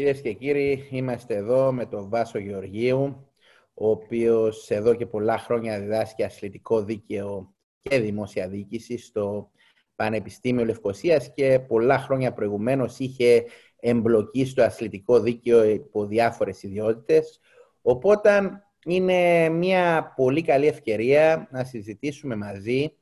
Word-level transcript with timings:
Κυρίες 0.00 0.20
και 0.20 0.32
κύριοι, 0.32 0.88
είμαστε 0.90 1.34
εδώ 1.34 1.72
με 1.72 1.86
τον 1.86 2.08
Βάσο 2.08 2.38
Γεωργίου, 2.38 3.30
ο 3.74 3.90
οποίος 3.90 4.70
εδώ 4.70 4.94
και 4.94 5.06
πολλά 5.06 5.38
χρόνια 5.38 5.80
διδάσκει 5.80 6.24
αθλητικό 6.24 6.82
δίκαιο 6.82 7.54
και 7.80 7.98
δημόσια 7.98 8.48
διοίκηση 8.48 8.98
στο 8.98 9.50
Πανεπιστήμιο 9.96 10.64
Λευκοσίας 10.64 11.32
και 11.34 11.58
πολλά 11.58 11.98
χρόνια 11.98 12.32
προηγουμένως 12.32 12.98
είχε 12.98 13.44
εμπλοκή 13.80 14.44
στο 14.44 14.62
αθλητικό 14.62 15.20
δίκαιο 15.20 15.64
υπό 15.64 16.06
διάφορες 16.06 16.62
ιδιότητες. 16.62 17.40
Οπότε 17.82 18.62
είναι 18.84 19.48
μια 19.48 20.12
πολύ 20.16 20.42
καλή 20.42 20.66
ευκαιρία 20.66 21.48
να 21.50 21.64
συζητήσουμε 21.64 22.36
μαζί 22.36 22.96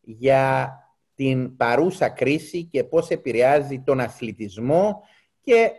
για 0.00 0.72
την 1.14 1.56
παρούσα 1.56 2.08
κρίση 2.08 2.64
και 2.64 2.84
πώς 2.84 3.08
επηρεάζει 3.08 3.80
τον 3.80 4.00
αθλητισμό 4.00 5.02
και 5.40 5.70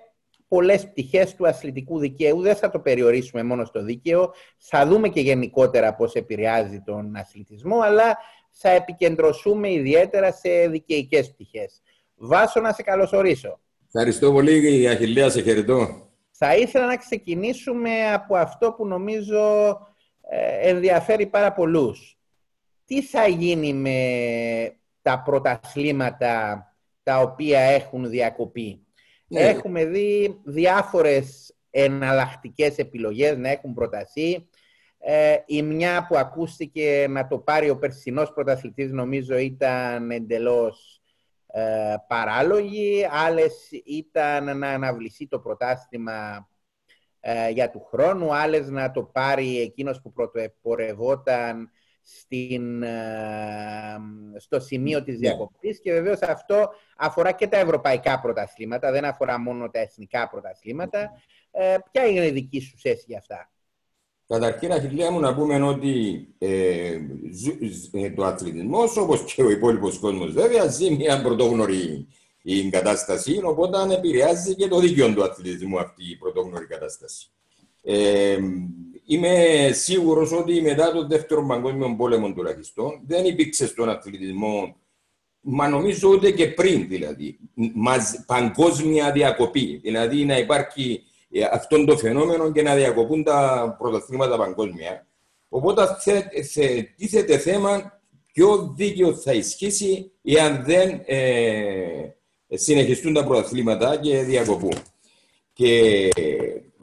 πολλές 0.47 0.89
πτυχές 0.89 1.35
του 1.35 1.47
αθλητικού 1.47 1.99
δικαίου. 1.99 2.41
Δεν 2.41 2.55
θα 2.55 2.69
το 2.69 2.79
περιορίσουμε 2.79 3.43
μόνο 3.43 3.65
στο 3.65 3.83
δίκαιο, 3.83 4.33
θα 4.57 4.85
δούμε 4.85 5.09
και 5.09 5.21
γενικότερα 5.21 5.95
πώς 5.95 6.13
επηρεάζει 6.13 6.81
τον 6.85 7.15
αθλητισμό, 7.15 7.79
αλλά 7.79 8.17
θα 8.51 8.69
επικεντρωσούμε 8.69 9.71
ιδιαίτερα 9.71 10.31
σε 10.31 10.67
δικαιικές 10.67 11.31
πτυχές. 11.31 11.81
Βάσο 12.15 12.59
να 12.59 12.71
σε 12.71 12.83
καλωσορίσω. 12.83 13.59
Ευχαριστώ 13.85 14.31
πολύ, 14.31 14.87
Αχιλία, 14.87 15.29
σε 15.29 15.41
χαιρετώ. 15.41 16.09
Θα 16.31 16.55
ήθελα 16.55 16.85
να 16.85 16.97
ξεκινήσουμε 16.97 18.13
από 18.13 18.35
αυτό 18.35 18.71
που 18.71 18.87
νομίζω 18.87 19.67
ε, 20.29 20.69
ενδιαφέρει 20.69 21.25
πάρα 21.25 21.53
πολλούς. 21.53 22.17
Τι 22.85 23.01
θα 23.01 23.27
γίνει 23.27 23.73
με 23.73 23.99
τα 25.01 25.21
πρωταθλήματα 25.21 26.65
τα 27.03 27.19
οποία 27.19 27.59
έχουν 27.59 28.09
διακοπεί; 28.09 28.84
Ναι. 29.27 29.39
Έχουμε 29.39 29.85
δει 29.85 30.39
διάφορες 30.43 31.55
εναλλακτικές 31.69 32.77
επιλογές 32.77 33.37
να 33.37 33.49
έχουν 33.49 33.73
προταθεί. 33.73 34.47
Ε, 34.97 35.37
η 35.45 35.61
μια 35.61 36.05
που 36.07 36.17
ακούστηκε 36.17 37.05
να 37.09 37.27
το 37.27 37.39
πάρει 37.39 37.69
ο 37.69 37.77
περσινός 37.77 38.33
πρωταθλητής 38.33 38.91
νομίζω 38.91 39.37
ήταν 39.37 40.11
εντελώς 40.11 41.01
ε, 41.47 41.95
παράλογη. 42.07 43.07
Άλλες 43.11 43.69
ήταν 43.85 44.57
να 44.57 44.69
αναβληθεί 44.69 45.27
το 45.27 45.39
πρωτάθλημα 45.39 46.49
ε, 47.19 47.49
για 47.49 47.69
του 47.69 47.83
χρόνου. 47.89 48.35
Άλλες 48.35 48.69
να 48.69 48.91
το 48.91 49.03
πάρει 49.03 49.61
εκείνος 49.61 50.01
που 50.01 50.11
πρωτοπορευόταν 50.11 51.69
στην, 52.07 52.83
ε, 52.83 53.97
στο 54.37 54.59
σημείο 54.59 55.03
της 55.03 55.13
ναι. 55.13 55.19
διακοπής 55.19 55.79
και 55.79 55.91
βεβαίως 55.91 56.21
αυτό 56.21 56.69
αφορά 56.97 57.31
και 57.31 57.47
τα 57.47 57.57
ευρωπαϊκά 57.57 58.19
πρωταθλήματα, 58.19 58.91
δεν 58.91 59.05
αφορά 59.05 59.39
μόνο 59.39 59.69
τα 59.69 59.79
εθνικά 59.79 60.29
πρωταθλήματα. 60.29 61.11
Ε, 61.51 61.77
ποια 61.91 62.05
είναι 62.05 62.25
η 62.25 62.31
δική 62.31 62.59
σου 62.59 62.77
θέση 62.77 63.03
για 63.07 63.17
αυτά; 63.17 63.49
Καταρχήν, 64.27 64.71
Αχιλία 64.71 65.11
μου, 65.11 65.19
να 65.19 65.35
πούμε 65.35 65.61
ότι 65.61 66.27
ε, 66.37 66.97
ε 67.91 68.09
το 68.09 68.25
αθλητισμός, 68.25 68.97
όπως 68.97 69.33
και 69.33 69.43
ο 69.43 69.49
υπόλοιπος 69.49 69.99
κόσμος, 69.99 70.31
βέβαια, 70.31 70.67
ζει 70.67 70.95
μια 70.95 71.21
πρωτόγνωρη 71.21 72.07
η 72.41 72.69
κατάσταση, 72.69 73.39
οπότε 73.43 73.93
επηρεάζει 73.93 74.55
και 74.55 74.67
το 74.67 74.79
δίκαιο 74.79 75.13
του 75.13 75.23
αθλητισμού 75.23 75.79
αυτή 75.79 76.11
η 76.11 76.15
πρωτόγνωρη 76.15 76.65
κατάσταση. 76.65 77.27
Ε, 77.83 78.37
Είμαι 79.07 79.69
σίγουρος 79.73 80.31
ότι 80.31 80.61
μετά 80.61 80.91
τον 80.91 81.07
δεύτερο 81.07 81.45
παγκόσμιο 81.45 81.95
πόλεμο 81.97 82.33
τουλάχιστον 82.33 83.01
δεν 83.07 83.25
υπήρξε 83.25 83.67
στον 83.67 83.89
αθλητισμό, 83.89 84.75
μα 85.39 85.69
νομίζω 85.69 86.09
ούτε 86.09 86.31
και 86.31 86.47
πριν 86.47 86.87
δηλαδή, 86.87 87.39
παγκόσμια 88.25 89.11
διακοπή. 89.11 89.79
Δηλαδή 89.83 90.25
να 90.25 90.37
υπάρχει 90.37 91.03
ε, 91.31 91.43
αυτό 91.51 91.85
το 91.85 91.97
φαινόμενο 91.97 92.51
και 92.51 92.61
να 92.61 92.75
διακοπούν 92.75 93.23
τα 93.23 93.75
πρωτοθλήματα 93.79 94.37
παγκόσμια. 94.37 95.07
Οπότε 95.49 95.87
τίθεται 96.95 97.37
θέμα 97.37 98.01
ποιο 98.33 98.73
δίκαιο 98.75 99.13
θα 99.15 99.33
ισχύσει 99.33 100.11
εάν 100.23 100.63
δεν 100.65 101.01
ε, 101.05 102.15
συνεχιστούν 102.49 103.13
τα 103.13 103.23
πρωταθλήματα 103.23 103.97
και 103.97 104.21
διακοπούν. 104.21 104.73
Και 105.53 106.09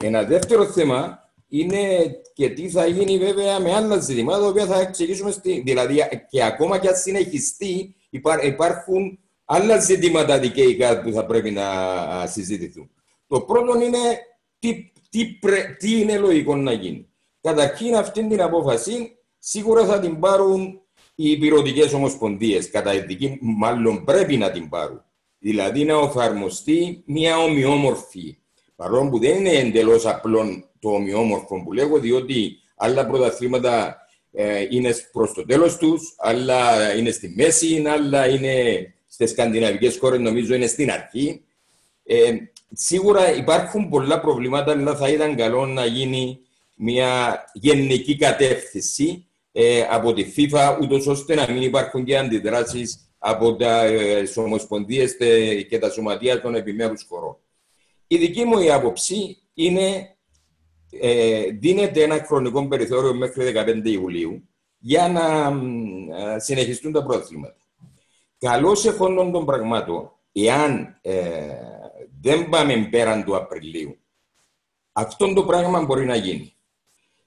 ένα 0.03 0.23
δεύτερο 0.23 0.65
θέμα 0.65 1.22
είναι 1.55 2.15
και 2.33 2.49
τι 2.49 2.69
θα 2.69 2.85
γίνει 2.85 3.17
βέβαια 3.17 3.59
με 3.59 3.73
άλλα 3.73 3.97
ζητήματα, 3.97 4.39
τα 4.39 4.47
οποία 4.47 4.65
θα 4.65 4.79
εξηγήσουμε. 4.79 5.31
Στη... 5.31 5.61
Δηλαδή, 5.65 6.01
και 6.29 6.43
ακόμα 6.43 6.79
και 6.79 6.87
αν 6.87 6.95
συνεχιστεί, 6.95 7.95
υπάρχουν 8.43 9.19
άλλα 9.45 9.79
ζητήματα 9.79 10.39
δικαιικά 10.39 11.01
που 11.01 11.11
θα 11.11 11.25
πρέπει 11.25 11.51
να 11.51 11.65
συζητηθούν. 12.27 12.89
Το 13.27 13.41
πρώτο 13.41 13.81
είναι 13.81 13.97
τι, 14.59 14.91
τι, 15.09 15.39
τι 15.77 15.99
είναι 15.99 16.17
λογικό 16.17 16.55
να 16.55 16.71
γίνει. 16.71 17.07
Καταρχήν, 17.41 17.95
αυτή 17.95 18.27
την 18.27 18.41
απόφαση 18.41 19.17
σίγουρα 19.39 19.85
θα 19.85 19.99
την 19.99 20.19
πάρουν 20.19 20.81
οι 21.15 21.31
υπηρετικές 21.31 21.93
ομοσπονδίες. 21.93 22.69
Κατά 22.69 22.91
δική 22.91 23.37
μάλλον 23.41 24.03
πρέπει 24.03 24.37
να 24.37 24.51
την 24.51 24.69
πάρουν. 24.69 25.03
Δηλαδή 25.39 25.83
να 25.85 25.99
εφαρμοστεί 25.99 27.03
μια 27.05 27.37
ομοιόμορφη, 27.37 28.37
παρόλο 28.83 29.09
που 29.09 29.19
δεν 29.19 29.35
είναι 29.37 29.49
εντελώς 29.49 30.05
απλό 30.05 30.63
το 30.79 30.89
ομοιόμορφο 30.89 31.63
που 31.63 31.73
λέγω, 31.73 31.99
διότι 31.99 32.57
άλλα 32.75 33.07
πρωταθλήματα 33.07 33.97
ε, 34.31 34.67
είναι 34.69 34.95
προς 35.11 35.33
το 35.33 35.45
τέλος 35.45 35.77
τους, 35.77 36.15
άλλα 36.17 36.93
είναι 36.95 37.11
στη 37.11 37.33
μέση, 37.35 37.83
άλλα 37.87 38.27
είναι 38.27 38.53
στις 39.07 39.29
σκανδιναβικές 39.29 39.97
χώρες, 39.97 40.19
νομίζω 40.19 40.55
είναι 40.55 40.67
στην 40.67 40.91
αρχή. 40.91 41.41
Ε, 42.03 42.31
σίγουρα 42.73 43.35
υπάρχουν 43.35 43.89
πολλά 43.89 44.19
προβλήματα, 44.19 44.71
αλλά 44.71 44.95
θα 44.95 45.09
ήταν 45.09 45.35
καλό 45.35 45.65
να 45.65 45.85
γίνει 45.85 46.39
μια 46.75 47.43
γενική 47.53 48.15
κατεύθυνση 48.17 49.27
ε, 49.51 49.81
από 49.89 50.13
τη 50.13 50.25
FIFA, 50.37 50.77
ούτως 50.81 51.07
ώστε 51.07 51.35
να 51.35 51.51
μην 51.51 51.61
υπάρχουν 51.61 52.03
και 52.03 52.17
αντιδράσεις 52.17 53.13
από 53.17 53.55
τα 53.55 53.85
ε, 53.85 54.23
ομοσπονδίες 54.35 55.15
και 55.69 55.79
τα 55.79 55.89
σωματεία 55.89 56.41
των 56.41 56.55
επιμέρους 56.55 57.05
χωρών. 57.09 57.37
Η 58.13 58.17
δική 58.17 58.43
μου 58.43 58.59
η 58.59 58.71
άποψη 58.71 59.37
είναι 59.53 60.15
ε, 60.89 61.43
δίνεται 61.59 62.03
ένα 62.03 62.23
χρονικό 62.25 62.67
περιθώριο 62.67 63.13
μέχρι 63.13 63.53
15 63.55 63.85
Ιουλίου 63.85 64.49
για 64.77 65.07
να 65.07 65.47
ε, 66.17 66.39
συνεχιστούν 66.39 66.91
τα 66.91 67.03
πρόθυματα. 67.03 67.57
Καλώς 68.37 68.85
εφόντων 68.85 69.31
των 69.31 69.45
πραγμάτων, 69.45 70.11
εάν 70.31 70.97
ε, 71.01 71.21
δεν 72.21 72.49
πάμε 72.49 72.87
πέραν 72.91 73.23
του 73.23 73.35
Απριλίου, 73.35 73.97
αυτό 74.91 75.33
το 75.33 75.43
πράγμα 75.43 75.81
μπορεί 75.81 76.05
να 76.05 76.15
γίνει. 76.15 76.55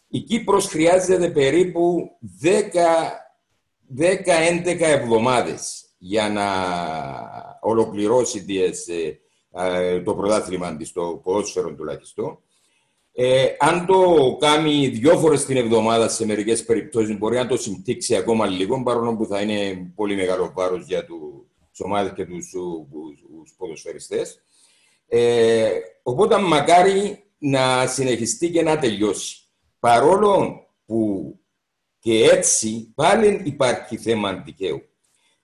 Η 0.09 0.19
Κύπρος 0.19 0.67
χρειάζεται 0.67 1.31
περίπου 1.31 2.11
10-11 2.43 2.51
εβδομάδες 4.79 5.85
για 5.99 6.29
να 6.29 6.47
ολοκληρώσει 7.61 8.45
ε, 8.89 9.26
το 10.05 10.15
πρωτάθλημα 10.15 10.77
της, 10.77 10.93
το 10.93 11.21
ποδόσφαιρο 11.25 11.75
τουλάχιστον, 11.75 12.39
ε, 13.19 13.47
αν 13.59 13.87
το 13.87 14.37
κάνει 14.41 14.89
δύο 14.89 15.19
φορές 15.19 15.45
την 15.45 15.57
εβδομάδα 15.57 16.09
σε 16.09 16.27
μερικές 16.27 16.65
περιπτώσεις, 16.65 17.19
μπορεί 17.19 17.37
να 17.37 17.47
το 17.47 17.57
συμπτύξει 17.57 18.17
ακόμα 18.17 18.47
λίγο, 18.47 18.83
παρόλο 18.83 19.17
που 19.17 19.27
θα 19.27 19.41
είναι 19.41 19.93
πολύ 19.95 20.15
μεγάλο 20.15 20.53
βάρος 20.55 20.87
για 20.87 21.05
του 21.05 21.47
ομάδες 21.79 22.13
και 22.13 22.27
του 22.27 22.39
ποδοσφαιριστές. 23.57 24.41
Ε, 25.09 25.71
οπότε, 26.03 26.39
μακάρι 26.39 27.25
να 27.39 27.87
συνεχιστεί 27.87 28.51
και 28.51 28.63
να 28.63 28.79
τελειώσει. 28.79 29.37
Παρόλο 29.79 30.67
που 30.87 31.31
και 31.99 32.25
έτσι 32.25 32.93
πάλι 32.95 33.43
υπάρχει 33.45 33.97
θέμα 33.97 34.33
δικαίου. 34.33 34.83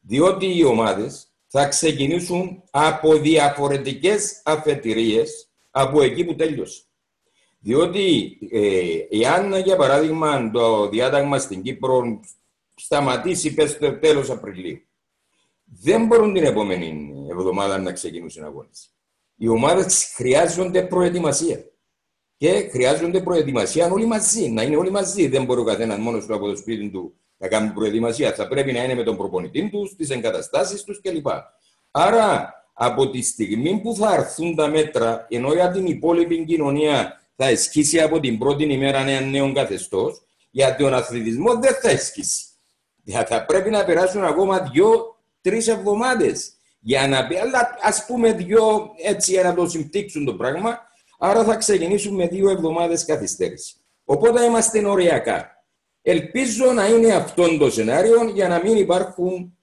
Διότι 0.01 0.56
οι 0.56 0.65
ομάδες 0.65 1.31
θα 1.55 1.69
ξεκινήσουν 1.69 2.63
από 2.71 3.19
διαφορετικές 3.19 4.43
αφετηρίες 4.45 5.49
από 5.71 6.03
εκεί 6.03 6.25
που 6.25 6.34
τέλειωσε. 6.34 6.83
Διότι 7.59 8.39
ε, 8.51 9.21
εάν, 9.21 9.54
για 9.59 9.77
παράδειγμα, 9.77 10.51
το 10.51 10.89
διάταγμα 10.89 11.39
στην 11.39 11.63
Κύπρο 11.63 12.21
σταματήσει 12.75 13.54
πες 13.54 13.78
το 13.78 13.99
τέλος 13.99 14.31
Απριλίου, 14.31 14.81
δεν 15.65 16.07
μπορούν 16.07 16.34
την 16.34 16.45
επόμενη 16.45 17.13
εβδομάδα 17.31 17.78
να 17.78 17.93
ξεκινήσουν 17.93 18.45
αγώνες. 18.45 18.95
Οι 19.37 19.48
ομάδες 19.48 20.13
χρειάζονται 20.15 20.83
προετοιμασία. 20.83 21.65
Και 22.37 22.69
χρειάζονται 22.71 23.22
προετοιμασία 23.22 23.91
όλοι 23.91 24.07
μαζί, 24.07 24.51
να 24.51 24.63
είναι 24.63 24.77
όλοι 24.77 24.91
μαζί. 24.91 25.28
Δεν 25.28 25.45
μπορεί 25.45 25.60
ο 25.60 25.65
καθένας 25.65 25.98
μόνος 25.98 26.27
του 26.27 26.34
από 26.34 26.47
το 26.47 26.57
σπίτι 26.57 26.91
του 26.91 27.15
να 27.42 27.48
κάνει 27.48 27.68
προετοιμασία. 27.68 28.33
Θα 28.33 28.48
πρέπει 28.48 28.72
να 28.72 28.84
είναι 28.84 28.94
με 28.94 29.03
τον 29.03 29.16
προπονητή 29.16 29.71
τους, 29.71 29.97
τις 29.97 30.10
εγκαταστάσεις 30.10 30.84
τους 30.84 31.00
κλπ. 31.00 31.27
Άρα, 31.91 32.54
από 32.72 33.10
τη 33.10 33.22
στιγμή 33.22 33.80
που 33.83 33.94
θα 33.94 34.15
έρθουν 34.15 34.54
τα 34.54 34.68
μέτρα, 34.68 35.27
ενώ 35.28 35.53
για 35.53 35.71
την 35.71 35.86
υπόλοιπη 35.86 36.44
κοινωνία 36.44 37.21
θα 37.36 37.50
ισχύσει 37.50 38.00
από 38.00 38.21
την 38.21 38.39
πρώτη 38.39 38.65
ημέρα 38.65 38.98
ένα 38.98 39.21
νέο 39.21 39.53
καθεστώς, 39.53 40.22
για 40.50 40.77
τον 40.77 40.94
αθλητισμός 40.94 41.59
δεν 41.59 41.74
θα 41.74 41.91
ισχύσει. 41.91 42.44
Θα 43.27 43.45
πρέπει 43.45 43.71
να 43.71 43.84
περάσουν 43.84 44.24
ακόμα 44.24 44.71
δύο-τρει 44.72 45.56
εβδομάδες 45.66 46.53
για 46.80 47.09
να 47.09 47.27
πει, 47.27 47.36
αλλά 47.36 47.77
ας 47.80 48.06
πούμε 48.06 48.33
δύο 48.33 48.91
έτσι 49.03 49.33
για 49.33 49.42
να 49.42 49.54
το 49.54 49.68
συμπτύξουν 49.68 50.24
το 50.24 50.34
πράγμα. 50.34 50.78
Άρα 51.18 51.45
θα 51.45 51.56
ξεκινήσουμε 51.56 52.27
δύο 52.27 52.50
εβδομάδες 52.50 53.04
καθυστέρηση. 53.04 53.74
Οπότε 54.04 54.45
είμαστε 54.45 54.86
οριακά. 54.86 55.52
Ελπίζω 56.03 56.72
να 56.72 56.87
είναι 56.87 57.15
αυτό 57.15 57.59
το 57.59 57.71
σενάριο 57.71 58.28
για 58.34 58.49
να 58.49 58.60
μην 58.63 58.77
υπάρχουν, 58.77 59.59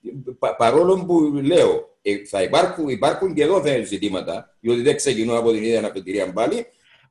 παρόλο 0.57 1.05
που 1.05 1.21
λέω, 1.43 1.97
ε, 2.01 2.25
θα 2.25 2.41
υπάρχουν, 2.43 2.89
υπάρχουν 2.89 3.33
και 3.33 3.43
εδώ 3.43 3.61
θέσει 3.61 3.83
ζητήματα, 3.83 4.55
διότι 4.59 4.81
δεν 4.81 4.95
ξεκινώ 4.95 5.37
από 5.37 5.51
την 5.51 5.63
ίδια 5.63 5.77
αναπηρία 5.77 6.33
πάλι. 6.33 6.65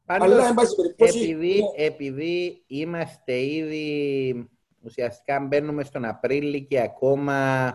Πάντως, 0.05 0.27
αλλά, 0.27 0.49
εν 0.49 0.55
πάση 0.55 0.75
περιπτώσει. 0.75 1.19
Επειδή, 1.19 1.61
επειδή 1.77 2.63
είμαστε 2.67 3.45
ήδη 3.45 4.49
ουσιαστικά 4.85 5.41
μπαίνουμε 5.41 5.85
στον 5.85 6.05
Απρίλιο 6.05 6.61
και 6.61 6.81
ακόμα 6.81 7.73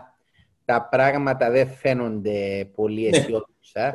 τα 0.64 0.88
πράγματα 0.90 1.50
δεν 1.50 1.68
φαίνονται 1.68 2.70
πολύ 2.74 3.08
ναι, 3.08 3.16
αισιόδοξα. 3.16 3.92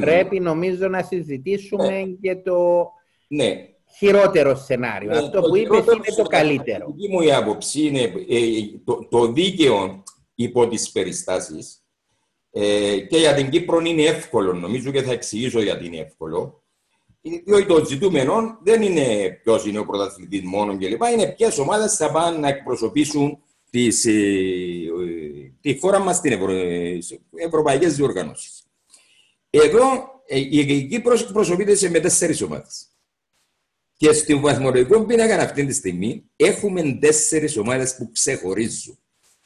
Πρέπει 0.00 0.40
νομίζω 0.40 0.88
να 0.88 1.02
συζητήσουμε 1.02 1.88
ναι. 1.90 2.04
και 2.20 2.36
το 2.36 2.90
ναι. 3.28 3.75
Χειρότερο 3.96 4.56
σενάριο. 4.56 5.10
Ναι, 5.10 5.16
Αυτό 5.16 5.40
που 5.40 5.56
είπες 5.56 5.78
είναι 5.78 6.16
το 6.16 6.22
καλύτερο. 6.22 6.94
Η 6.96 7.08
μου 7.08 7.20
η 7.20 7.32
άποψη 7.32 7.86
είναι 7.86 8.00
ε, 8.28 8.40
το, 8.84 9.06
το 9.10 9.32
δίκαιο 9.32 10.02
υπό 10.34 10.68
τις 10.68 10.90
περιστάσεις 10.90 11.80
ε, 12.50 12.98
και 12.98 13.18
για 13.18 13.34
την 13.34 13.50
Κύπρο 13.50 13.80
είναι 13.80 14.02
εύκολο, 14.02 14.52
νομίζω 14.52 14.90
και 14.90 15.02
θα 15.02 15.12
εξηγήσω 15.12 15.62
γιατί 15.62 15.86
είναι 15.86 15.98
εύκολο. 15.98 16.62
Διότι 17.44 17.66
το 17.66 17.84
ζητούμενο 17.84 18.58
δεν 18.62 18.82
είναι 18.82 19.30
ποιος 19.42 19.66
είναι 19.66 19.78
ο 19.78 19.84
πρωταθλητής 19.84 20.42
μόνο 20.44 20.78
κλπ. 20.78 21.02
Είναι 21.12 21.32
ποιες 21.36 21.58
ομάδες 21.58 21.96
θα 21.96 22.10
πάνε 22.10 22.38
να 22.38 22.48
εκπροσωπήσουν 22.48 23.38
τις, 23.70 24.04
ε, 24.04 24.10
ε, 24.10 25.52
τη 25.60 25.78
χώρα 25.78 25.98
μας 25.98 26.16
στην 26.16 26.32
Ευρω... 26.32 26.52
Ε, 26.52 26.98
ευρωπαϊκές 27.34 27.96
διοργανώσεις. 27.96 28.66
Εδώ 29.50 29.84
η 30.28 30.86
Κύπρος 30.86 31.22
εκπροσωπείται 31.22 31.74
σε 31.74 31.90
με 31.90 32.00
τέσσερις 32.00 32.42
ομάδες. 32.42 32.95
Και 33.96 34.12
στο 34.12 34.40
βαθμολογικό 34.40 35.04
πίνακα 35.04 35.36
αυτή 35.36 35.66
τη 35.66 35.72
στιγμή 35.72 36.24
έχουμε 36.36 36.98
τέσσερις 37.00 37.56
ομάδες 37.56 37.96
που 37.96 38.10
ξεχωρίζουν. 38.12 38.98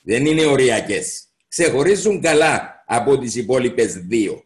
Δεν 0.03 0.27
είναι 0.27 0.45
οριακές. 0.45 1.25
Ξεχωρίζουν 1.49 2.21
καλά 2.21 2.85
από 2.87 3.19
τις 3.19 3.35
υπόλοιπες 3.35 3.95
δύο. 3.95 4.45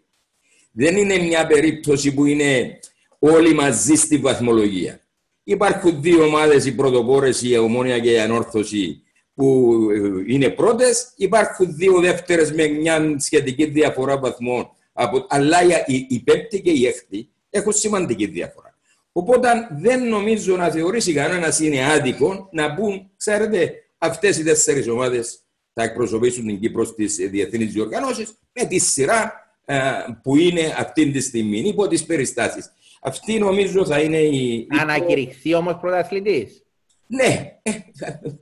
Δεν 0.73 0.97
είναι 0.97 1.19
μια 1.19 1.47
περίπτωση 1.47 2.15
που 2.15 2.25
είναι 2.25 2.79
όλοι 3.19 3.55
μαζί 3.55 3.95
στη 3.95 4.17
βαθμολογία. 4.17 5.01
Υπάρχουν 5.45 6.03
δύο 6.03 6.25
ομάδες, 6.25 6.65
οι 6.65 6.75
πρωτοπόρε, 6.75 7.31
η 7.43 7.57
Ομόνια 7.57 7.99
και 7.99 8.11
η 8.11 8.19
Ανόρθωση, 8.19 9.03
που 9.35 9.77
ε, 9.91 10.33
είναι 10.33 10.51
πρώτες. 10.51 11.13
Υπάρχουν 11.17 11.77
δύο 11.77 12.01
δεύτερες 12.01 12.53
με 12.53 12.67
μια 12.67 13.17
σχετική 13.19 13.65
διαφορά 13.65 14.19
βαθμών. 14.19 14.71
Από, 14.93 15.27
αλλά 15.29 15.59
η, 15.87 16.07
η 16.09 16.21
πέμπτη 16.21 16.63
και 16.63 16.71
η 16.71 16.87
έκτη 16.87 17.29
έχουν 17.51 17.73
σημαντική 17.73 18.27
διαφορά. 18.27 18.74
Οπότε 19.17 19.49
δεν 19.71 20.09
νομίζω 20.09 20.57
να 20.57 20.71
θεωρήσει 20.71 21.13
κανένας 21.13 21.61
είναι 21.61 21.93
άδικο 21.93 22.49
να 22.53 22.75
πούν, 22.75 23.11
ξέρετε, 23.17 23.73
αυτές 23.99 24.39
οι 24.39 24.43
τέσσερις 24.43 24.89
ομάδες 24.89 25.39
θα 25.73 25.83
εκπροσωπήσουν 25.83 26.47
την 26.47 26.61
Κύπρο 26.61 26.85
στις 26.85 27.17
διεθνείς 27.17 27.73
διοργανώσεις 27.73 28.39
με 28.53 28.65
τη 28.65 28.79
σειρά 28.79 29.33
ε, 29.65 29.79
που 30.23 30.37
είναι 30.37 30.75
αυτή 30.79 31.11
τη 31.11 31.21
στιγμή 31.21 31.59
υπό 31.59 31.89
τις 31.89 32.05
περιστάσεις. 32.05 32.73
Αυτή 33.01 33.39
νομίζω 33.39 33.87
θα 33.87 34.01
είναι 34.01 34.19
η. 34.19 34.67
Ανακηρυχθεί 34.81 35.55
όμως 35.55 35.77
πρωταθλητής. 35.81 36.63
Ναι, 37.07 37.59
ε, 37.63 37.73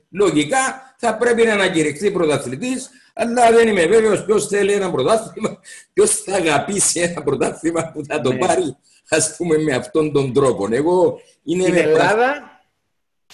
λογικά 0.09 0.95
θα 0.97 1.17
πρέπει 1.17 1.43
να 1.43 1.53
ανακηρυχθεί 1.53 2.11
πρωταθλητής, 2.11 2.89
αλλά 3.13 3.51
δεν 3.51 3.67
είμαι 3.67 3.85
βέβαιος 3.85 4.25
ποιος 4.25 4.47
θέλει 4.47 4.71
ένα 4.71 4.91
πρωτάθλημα, 4.91 5.59
ποιος 5.93 6.15
θα 6.15 6.35
αγαπήσει 6.35 6.99
ένα 6.99 7.23
πρωτάθλημα 7.23 7.91
που 7.93 8.05
θα 8.05 8.21
το 8.21 8.31
ναι. 8.31 8.37
πάρει, 8.37 8.75
α 9.15 9.35
πούμε, 9.37 9.57
με 9.57 9.73
αυτόν 9.75 10.11
τον 10.11 10.33
τρόπο. 10.33 10.67
Εγώ 10.71 11.21
είναι 11.43 11.63
Στην 11.63 11.75
Ελλάδα; 11.75 12.61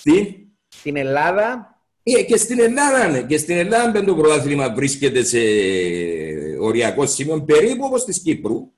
Τι; 0.04 0.36
Στην 0.68 0.96
Ελλάδα; 0.96 1.80
Ε, 2.04 2.24
και 2.24 2.38
στην 2.38 2.60
Ελλάδα, 2.60 3.08
ναι. 3.08 3.22
Και 3.22 3.38
στην 3.38 3.58
Ελλάδα 3.58 4.04
το 4.04 4.16
πρωτάθλημα 4.16 4.74
βρίσκεται 4.74 5.24
σε 5.24 5.40
οριακό 6.60 7.06
σημείο 7.06 7.42
περίπου 7.42 7.86
όπως 7.86 8.06
της 8.06 8.20
Κύπρου. 8.20 8.72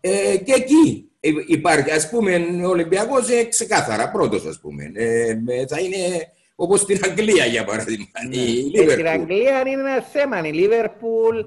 Ε, 0.00 0.36
και 0.36 0.52
εκεί 0.52 1.10
ε, 1.20 1.30
υπάρχει, 1.46 1.90
ας 1.90 2.08
πούμε, 2.08 2.46
ο 2.64 2.68
Ολυμπιακός 2.68 3.28
είναι 3.28 3.44
ξεκάθαρα 3.44 4.10
πρώτος, 4.10 4.46
ας 4.46 4.60
πούμε. 4.60 4.92
Ε, 4.94 5.36
θα 5.68 5.80
είναι 5.80 6.32
όπως 6.54 6.80
στην 6.80 7.00
Αγγλία, 7.04 7.44
για 7.44 7.64
παράδειγμα. 7.64 8.06
Ναι. 8.28 8.36
Η 8.36 8.72
ε, 8.74 8.90
στην 8.90 9.08
Αγγλία 9.08 9.60
είναι 9.60 9.80
ένα 9.80 10.02
θέμα. 10.12 10.46
Η 10.46 10.52
Λίβερπουλ 10.52 11.40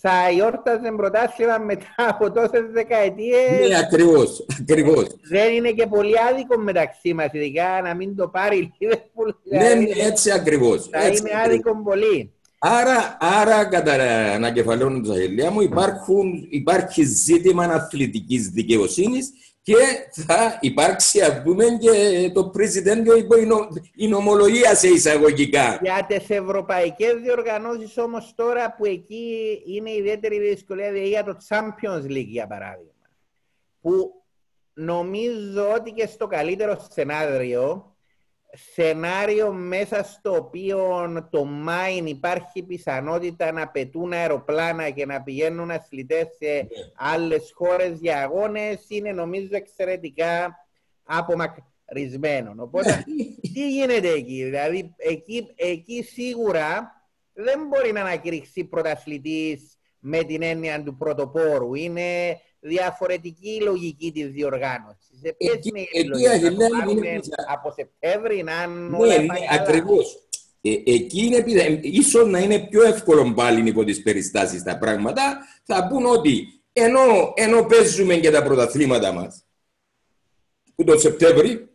θα 0.00 0.30
γιόρταζε 0.30 0.92
πρωτάθλημα 0.96 1.58
μετά 1.58 1.94
από 1.96 2.30
τόσες 2.30 2.64
δεκαετίες. 2.72 3.68
Ναι, 3.68 3.78
ακριβώς. 3.78 4.46
Ακριβώς. 4.60 5.06
Δεν 5.30 5.54
είναι 5.54 5.70
και 5.70 5.86
πολύ 5.86 6.14
άδικο 6.30 6.58
μεταξύ 6.58 7.14
μας, 7.14 7.28
ειδικά 7.32 7.80
να 7.82 7.94
μην 7.94 8.16
το 8.16 8.28
πάρει 8.28 8.56
η 8.56 8.72
Λίβερπουλ. 8.78 9.30
Ναι, 9.42 9.58
δηλαδή, 9.58 9.84
ναι, 9.84 10.06
έτσι 10.06 10.30
ακριβώς. 10.30 10.88
Θα 10.90 10.98
έτσι 10.98 11.20
είναι 11.20 11.30
ακριβώς. 11.30 11.46
άδικο 11.46 11.82
πολύ. 11.82 12.32
Άρα, 12.58 13.16
άρα 13.20 13.64
κατά 13.64 13.92
ανακεφαλαιώνοντας 14.32 15.16
τα 15.16 15.22
χελιά 15.22 15.50
μου, 15.50 15.60
υπάρχουν, 15.60 16.46
υπάρχει 16.50 17.04
ζήτημα 17.04 17.64
αθλητικής 17.64 18.48
δικαιοσύνης 18.48 19.32
και 19.68 20.22
θα 20.22 20.58
υπάρξει, 20.60 21.20
ας 21.20 21.42
πούμε, 21.42 21.64
και 21.80 22.30
το 22.34 22.48
πρεσιδέντιο 22.48 23.16
υπό 23.16 23.34
η 23.94 24.08
νομολογία 24.08 24.74
σε 24.74 24.88
εισαγωγικά. 24.88 25.78
Για 25.82 26.04
τις 26.08 26.30
ευρωπαϊκές 26.30 27.14
διοργανώσεις 27.22 27.98
όμως 27.98 28.32
τώρα 28.34 28.74
που 28.74 28.84
εκεί 28.84 29.62
είναι 29.66 29.90
ιδιαίτερη 29.90 30.38
δυσκολία 30.38 30.92
δηλαδή 30.92 31.08
για 31.08 31.24
το 31.24 31.36
Champions 31.48 32.04
League, 32.06 32.26
για 32.26 32.46
παράδειγμα. 32.46 32.92
Που 33.80 34.22
νομίζω 34.72 35.72
ότι 35.74 35.90
και 35.90 36.06
στο 36.06 36.26
καλύτερο 36.26 36.86
σενάριο 36.90 37.96
σενάριο 38.52 39.52
μέσα 39.52 40.02
στο 40.02 40.34
οποίο 40.34 41.08
το 41.30 41.44
Μάιν 41.44 42.06
υπάρχει 42.06 42.62
πιθανότητα 42.62 43.52
να 43.52 43.68
πετούν 43.68 44.12
αεροπλάνα 44.12 44.90
και 44.90 45.06
να 45.06 45.22
πηγαίνουν 45.22 45.70
αθλητές 45.70 46.26
σε 46.26 46.36
yeah. 46.40 46.62
Ναι. 46.62 46.66
άλλες 46.96 47.52
χώρες 47.54 47.98
για 47.98 48.22
αγώνες 48.22 48.84
είναι 48.88 49.12
νομίζω 49.12 49.48
εξαιρετικά 49.50 50.56
απομακρυσμένο. 51.02 52.54
Οπότε 52.56 52.90
ναι. 52.94 53.24
τι 53.54 53.70
γίνεται 53.70 54.08
εκεί, 54.08 54.44
δηλαδή 54.44 54.94
εκεί, 54.96 55.46
εκεί 55.56 56.02
σίγουρα 56.02 56.92
δεν 57.32 57.66
μπορεί 57.66 57.92
να 57.92 58.00
ανακηρυχθεί 58.00 58.64
πρωταθλητής 58.64 59.78
με 59.98 60.22
την 60.24 60.42
έννοια 60.42 60.82
του 60.82 60.96
πρωτοπόρου. 60.96 61.74
Είναι 61.74 62.40
διαφορετική 62.68 63.50
η 63.50 63.60
λογική 63.60 64.12
της 64.12 64.30
διοργάνωσης. 64.30 65.18
Σε 65.22 65.34
ποιες 65.38 65.58
είναι 65.62 65.80
οι 65.80 65.88
επιλογές 65.92 67.30
από 67.48 67.72
Σεπτέμβρη, 67.72 68.42
να 68.42 68.66
ναι, 68.66 69.16
ναι, 69.16 69.26
ακριβώς. 69.50 70.22
Ε, 70.60 70.70
εκεί 70.70 71.24
είναι, 71.24 71.44
ίσως 71.80 72.26
να 72.26 72.38
είναι 72.38 72.58
πιο 72.58 72.82
εύκολο 72.82 73.32
πάλι 73.34 73.68
υπό 73.68 73.84
τις 73.84 74.02
περιστάσεις 74.02 74.62
τα 74.62 74.78
πράγματα, 74.78 75.38
θα 75.64 75.86
πούν 75.86 76.06
ότι 76.06 76.46
ενώ, 76.72 77.32
ενώ 77.34 77.64
παίζουμε 77.64 78.16
και 78.16 78.30
τα 78.30 78.42
πρωταθλήματα 78.42 79.12
μας, 79.12 79.44
που 80.74 80.84
το 80.84 80.98
Σεπτέμβρη, 80.98 81.68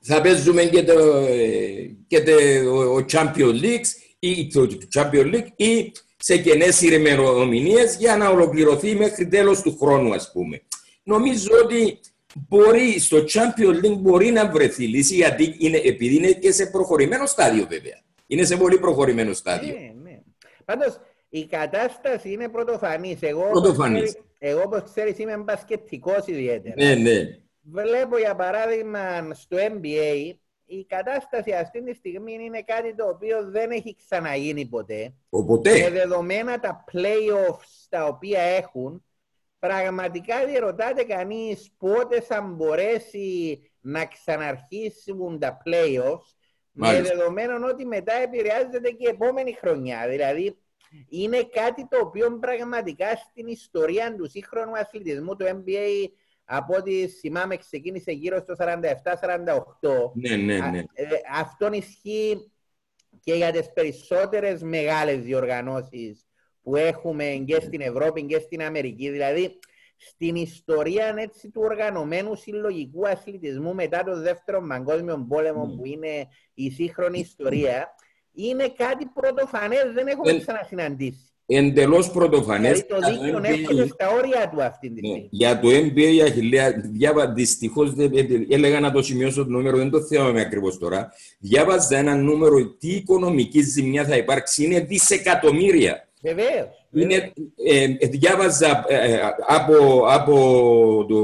θα 0.00 0.20
παίζουμε 0.20 0.64
και 0.64 0.82
το, 0.82 1.16
ε, 1.16 1.96
και 2.06 2.22
το 2.22 2.32
ο 2.70 3.04
Champions 3.12 3.62
League 3.62 3.86
ή 4.18 4.46
το 4.46 4.68
Champions 4.94 5.34
League 5.34 5.46
ή 5.56 5.92
σε 6.26 6.36
κενές 6.36 6.80
ημερομηνίες 6.80 7.96
για 7.96 8.16
να 8.16 8.28
ολοκληρωθεί 8.28 8.94
μέχρι 8.94 9.28
τέλος 9.28 9.62
του 9.62 9.76
χρόνου, 9.78 10.14
ας 10.14 10.32
πούμε. 10.32 10.62
Νομίζω 11.02 11.48
ότι 11.62 12.00
μπορεί 12.48 12.98
στο 13.00 13.16
Champions 13.16 13.84
League 13.84 13.98
μπορεί 13.98 14.30
να 14.30 14.50
βρεθεί 14.50 14.86
λύση 14.86 15.14
γιατί 15.14 15.56
είναι, 15.58 15.76
επειδή 15.76 16.16
είναι 16.16 16.32
και 16.32 16.52
σε 16.52 16.66
προχωρημένο 16.66 17.26
στάδιο 17.26 17.66
βέβαια. 17.68 18.02
Είναι 18.26 18.44
σε 18.44 18.56
πολύ 18.56 18.78
προχωρημένο 18.78 19.32
στάδιο. 19.32 19.74
Ναι, 19.74 19.92
ναι. 20.02 20.18
Πάντως 20.64 21.00
η 21.28 21.46
κατάσταση 21.46 22.32
είναι 22.32 22.48
πρωτοφανής. 22.48 23.18
Εγώ, 23.20 23.48
πρωτοφανής. 23.50 24.16
εγώ 24.38 24.62
όπως 24.64 24.82
ξέρεις 24.82 25.18
είμαι 25.18 25.36
μπασκετικός 25.36 26.26
ιδιαίτερα. 26.26 26.74
Ναι, 26.76 26.94
ναι. 26.94 27.38
Βλέπω 27.60 28.18
για 28.18 28.34
παράδειγμα 28.34 29.00
στο 29.32 29.56
NBA 29.56 30.34
η 30.78 30.86
κατάσταση 30.86 31.52
αυτή 31.52 31.84
τη 31.84 31.94
στιγμή 31.94 32.32
είναι 32.32 32.62
κάτι 32.62 32.94
το 32.94 33.08
οποίο 33.08 33.50
δεν 33.50 33.70
έχει 33.70 33.96
ξαναγίνει 33.96 34.66
ποτέ. 34.66 35.14
Ποτέ. 35.28 35.80
Και 35.80 35.90
δεδομένα 35.90 36.60
τα 36.60 36.84
playoffs 36.92 37.86
τα 37.88 38.06
οποία 38.06 38.40
έχουν, 38.40 39.04
πραγματικά 39.58 40.46
διερωτάται 40.46 41.02
κανείς 41.02 41.74
πότε 41.78 42.20
θα 42.20 42.40
μπορέσει 42.40 43.60
να 43.80 44.06
ξαναρχίσουν 44.06 45.38
τα 45.38 45.62
playoffs 45.66 46.34
με 46.70 47.02
δεδομένο 47.02 47.66
ότι 47.68 47.86
μετά 47.86 48.12
επηρεάζεται 48.12 48.90
και 48.90 49.06
η 49.06 49.08
επόμενη 49.08 49.52
χρονιά. 49.52 50.08
Δηλαδή, 50.08 50.58
είναι 51.08 51.42
κάτι 51.42 51.86
το 51.88 51.98
οποίο 51.98 52.38
πραγματικά 52.38 53.16
στην 53.16 53.46
ιστορία 53.46 54.14
του 54.14 54.28
σύγχρονου 54.28 54.72
αθλητισμού, 54.78 55.36
του 55.36 55.46
NBA, 55.46 56.08
από 56.44 56.76
ό,τι 56.76 57.08
θυμάμαι 57.08 57.56
ξεκίνησε 57.56 58.12
γύρω 58.12 58.38
στο 58.38 58.54
47-48. 58.58 60.10
Ναι, 60.14 60.36
ναι, 60.36 60.58
ναι. 60.58 60.78
Ε, 60.92 61.06
αυτό 61.34 61.72
ισχύει 61.72 62.52
και 63.20 63.34
για 63.34 63.52
τις 63.52 63.72
περισσότερες 63.72 64.62
μεγάλες 64.62 65.22
διοργανώσεις 65.22 66.26
που 66.62 66.76
έχουμε 66.76 67.42
και 67.46 67.60
στην 67.60 67.80
Ευρώπη 67.80 68.22
και 68.22 68.38
στην 68.38 68.62
Αμερική. 68.62 69.10
Δηλαδή, 69.10 69.58
στην 69.96 70.34
ιστορία 70.34 71.14
έτσι, 71.18 71.50
του 71.50 71.60
οργανωμένου 71.64 72.34
συλλογικού 72.34 73.08
αθλητισμού 73.08 73.74
μετά 73.74 74.04
το 74.04 74.20
δεύτερο 74.20 74.66
παγκόσμιο 74.68 75.26
πόλεμο 75.28 75.66
Ναι. 75.66 75.76
που 75.76 75.86
είναι 75.86 76.28
η 76.54 76.70
σύγχρονη 76.70 77.18
ιστορία 77.18 77.94
είναι 78.32 78.68
κάτι 78.68 79.06
πρωτοφανές, 79.06 79.92
δεν 79.92 80.06
έχουμε 80.06 80.30
Ε, 80.30 80.38
ξανασυναντήσει. 80.38 81.33
Εντελώς 81.46 82.10
πρωτοφανές. 82.10 82.80
Δηλαδή 82.86 83.30
το 83.32 83.40
δίκαιο 83.40 83.52
έρχεται 83.52 83.86
στα 83.86 84.10
όρια 84.10 84.50
του 84.54 84.62
αυτή 84.62 84.88
τη 84.90 85.00
Ναι, 85.00 85.08
στιγμή. 85.08 85.28
για 85.30 85.60
το 85.60 85.68
NBA 85.68 86.12
η 86.14 86.22
Αχιλέα, 86.22 86.72
διάβα, 86.92 87.26
δυστυχώς 87.32 87.94
δεν, 87.94 88.10
δεν- 88.12 88.46
έλεγα 88.50 88.80
να 88.80 88.92
το 88.92 89.02
σημειώσω 89.02 89.44
το 89.44 89.50
νούμερο, 89.50 89.76
δεν 89.76 89.90
το 89.90 90.00
θυμάμαι 90.00 90.40
ακριβώς 90.40 90.78
τώρα. 90.78 91.12
Διάβαζα 91.38 91.96
ένα 91.98 92.16
νούμερο, 92.16 92.66
τι 92.78 92.88
οικονομική 92.90 93.62
ζημιά 93.62 94.04
θα 94.04 94.16
υπάρξει, 94.16 94.64
είναι 94.64 94.80
δισεκατομμύρια. 94.80 96.08
Βεβαίως. 96.22 96.68
Είναι, 96.92 97.32
ε, 97.66 97.82
ε, 97.98 98.06
διάβαζα 98.06 98.84
ε, 98.88 99.12
ε, 99.12 99.20
από, 99.46 100.04
από 100.08 100.34
το, 101.08 101.16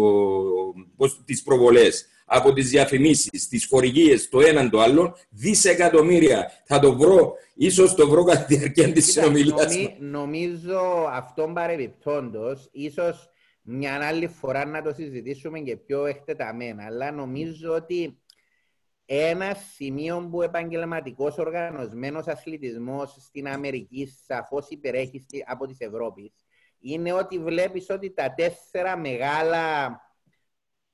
πώς, 0.97 1.21
τις 1.25 1.43
προβολές, 1.43 2.07
από 2.33 2.53
τις 2.53 2.71
διαφημίσεις, 2.71 3.49
τις 3.49 3.67
χορηγίες, 3.67 4.29
το 4.29 4.41
έναν 4.41 4.71
το 4.71 4.81
άλλο, 4.81 5.17
δισεκατομμύρια. 5.31 6.51
Θα 6.65 6.79
το 6.79 6.97
βρω, 6.97 7.35
ίσως 7.55 7.95
το 7.95 8.09
βρω 8.09 8.25
κατά 8.25 8.45
τη 8.45 8.57
διάρκεια 8.57 8.93
της 8.93 9.13
συνομιλίας. 9.13 9.75
νομι- 9.77 9.97
νομίζω 10.01 10.81
αυτόν 11.11 11.55
παρεμπιπτόντος, 11.55 12.69
ίσως 12.73 13.29
μια 13.63 13.99
άλλη 14.07 14.27
φορά 14.29 14.65
να 14.65 14.83
το 14.83 14.93
συζητήσουμε 14.93 15.61
και 15.61 15.77
πιο 15.77 16.07
εκτεταμένα, 16.07 16.85
αλλά 16.85 17.11
νομίζω 17.11 17.73
ότι 17.75 18.19
ένα 19.05 19.57
σημείο 19.75 20.29
που 20.31 20.39
ο 20.39 20.43
επαγγελματικός 20.43 21.39
οργανωσμένος 21.39 22.27
αθλητισμός 22.27 23.17
στην 23.21 23.49
Αμερική 23.49 24.13
σαφώς 24.27 24.67
υπερέχει 24.69 25.19
στη- 25.19 25.45
από 25.47 25.67
τη 25.67 25.75
Ευρώπης 25.79 26.33
είναι 26.81 27.13
ότι 27.13 27.39
βλέπεις 27.39 27.87
ότι 27.91 28.11
τα 28.15 28.35
τέσσερα 28.35 28.97
μεγάλα 28.99 29.89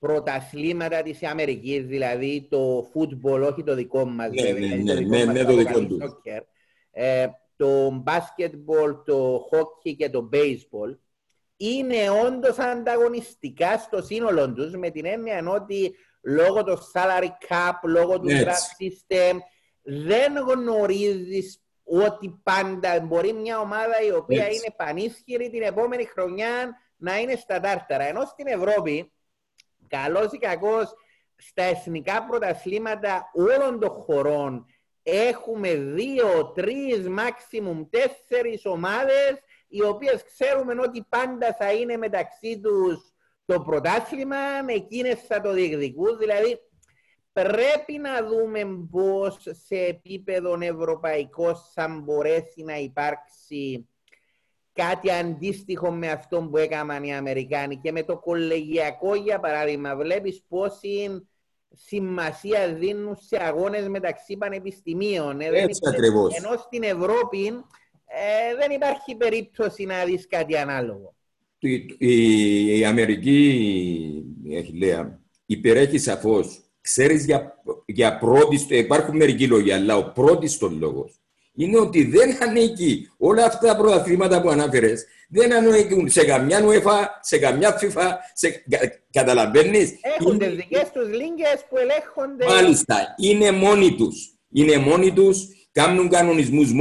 πρωταθλήματα 0.07 1.03
της 1.03 1.23
Αμερικής, 1.23 1.87
δηλαδή 1.87 2.47
το 2.51 2.91
football, 2.95 3.49
όχι 3.51 3.63
το 3.63 3.75
δικό 3.75 4.05
μας, 4.05 4.31
Ναι, 4.31 4.43
βέβαια, 4.43 4.61
ναι, 4.61 4.67
γιατί 4.67 4.83
ναι, 4.83 4.95
το 4.95 4.97
δικό 4.99 5.17
ναι, 5.17 5.25
μας 5.25 5.35
ναι, 5.35 5.45
το 5.45 5.51
το 5.51 5.57
δικό 5.57 5.69
αποκαλεί 5.71 5.87
τους. 5.87 5.99
soccer, 6.03 6.41
ε, 6.91 7.27
το 7.57 8.03
basketball, 8.07 9.05
το 9.05 9.49
hockey 9.51 9.95
και 9.97 10.11
το 10.11 10.29
baseball 10.33 10.97
είναι 11.57 12.11
όντως 12.27 12.59
ανταγωνιστικά 12.59 13.79
στο 13.79 14.03
σύνολο 14.03 14.53
τους 14.53 14.77
με 14.77 14.91
την 14.91 15.05
έννοια 15.07 15.49
ότι 15.49 15.95
λόγω 16.23 16.65
του 16.65 16.79
salary 16.93 17.29
cap, 17.49 17.73
λόγω 17.83 18.21
του 18.21 18.29
Έτσι. 18.29 18.45
draft 18.45 18.83
system 18.83 19.37
δεν 19.83 20.37
γνωρίζεις 20.37 21.61
ότι 21.85 22.41
πάντα 22.43 23.01
μπορεί 23.01 23.33
μια 23.33 23.59
ομάδα 23.61 24.01
η 24.07 24.13
οποία 24.13 24.45
Έτσι. 24.45 24.57
είναι 24.57 24.75
πανίσχυρη 24.77 25.51
την 25.51 25.63
επόμενη 25.63 26.05
χρονιά 26.05 26.77
να 26.97 27.19
είναι 27.19 27.37
στα 27.37 27.61
τάρταρα. 27.61 28.05
Ενώ 28.05 28.21
στην 28.25 28.47
Ευρώπη, 28.47 29.13
καλός 29.89 30.33
ή 30.33 30.39
κακός, 30.39 30.95
στα 31.37 31.63
εθνικά 31.63 32.25
πρωταθλήματα 32.25 33.31
όλων 33.35 33.81
των 33.81 33.91
χωρών 33.91 34.67
έχουμε 35.03 35.75
δύο, 35.75 36.53
τρεις, 36.55 37.07
maximum 37.09 37.87
τέσσερις 37.91 38.67
ομάδες 38.67 39.41
οι 39.69 39.83
οποίες 39.83 40.25
ξέρουμε 40.25 40.75
ότι 40.81 41.07
πάντα 41.09 41.55
θα 41.59 41.73
είναι 41.73 41.97
μεταξύ 41.97 42.61
τους 42.61 43.15
το 43.45 43.61
πρωτάθλημα, 43.61 44.37
εκείνες 44.67 45.21
θα 45.21 45.41
το 45.41 45.53
διεκδικούν. 45.53 46.19
Δηλαδή 46.19 46.61
πρέπει 47.33 47.99
να 47.99 48.27
δούμε 48.27 48.87
πώς 48.91 49.39
σε 49.43 49.77
επίπεδο 49.77 50.59
ευρωπαϊκό 50.61 51.55
θα 51.75 51.89
μπορέσει 51.89 52.63
να 52.63 52.77
υπάρξει 52.77 53.89
κάτι 54.77 55.11
αντίστοιχο 55.11 55.91
με 55.91 56.11
αυτό 56.11 56.49
που 56.51 56.57
έκαναν 56.57 57.05
οι 57.05 57.15
Αμερικάνοι 57.15 57.77
και 57.77 57.93
με 57.93 58.03
το 58.03 58.19
κολεγιακό 58.19 59.15
για 59.15 59.41
παράδειγμα 59.41 59.97
βλέπεις 59.97 60.43
πόση 60.49 61.27
σημασία 61.73 62.75
δίνουν 62.75 63.17
σε 63.17 63.45
αγώνες 63.45 63.89
μεταξύ 63.89 64.37
πανεπιστημίων. 64.37 65.41
Ε, 65.41 65.51
δεν 65.51 65.65
Έτσι 65.65 65.79
υπάρχει- 65.83 65.99
ακριβώς. 65.99 66.37
Ενώ 66.37 66.57
στην 66.57 66.83
Ευρώπη 66.83 67.47
ε, 68.07 68.57
δεν 68.59 68.71
υπάρχει 68.71 69.15
περίπτωση 69.17 69.85
να 69.85 70.05
δεις 70.05 70.27
κάτι 70.27 70.57
ανάλογο. 70.57 71.15
Η, 71.59 71.73
η, 71.99 72.79
η 72.79 72.85
Αμερική, 72.85 73.41
η 74.45 74.57
Αχιλέα, 74.57 75.21
υπερέχει 75.47 75.99
σαφώς. 75.99 76.61
Ξέρεις 76.81 77.25
για, 77.25 77.63
για 77.87 78.19
πρώτη, 78.19 78.77
υπάρχουν 78.77 79.17
μερικοί 79.17 79.47
λόγοι, 79.47 79.73
αλλά 79.73 79.97
ο 79.97 80.13
πρώτο 80.13 80.69
λόγο 80.79 81.09
είναι 81.57 81.79
ότι 81.79 82.05
δεν 82.05 82.43
ανήκει 82.43 83.11
όλα 83.17 83.45
αυτά 83.45 83.67
τα 83.67 83.77
πρωταθλήματα 83.77 84.41
που 84.41 84.49
ανάφερε, 84.49 84.95
δεν 85.29 85.53
ανήκουν 85.53 86.09
σε 86.09 86.25
καμιά 86.25 86.65
UEFA, 86.65 87.05
σε 87.21 87.39
καμιά 87.39 87.81
FIFA. 87.81 88.13
Σε, 88.35 88.51
κα, 88.51 88.79
Καταλαβαίνεις; 89.11 89.95
Έχουν 90.19 90.39
τις 90.39 90.49
δικές 90.49 90.91
τους 90.93 91.09
λίγκες 91.09 91.65
που 91.69 91.77
ελέγχονται... 91.79 92.45
Μάλιστα, 92.47 93.15
είναι 93.17 93.51
μόνοι 93.51 93.95
τους. 93.95 94.31
Είναι 94.51 94.77
μόνοι 94.77 95.13
τους, 95.13 95.49
κάνουν 95.73 96.09
κανονισμούς 96.09 96.73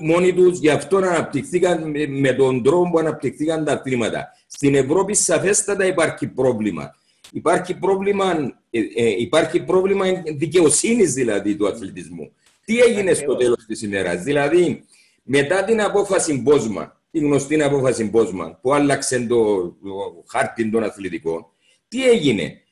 μόνοι 0.00 0.32
τους, 0.32 0.58
γι' 0.58 0.70
αυτό 0.70 0.96
αναπτυχθήκαν 0.96 1.90
με, 1.90 2.06
με 2.06 2.32
τον 2.32 2.62
τρόπο 2.62 2.90
που 2.90 2.98
αναπτυχθήκαν 2.98 3.64
τα 3.64 3.72
αθλήματα. 3.72 4.28
Στην 4.46 4.74
Ευρώπη 4.74 5.14
σαφέστατα 5.14 5.86
υπάρχει 5.86 6.26
πρόβλημα. 6.26 6.94
Υπάρχει 7.32 7.78
πρόβλημα, 7.78 8.32
ε, 8.70 8.80
ε, 8.94 9.14
υπάρχει 9.18 9.64
πρόβλημα 9.64 10.04
δικαιοσύνης 10.36 11.12
δηλαδή 11.12 11.56
του 11.56 11.68
αθλητισμού. 11.68 12.32
Τι 12.64 12.78
έγινε 12.78 13.14
στο 13.14 13.22
Ακριβώς. 13.22 13.38
τέλος 13.44 13.64
της 13.66 13.82
ημέρας, 13.82 14.22
δηλαδή 14.22 14.84
μετά 15.22 15.64
την 15.64 15.82
απόφαση 15.82 16.40
Μπόσμαν, 16.40 17.00
τη 17.10 17.18
γνωστή 17.18 17.62
απόφαση 17.62 18.04
Μπόσμαν 18.04 18.58
που 18.60 18.74
άλλαξε 18.74 19.20
το, 19.20 19.62
το 19.64 20.24
χάρτη 20.28 20.70
των 20.70 20.84
αθλητικών, 20.84 21.46
τι 21.88 22.08
έγινε; 22.08 22.62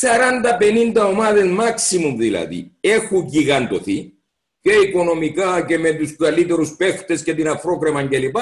40-50 0.00 1.06
ομάδες 1.06 1.44
maximum 1.58 2.14
δηλαδή 2.16 2.72
έχουν 2.80 3.26
γιγαντωθεί 3.26 4.12
και 4.60 4.72
οικονομικά 4.72 5.64
και 5.66 5.78
με 5.78 5.92
τους 5.92 6.16
καλύτερους 6.16 6.76
παίχτες 6.76 7.22
και 7.22 7.34
την 7.34 7.48
αφρόκρεμα 7.48 8.06
κλπ. 8.06 8.36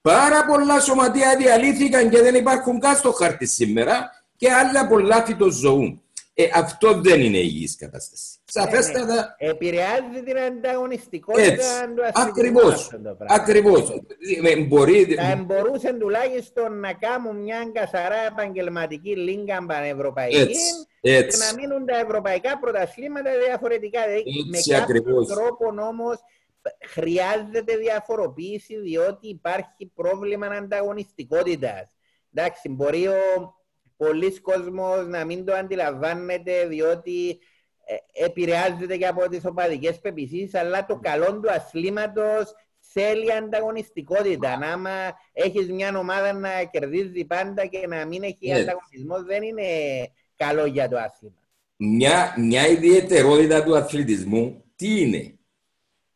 Πάρα 0.00 0.44
πολλά 0.44 0.80
σωματεία 0.80 1.36
διαλύθηκαν 1.36 2.10
και 2.10 2.22
δεν 2.22 2.34
υπάρχουν 2.34 2.80
καν 2.80 2.96
στο 2.96 3.12
χάρτη 3.12 3.46
σήμερα 3.46 4.10
και 4.36 4.52
άλλα 4.52 4.86
πολλά 4.86 5.24
φυτοζωούν. 5.24 6.02
Ε, 6.38 6.48
αυτό 6.54 7.00
δεν 7.00 7.20
είναι 7.20 7.38
υγιής 7.38 7.76
κατάσταση. 7.76 8.38
Σαφέστατα 8.44 9.34
Επηρεάζει 9.38 10.22
την 10.24 10.38
ανταγωνιστικότητα 10.38 11.52
έτσι. 11.52 11.64
του 11.96 12.04
αθλητισμού 12.04 12.28
Ακριβώς. 12.28 12.74
αυτό 12.74 12.96
το 12.96 13.14
πράγμα. 13.14 13.34
Ακριβώς. 13.42 13.90
Ε, 14.44 14.56
Μπορεί, 14.56 15.04
Θα 15.04 15.36
μπορούσε 15.46 15.92
τουλάχιστον 15.92 16.80
να 16.80 16.92
κάνουν 16.92 17.36
μια 17.36 17.70
καθαρά 17.72 18.16
επαγγελματική 18.30 19.16
λίγκα 19.16 19.66
πανευρωπαϊκή 19.66 20.36
έτσι, 20.36 20.60
και 21.00 21.16
έτσι. 21.16 21.38
να 21.38 21.60
μείνουν 21.60 21.86
τα 21.86 21.96
ευρωπαϊκά 21.98 22.58
πρωταθλήματα 22.58 23.30
διαφορετικά. 23.46 24.02
Δηλαδή, 24.02 24.22
Έτσι 24.26 24.48
με 24.48 24.56
κάποιον 24.58 24.80
ακριβώς. 24.82 25.26
τρόπο 25.26 25.82
όμως 25.88 26.16
χρειάζεται 26.86 27.76
διαφοροποίηση 27.76 28.76
διότι 28.80 29.28
υπάρχει 29.28 29.90
πρόβλημα 29.94 30.46
ανταγωνιστικότητας. 30.46 31.90
Εντάξει, 32.34 32.68
μπορεί 32.68 33.06
ο 33.06 33.54
πολλοί 33.96 34.40
κόσμος 34.40 35.06
να 35.06 35.24
μην 35.24 35.44
το 35.44 35.54
αντιλαμβάνεται 35.54 36.66
διότι 36.66 37.38
ε, 37.84 38.24
επηρεάζεται 38.24 38.96
και 38.96 39.06
από 39.06 39.28
τις 39.28 39.44
οπαδικές 39.44 39.98
πεπισήσεις 39.98 40.54
αλλά 40.54 40.86
το 40.86 40.98
καλό 41.02 41.40
του 41.40 41.50
αθλήματος 41.50 42.54
θέλει 42.78 43.32
ανταγωνιστικότητα. 43.32 44.56
Να 44.58 44.72
άμα 44.72 44.90
έχεις 45.32 45.70
μια 45.70 45.98
ομάδα 45.98 46.32
να 46.32 46.64
κερδίζει 46.70 47.24
πάντα 47.24 47.66
και 47.66 47.86
να 47.86 48.06
μην 48.06 48.22
έχει 48.22 48.50
Ναι. 48.50 48.60
ανταγωνισμός 48.60 49.22
δεν 49.24 49.42
είναι 49.42 49.62
καλό 50.36 50.66
για 50.66 50.88
το 50.88 50.96
άθλημα. 50.98 51.34
μια, 51.76 52.34
μια 52.38 52.66
ιδιαιτερότητα 52.68 53.62
του 53.64 53.76
αθλητισμού 53.76 54.64
τι 54.76 55.00
είναι; 55.00 55.30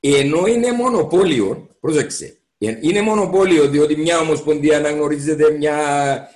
Ενώ 0.00 0.46
είναι 0.46 0.72
μονοπόλιο, 0.72 1.68
πρόσεξε, 1.80 2.24
ε, 2.24 2.39
είναι 2.60 3.00
μονοπόλιο 3.00 3.68
διότι 3.68 3.96
μια 3.96 4.18
ομοσπονδία 4.18 4.76
αναγνωρίζεται 4.76 5.50
μια 5.50 5.76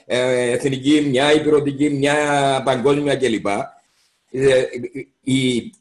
ε, 0.06 0.50
εθνική, 0.50 1.06
μια 1.10 1.32
υπηρετική, 1.32 1.90
μια 1.90 2.14
παγκόσμια 2.64 3.16
κλπ. 3.16 3.46
Ε, 4.30 4.64
η, 5.20 5.72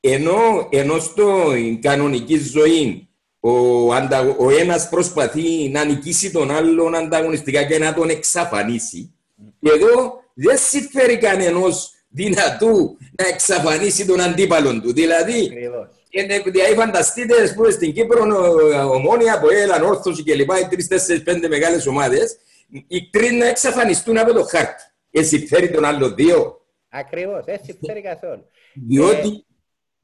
ενώ, 0.00 0.68
ενώ 0.70 0.98
στην 0.98 1.80
κανονική 1.80 2.38
ζωή 2.38 3.08
ο, 3.40 3.92
αντα, 3.92 4.20
ο 4.38 4.50
ένας 4.50 4.88
προσπαθεί 4.88 5.68
να 5.68 5.84
νικήσει 5.84 6.30
τον 6.30 6.50
άλλον 6.50 6.94
ανταγωνιστικά 6.94 7.64
και 7.64 7.78
να 7.78 7.94
τον 7.94 8.08
εξαφανίσει. 8.10 9.14
Και 9.60 9.70
εδώ 9.70 10.22
δεν 10.34 10.58
συμφέρει 10.58 11.18
κανένας 11.18 11.94
δυνατού 12.08 12.96
να 13.18 13.26
εξαφανίσει 13.26 14.06
τον 14.06 14.20
αντίπαλον 14.20 14.80
του. 14.80 14.92
Δηλαδή, 14.92 15.48
Ακριβώς. 15.52 15.99
Και, 16.10 16.22
δηλαδή 16.50 16.74
φανταστείτε, 16.74 17.42
ας 17.42 17.54
πούμε, 17.54 17.70
στην 17.70 17.92
Κύπρο 17.92 18.22
ο- 18.22 18.94
ομόνια 18.94 19.34
από 19.34 19.50
έλαν, 19.50 19.82
όρθωση 19.82 20.22
και 20.22 20.34
λοιπά, 20.34 20.58
οι 20.60 20.66
τρεις, 20.68 20.86
τέσσερις, 20.88 21.22
πέντε 21.22 21.48
μεγάλες 21.48 21.86
ομάδες, 21.86 22.36
οι 22.88 23.10
τρεις 23.10 23.30
να 23.32 23.46
εξαφανιστούν 23.46 24.18
από 24.18 24.32
το 24.32 24.44
χάρτη. 24.44 24.82
Και 25.10 25.22
συμφέρει 25.22 25.70
τον 25.70 25.84
άλλο 25.84 26.10
δύο. 26.14 26.60
Ακριβώς, 26.88 27.42
έτσι 27.46 27.78
φέρει 27.86 28.02
καθόλου. 28.02 28.44
Διότι, 28.88 29.44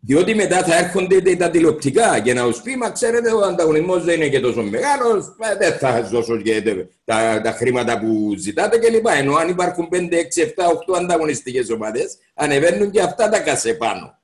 Διότι 0.01 0.35
μετά 0.35 0.63
θα 0.65 0.77
έρχονται 0.79 1.37
τα 1.37 1.51
τηλεοπτικά 1.51 2.21
και 2.21 2.33
να 2.35 2.51
του 2.53 2.61
πει: 2.63 2.77
Μα 2.77 2.91
ξέρετε, 2.91 3.33
ο 3.33 3.41
ανταγωνισμός 3.41 4.05
δεν 4.05 4.15
είναι 4.17 4.29
και 4.29 4.41
τόσο 4.41 4.63
μεγάλος, 4.63 5.35
δεν 5.59 5.73
θα 5.73 5.91
σας 5.93 6.11
δώσω 6.11 6.37
και 6.37 6.63
τα, 7.05 7.41
τα 7.45 7.51
χρήματα 7.51 7.99
που 7.99 8.35
ζητάτε 8.39 8.79
κλπ. 8.79 9.07
Ενώ 9.19 9.35
αν 9.35 9.49
υπάρχουν 9.49 9.89
5, 9.93 10.17
6, 10.17 10.43
7, 10.43 10.67
8 10.93 10.97
ανταγωνιστικές 10.97 11.71
ομάδες, 11.71 12.19
ανεβαίνουν 12.35 12.91
και 12.91 13.01
αυτά 13.01 13.29
τα 13.29 13.41
κασέ 13.41 13.75
πάνω. 13.75 14.19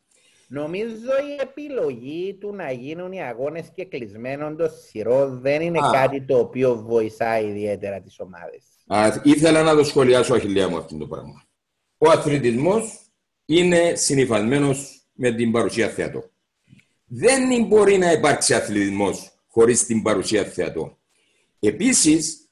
Νομίζω 0.54 1.11
η 1.30 1.40
επιλογή 1.40 2.37
του 2.40 2.54
να 2.54 2.73
γίνουν 2.73 3.12
οι 3.12 3.23
αγώνες 3.23 3.71
και 3.75 3.85
κλεισμένων 3.85 4.56
των 4.56 4.71
σειρών 4.71 5.40
δεν 5.40 5.62
είναι 5.62 5.78
Α. 5.78 5.90
κάτι 5.92 6.23
το 6.23 6.38
οποίο 6.38 6.76
βοηθάει 6.76 7.47
ιδιαίτερα 7.47 8.00
τις 8.00 8.21
ομάδες. 8.21 8.62
Ήθελα 9.23 9.62
να 9.62 9.75
το 9.75 9.85
σχολιάσω, 9.85 10.35
Αχιλιά 10.35 10.68
μου, 10.68 10.76
αυτό 10.76 10.97
το 10.97 11.06
πράγμα. 11.06 11.44
Ο 11.99 12.11
αθλητισμός 12.11 12.99
είναι 13.47 13.94
συνηθισμένο 13.94 14.75
με 15.12 15.32
την 15.32 15.52
παρουσία 15.52 15.88
θεατών. 15.88 16.30
Δεν 17.06 17.66
μπορεί 17.66 17.99
να 17.99 18.12
υπάρξει 18.12 18.54
αθλητισμός 18.54 19.32
χωρίς 19.49 19.87
την 19.87 20.02
παρουσία 20.02 20.44
θεατών. 20.44 20.97
Επίσης, 21.61 22.50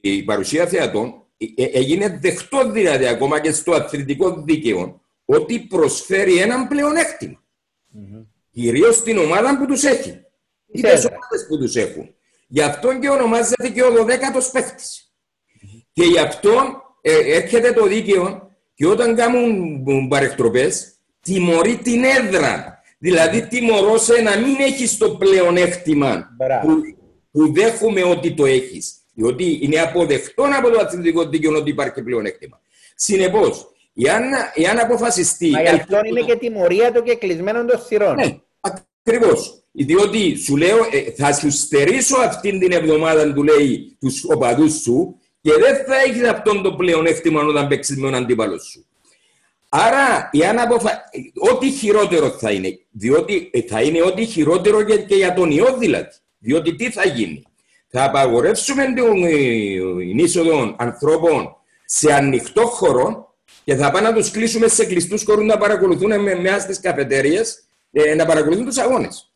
η 0.00 0.22
παρουσία 0.22 0.66
θεατών 0.66 1.26
ε, 1.36 1.64
έγινε 1.64 2.18
δεκτό 2.20 2.70
δηλαδή 2.70 3.06
ακόμα 3.06 3.40
και 3.40 3.52
στο 3.52 3.72
αθλητικό 3.72 4.42
δίκαιο 4.42 5.01
ότι 5.36 5.60
προσφέρει 5.60 6.38
έναν 6.38 6.68
πλεονέκτημα. 6.68 7.42
Mm-hmm. 7.94 8.26
Κυρίως 8.50 8.96
στην 8.96 9.18
ομάδα 9.18 9.58
που 9.58 9.66
τους 9.66 9.84
έχει. 9.84 10.10
Ή 10.66 10.80
τις 10.80 11.04
ομάδες 11.04 11.46
που 11.48 11.58
τους 11.58 11.76
έχουν. 11.76 12.14
Γι' 12.46 12.62
αυτό 12.62 12.98
και 12.98 13.08
ονομάζεται 13.08 13.68
και 13.68 13.82
ο 13.82 13.88
12ο 13.88 14.50
παίχτη. 14.52 14.84
Mm-hmm. 14.84 15.82
Και 15.92 16.04
γι' 16.04 16.18
αυτό 16.18 16.82
ε, 17.00 17.36
έρχεται 17.36 17.72
το 17.72 17.86
δίκαιο 17.86 18.50
και 18.74 18.86
όταν 18.86 19.16
κάνουν 19.16 20.08
παρεκτροπές, 20.08 20.92
τιμωρεί 21.22 21.76
την 21.76 22.04
έδρα. 22.04 22.80
Δηλαδή 22.98 23.46
τιμωρώ 23.46 23.98
σε 23.98 24.20
να 24.20 24.38
μην 24.38 24.56
έχεις 24.60 24.96
το 24.96 25.10
πλεονέκτημα 25.10 26.28
που, 26.62 26.80
που 27.30 27.52
δέχομαι 27.52 28.02
ότι 28.02 28.34
το 28.34 28.46
έχεις. 28.46 28.96
Διότι 29.14 29.58
είναι 29.62 29.80
αποδεκτό 29.80 30.42
από 30.58 30.70
το 30.70 30.80
αθλητικό 30.80 31.28
δίκαιο 31.28 31.56
ότι 31.56 31.70
υπάρχει 31.70 32.02
πλεονέκτημα. 32.02 32.60
Συνεπώς, 32.94 33.71
Εάν, 33.94 34.22
εάν 34.54 34.78
αποφασιστεί. 34.78 35.50
Μα 35.50 35.62
γι' 35.62 35.68
αυτό 35.68 36.00
είναι 36.04 36.20
και 36.20 36.36
τιμωρία 36.36 36.92
του 36.92 37.02
και 37.02 37.14
κλεισμένο 37.14 37.64
των 37.64 37.80
σειρών. 37.86 38.14
Ναι, 38.14 38.38
ακριβώς. 38.60 39.62
Διότι 39.72 40.36
σου 40.36 40.56
λέω, 40.56 40.76
ε, 40.76 41.10
θα 41.10 41.32
σου 41.32 41.50
στερήσω 41.50 42.16
αυτήν 42.16 42.58
την 42.58 42.72
εβδομάδα, 42.72 43.32
του 43.32 43.42
λέει 43.42 43.96
τους 44.00 44.24
οπαδούς 44.24 44.80
σου, 44.80 45.16
και 45.40 45.50
δεν 45.52 45.84
θα 45.86 46.00
έχεις 46.06 46.28
αυτόν 46.28 46.62
το 46.62 46.72
πλεονέκτημα 46.72 47.42
όταν 47.42 47.68
παίξεις 47.68 47.96
με 47.96 48.10
τον 48.10 48.14
αντίπαλος 48.14 48.64
σου. 48.64 48.86
Άρα, 49.68 50.30
εάν 50.32 50.58
αποφα... 50.58 50.90
ό,τι 51.52 51.70
χειρότερο 51.70 52.30
θα 52.30 52.50
είναι, 52.50 52.78
διότι 52.90 53.50
ε, 53.52 53.62
θα 53.62 53.82
είναι 53.82 54.02
ό,τι 54.02 54.24
χειρότερο 54.24 54.82
και, 54.82 54.96
και 54.98 55.14
για 55.14 55.34
τον 55.34 55.50
ιό 55.50 55.76
δηλαδή. 55.78 56.08
Διότι 56.38 56.74
τι 56.74 56.90
θα 56.90 57.06
γίνει; 57.06 57.42
Θα 57.88 58.04
απαγορεύσουμε 58.04 58.84
την 58.84 59.24
ε, 59.24 60.22
είσοδο 60.22 60.74
ανθρώπων 60.78 61.56
σε 61.84 62.12
ανοιχτό 62.12 62.66
χώρο 62.66 63.31
και 63.64 63.74
θα 63.74 63.90
πάμε 63.90 64.08
να 64.08 64.14
τους 64.14 64.30
κλείσουμε 64.30 64.68
σε 64.68 64.84
κλειστούς 64.84 65.24
χώρους 65.24 65.44
να 65.44 65.58
παρακολουθούν 65.58 66.20
με 66.20 66.34
μέσα 66.34 66.60
στις 66.60 66.80
καφετέρειε 66.80 67.40
ε, 67.92 68.14
να 68.14 68.26
παρακολουθούν 68.26 68.64
τους 68.64 68.78
αγώνες. 68.78 69.32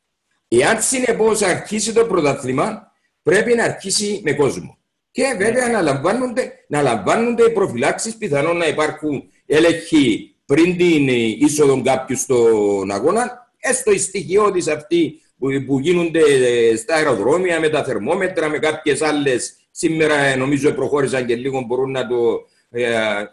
Εάν 0.49 0.83
συνεπώς 0.83 1.43
αρχίσει 1.43 1.93
το 1.93 2.05
πρωτάθλημα, 2.05 2.93
πρέπει 3.23 3.55
να 3.55 3.65
αρχίσει 3.65 4.21
με 4.25 4.33
κόσμο. 4.33 4.79
Και 5.11 5.35
βέβαια 5.39 5.69
να 5.69 5.81
λαμβάνονται, 5.81 6.53
να 6.67 6.83
λαμβάνονται 6.83 7.45
οι 7.45 7.51
προφυλάξεις, 7.51 8.17
πιθανόν 8.17 8.57
να 8.57 8.67
υπάρχουν 8.67 9.23
έλεγχοι 9.47 10.35
πριν 10.47 10.77
την 10.77 11.09
είσοδο 11.39 11.83
κάποιου 11.83 12.17
στον 12.17 12.91
αγώνα, 12.91 13.53
έστω 13.59 13.93
οι 13.93 13.99
στοιχειώδεις 13.99 14.69
αυτοί 14.69 15.21
που, 15.39 15.49
που 15.67 15.79
γίνονται 15.79 16.21
ε, 16.21 16.77
στα 16.77 16.95
αεροδρόμια 16.95 17.61
με 17.61 17.69
τα 17.69 17.85
θερμόμετρα, 17.85 18.49
με 18.49 18.59
κάποιες 18.59 19.03
άλλες. 19.03 19.57
Σήμερα 19.71 20.15
ε, 20.15 20.37
νομίζω 20.37 20.73
προχώρησαν 20.73 21.27
και 21.27 21.37
λίγο 21.37 21.61
μπορούν 21.61 21.91
να 21.91 22.07
το. 22.07 22.47
Ε, 22.71 22.85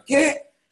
και 0.04 0.16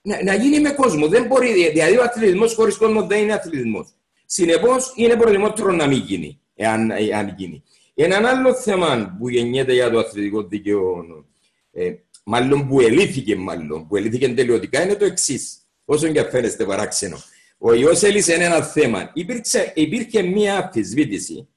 να, 0.03 0.23
να 0.23 0.35
γίνει 0.35 0.61
με 0.61 0.71
κόσμο. 0.71 1.09
Δεν 1.09 1.27
μπορεί, 1.27 1.71
δηλαδή 1.71 1.97
ο 1.97 2.03
αθλητισμός 2.03 2.55
χωρίς 2.55 2.77
κόσμο 2.77 3.07
δεν 3.07 3.23
είναι 3.23 3.33
αθλητισμός. 3.33 3.89
Συνεπώς 4.27 4.93
είναι 4.97 5.17
προτιμότερο 5.17 5.73
να 5.73 5.87
μην 5.87 5.99
γίνει, 5.99 6.41
εάν, 6.55 6.91
εάν 6.91 7.35
γίνει. 7.37 7.63
Ένα 7.95 8.29
άλλο 8.29 8.55
θέμα 8.55 9.17
που 9.19 9.29
γεννιέται 9.29 9.73
για 9.73 9.91
το 9.91 9.99
αθλητικό 9.99 10.43
δικαίωμα, 10.43 11.25
ε, 11.73 11.95
μάλλον 12.25 12.69
που 12.69 12.81
ελήθηκε, 12.81 13.37
μάλλον, 13.37 13.87
που 13.87 13.97
ελήθηκε 13.97 14.29
τελειωτικά, 14.29 14.83
είναι 14.83 14.95
το 14.95 15.05
εξής. 15.05 15.57
Όσο 15.85 16.09
και 16.09 16.23
φαίνεστε 16.23 16.65
παράξενο. 16.65 17.23
Ο 17.59 17.75
ιό 17.75 17.91
έλυσε 18.03 18.35
ένα 18.35 18.63
θέμα. 18.63 19.11
Υπήρξε, 19.15 19.73
υπήρχε 19.75 20.23
μία 20.23 20.57
αμφισβήτηση. 20.57 21.49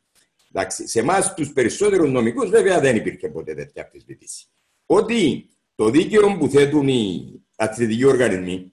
Εντάξει, 0.52 0.88
σε 0.88 1.00
εμάς 1.00 1.34
τους 1.34 1.54
περισσότερους 1.54 2.12
νομικούς, 2.12 2.50
βέβαια 2.50 2.80
δεν 2.80 2.96
υπήρχε 2.96 3.30
ποτέ 3.30 3.54
τέτοια 3.54 3.84
αμφισβήτηση. 3.84 4.46
Ότι 4.86 5.50
το 5.76 5.90
δίκαιο 5.90 6.38
που 6.38 6.48
θέτουν 6.48 6.88
οι 6.88 7.45
αθλητικοί 7.56 8.06
οργανισμοί, 8.06 8.72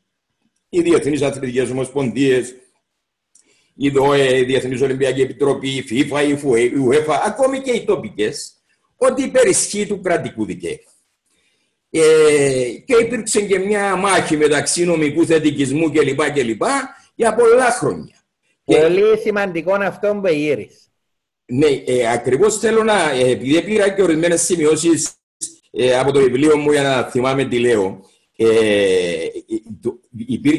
οι 0.69 0.83
διεθνείς 0.83 1.23
αθλητικές 1.23 1.71
ομοσπονδίες, 1.71 2.55
η 3.75 3.89
ΔΟΕ, 3.89 4.39
η 4.39 4.45
Διεθνή 4.45 4.83
Ολυμπιακή 4.83 5.21
Επιτροπή, 5.21 5.69
η 5.69 5.85
FIFA, 5.91 6.29
η 6.29 6.73
UEFA, 6.89 7.21
ακόμη 7.27 7.61
και 7.61 7.71
οι 7.71 7.85
τοπικές, 7.85 8.53
ότι 8.97 9.23
υπερισχύει 9.23 9.87
του 9.87 10.01
κρατικού 10.01 10.45
δικαίου. 10.45 10.79
Ε, 11.91 12.71
και 12.85 12.97
υπήρξε 13.01 13.41
και 13.41 13.59
μια 13.59 13.97
μάχη 13.97 14.37
μεταξύ 14.37 14.85
νομικού 14.85 15.27
θετικισμού 15.27 15.91
κλπ. 15.93 16.33
κλπ 16.33 16.63
για 17.15 17.35
πολλά 17.35 17.71
χρόνια. 17.71 18.25
Πολύ 18.65 19.01
και... 19.01 19.21
σημαντικό 19.23 19.75
αυτό 19.75 20.21
που 20.23 20.29
γύρισε. 20.29 20.77
Ναι, 21.45 21.67
ε, 21.67 22.13
ακριβώς 22.13 22.59
θέλω 22.59 22.83
να. 22.83 23.11
Ε, 23.11 23.31
επειδή 23.31 23.63
πήρα 23.63 23.89
και 23.89 24.03
ορισμένες 24.03 24.43
σημειώσεις 24.43 25.11
ε, 25.71 25.99
από 25.99 26.13
το 26.13 26.21
βιβλίο 26.21 26.57
μου 26.57 26.73
για 26.73 26.83
να 26.83 27.03
θυμάμαι 27.03 27.45
τι 27.45 27.59
λέω. 27.59 28.11
Ε, 28.37 29.27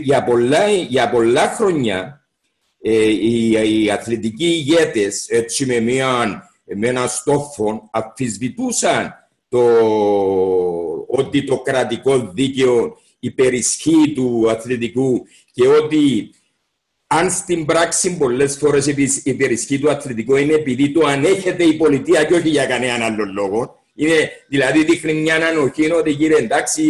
για, 0.03 0.23
πολλά, 0.23 0.67
για 0.67 1.09
πολλά 1.09 1.47
χρόνια 1.47 2.27
ε, 2.81 3.09
οι, 3.09 3.51
οι 3.51 3.91
αθλητικοί 3.91 4.45
ηγέτες 4.45 5.27
έτσι 5.29 5.65
με, 5.65 5.79
μια, 5.79 6.43
με 6.75 6.88
ένα 6.88 7.07
στόφο 7.07 7.89
αφισβητούσαν 7.91 9.13
το, 9.49 9.62
ότι 11.07 11.43
το 11.43 11.57
κρατικό 11.57 12.31
δίκαιο 12.33 12.97
υπερισχύει 13.19 14.13
του 14.15 14.45
αθλητικού 14.49 15.25
και 15.51 15.67
ότι 15.67 16.29
αν 17.07 17.31
στην 17.31 17.65
πράξη 17.65 18.17
πολλές 18.17 18.57
φορές 18.57 18.88
υπερισχύει 19.23 19.79
του 19.79 19.89
αθλητικού 19.89 20.36
είναι 20.36 20.53
επειδή 20.53 20.91
το 20.91 21.05
ανέχεται 21.07 21.63
η 21.63 21.73
πολιτεία 21.73 22.23
και 22.23 22.33
όχι 22.33 22.49
για 22.49 22.65
κανέναν 22.65 23.01
άλλο 23.01 23.25
λόγο. 23.25 23.83
Είναι, 23.95 24.32
δηλαδή 24.47 24.84
δείχνει 24.84 25.13
μια 25.13 25.47
ανοχή 25.47 25.91
ότι 25.91 26.13
κύριε 26.15 26.38
εντάξει 26.38 26.84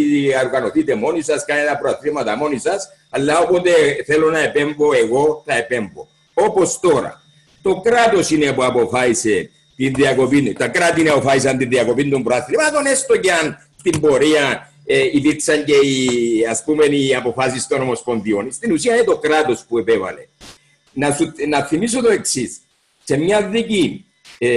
οργανωθείτε 0.44 0.94
μόνοι 0.94 1.22
σας, 1.22 1.44
κάνετε 1.44 1.68
τα 1.68 1.78
προαθλήματα 1.78 2.36
μόνοι 2.36 2.58
σας, 2.58 2.88
αλλά 3.10 3.38
όποτε 3.38 3.70
θέλω 4.06 4.30
να 4.30 4.38
επέμβω 4.38 4.92
εγώ 4.92 5.42
θα 5.46 5.54
επέμβω. 5.56 6.08
Όπως 6.34 6.80
τώρα. 6.80 7.22
Το 7.62 7.80
κράτος 7.80 8.30
είναι 8.30 8.52
που 8.52 8.64
αποφάσισε 8.64 9.50
την 9.76 9.94
διακοπή, 9.94 10.52
τα 10.52 10.68
κράτη 10.68 11.00
είναι 11.00 11.10
αποφάσισαν 11.10 11.58
την 11.58 11.68
διακοπή 11.68 12.08
των 12.08 12.22
προαθλήματων, 12.22 12.86
έστω 12.86 13.16
και 13.16 13.32
αν 13.32 13.68
στην 13.78 14.00
πορεία 14.00 14.72
ε, 14.86 15.02
υπήρξαν 15.12 15.64
και 15.64 15.74
οι, 15.74 16.46
ας 16.50 16.64
πούμε, 16.64 16.84
οι 16.84 17.14
αποφάσεις 17.14 17.66
των 17.66 17.80
Ομοσπονδιών. 17.80 18.52
Στην 18.52 18.72
ουσία 18.72 18.94
είναι 18.94 19.04
το 19.04 19.18
κράτος 19.18 19.64
που 19.68 19.78
επέβαλε. 19.78 20.26
Να, 20.92 21.12
σου, 21.12 21.32
να 21.48 21.62
θυμίσω 21.62 22.02
το 22.02 22.10
εξής. 22.10 22.60
Σε 23.04 23.16
μια 23.16 23.48
δίκη 23.48 24.04
ε, 24.38 24.48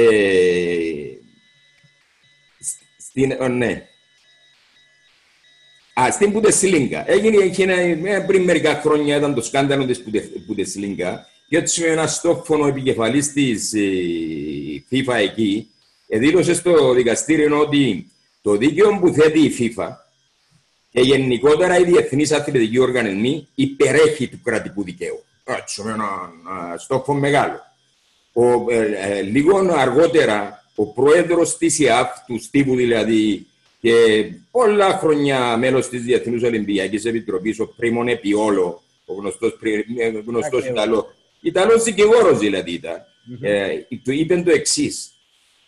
στην, 3.18 3.38
oh, 3.42 3.50
ναι. 3.50 3.88
Α, 6.02 6.12
στην 6.12 6.32
Πουτεσλίγκα. 6.32 7.12
Έγινε 7.12 7.52
ένα, 7.58 8.26
πριν 8.26 8.44
μερικά 8.44 8.82
χρόνια 8.82 9.18
ήταν 9.18 9.34
το 9.34 9.42
σκάνδαλο 9.42 9.86
της 9.86 10.04
Πουτεσλίγκα 10.48 11.26
και 11.48 11.58
έτσι 11.58 11.82
με 11.82 11.88
ένα 11.88 12.08
στόφωνο 12.08 12.68
επικεφαλής 12.68 13.34
της 13.34 13.74
ε, 13.74 13.80
FIFA 14.92 15.14
εκεί 15.14 15.70
δήλωσε 16.08 16.54
στο 16.54 16.94
δικαστήριο 16.94 17.60
ότι 17.60 18.12
το 18.42 18.56
δίκαιο 18.56 19.00
που 19.00 19.10
θέτει 19.10 19.40
η 19.40 19.56
FIFA 19.60 19.88
και 20.92 21.02
γενικότερα 21.02 21.78
οι 21.78 21.84
διεθνείς 21.84 22.32
αθλητικοί 22.32 22.80
οργανισμοί 22.80 23.48
υπερέχει 23.56 24.28
του 24.28 24.40
κρατικού 24.44 24.84
δικαίου. 24.84 25.24
Έτσι, 25.44 25.82
με 25.84 25.92
ένα 25.92 26.78
στόχο 26.78 27.14
μεγάλο. 27.14 27.60
Ο, 28.34 28.72
ε, 28.72 29.18
ε, 29.18 29.22
λίγο 29.22 29.58
αργότερα 29.76 30.66
ο 30.80 30.86
πρόεδρος 30.86 31.58
της 31.58 31.80
ΙΑΦ, 31.80 32.08
του 32.28 32.40
Στίβου 32.42 32.76
δηλαδή, 32.76 33.46
και 33.82 33.94
πολλά 34.52 34.98
χρόνια 34.98 35.58
μέλος 35.58 35.90
της 35.90 36.02
Διεθνούς 36.02 36.44
Ολυμπιακής 36.44 37.06
Επιτροπής, 37.06 37.60
ο 37.60 37.68
Πρίμον 37.68 38.08
Επιόλο, 38.08 38.82
ο 39.06 39.14
γνωστός 39.14 40.66
ε, 40.66 40.72
Ιταλό. 40.72 41.14
Ιταλός 41.42 41.84
δικηγόρος 41.84 42.40
δηλαδή 42.40 42.72
ήταν. 42.72 42.96
Mm-hmm. 42.96 43.44
Ε, 43.44 43.98
του 44.04 44.12
είπε 44.12 44.42
το 44.42 44.52
εξής. 44.52 45.12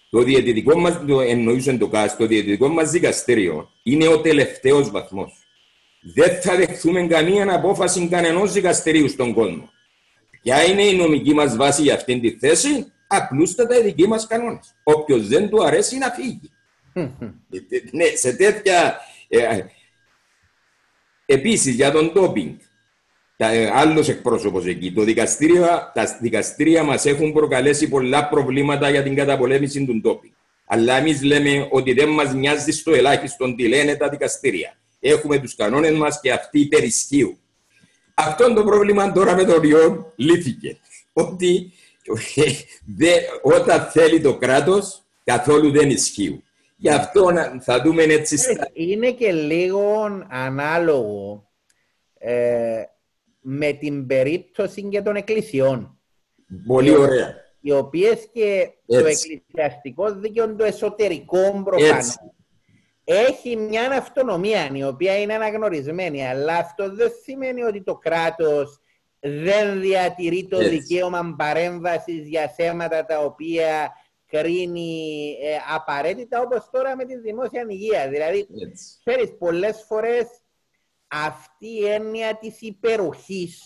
Το 0.09 0.21
διαιτητικό 0.23 0.79
μας, 0.79 1.05
το 1.07 1.21
εννοούσε 1.21 1.77
το 1.77 1.87
ΚΑΣ, 1.87 2.17
το 2.17 2.25
διαιτητικό 2.25 2.67
μας 2.67 2.89
δικαστήριο 2.89 3.71
είναι 3.83 4.07
ο 4.07 4.21
τελευταίος 4.21 4.91
βαθμός. 4.91 5.33
Δεν 6.01 6.41
θα 6.41 6.55
δεχθούμε 6.55 7.07
καμία 7.07 7.53
απόφαση 7.53 8.07
κανενός 8.07 8.51
δικαστηρίου 8.51 9.09
στον 9.09 9.33
κόσμο. 9.33 9.69
Ποια 10.41 10.63
είναι 10.63 10.83
η 10.83 10.95
νομική 10.95 11.33
μας 11.33 11.55
βάση 11.55 11.81
για 11.81 11.93
αυτήν 11.93 12.21
τη 12.21 12.31
θέση, 12.31 12.91
απλούστατα 13.11 13.77
οι 13.79 13.83
δικοί 13.83 14.07
μας 14.07 14.27
κανόνες. 14.27 14.75
Όποιος 14.83 15.27
δεν 15.27 15.49
του 15.49 15.63
αρέσει 15.63 15.97
να 15.97 16.09
φύγει. 16.09 16.51
ναι, 17.91 18.05
σε 18.15 18.33
τέτοια. 18.33 18.99
Ε, 19.27 19.59
Επίσης 21.25 21.75
για 21.75 21.91
τον 21.91 22.11
ντόπινγκ. 22.11 22.55
Ε, 23.37 23.69
Άλλος 23.73 24.09
εκπρόσωπος 24.09 24.65
εκεί. 24.65 24.93
Το 24.93 25.03
δικαστήριο, 25.03 25.65
τα 25.93 26.17
δικαστήρια 26.21 26.83
μας 26.83 27.05
έχουν 27.05 27.33
προκαλέσει 27.33 27.89
πολλά 27.89 28.29
προβλήματα 28.29 28.89
για 28.89 29.03
την 29.03 29.15
καταπολέμηση 29.15 29.85
του 29.85 29.99
ντόπινγκ. 30.01 30.33
Αλλά 30.65 30.97
εμείς 30.97 31.23
λέμε 31.23 31.67
ότι 31.71 31.93
δεν 31.93 32.09
μας 32.09 32.33
νοιάζει 32.33 32.71
στο 32.71 32.93
ελάχιστο 32.93 33.55
τι 33.55 33.67
λένε 33.67 33.95
τα 33.95 34.09
δικαστήρια. 34.09 34.77
Έχουμε 34.99 35.39
τους 35.39 35.55
κανόνες 35.55 35.91
μας 35.91 36.19
και 36.21 36.31
αυτοί 36.31 36.59
υπερισχύουν. 36.59 37.37
Αυτό 38.13 38.53
το 38.53 38.63
πρόβλημα 38.63 39.11
τώρα 39.11 39.35
με 39.35 39.43
το 39.43 39.59
ριό 39.59 40.13
λύθηκε. 40.15 40.77
Ότι 41.13 41.71
δε, 42.97 43.13
όταν 43.41 43.81
θέλει 43.81 44.21
το 44.21 44.37
κράτος, 44.37 45.03
καθόλου 45.23 45.71
δεν 45.71 45.89
ισχύουν. 45.89 46.43
Γι' 46.75 46.89
αυτό 46.89 47.27
θα 47.59 47.81
δούμε 47.81 48.03
έτσι. 48.03 48.37
Στα... 48.37 48.69
Είναι 48.73 49.11
και 49.11 49.31
λίγο 49.31 50.05
ανάλογο 50.29 51.47
ε, 52.17 52.83
με 53.41 53.71
την 53.71 54.07
περίπτωση 54.07 54.83
και 54.83 55.01
των 55.01 55.15
εκκλησιών. 55.15 55.99
Πολύ 56.67 56.95
ωραία. 56.95 57.35
Οι 57.61 57.71
οποίες 57.71 58.29
και 58.33 58.69
το 58.85 58.97
εκκλησιαστικό 58.97 60.11
δίκαιο, 60.11 60.55
το 60.55 60.63
εσωτερικό 60.63 61.61
προφανώς, 61.63 62.15
έχει 63.03 63.55
μια 63.55 63.91
αυτονομία 63.91 64.69
η 64.73 64.83
οποία 64.83 65.19
είναι 65.19 65.33
αναγνωρισμένη. 65.33 66.27
Αλλά 66.27 66.55
αυτό 66.57 66.95
δεν 66.95 67.11
σημαίνει 67.23 67.63
ότι 67.63 67.81
το 67.81 67.95
κράτος 67.95 68.79
δεν 69.19 69.81
διατηρεί 69.81 70.47
το 70.47 70.57
δικαίωμα 70.57 71.35
παρέμβασης 71.37 72.27
για 72.27 72.47
θέματα 72.47 73.05
τα 73.05 73.19
οποία 73.19 73.91
κρίνει 74.25 75.35
ε, 75.41 75.57
απαραίτητα 75.75 76.41
όπως 76.41 76.69
τώρα 76.71 76.95
με 76.95 77.05
τη 77.05 77.17
δημόσια 77.17 77.65
υγεία. 77.69 78.09
Δηλαδή, 78.09 78.47
ξέρεις, 79.05 79.37
πολλές 79.37 79.83
φορές 79.87 80.27
αυτή 81.07 81.67
η 81.67 81.85
έννοια 81.85 82.37
της 82.37 82.61
υπεροχής 82.61 83.61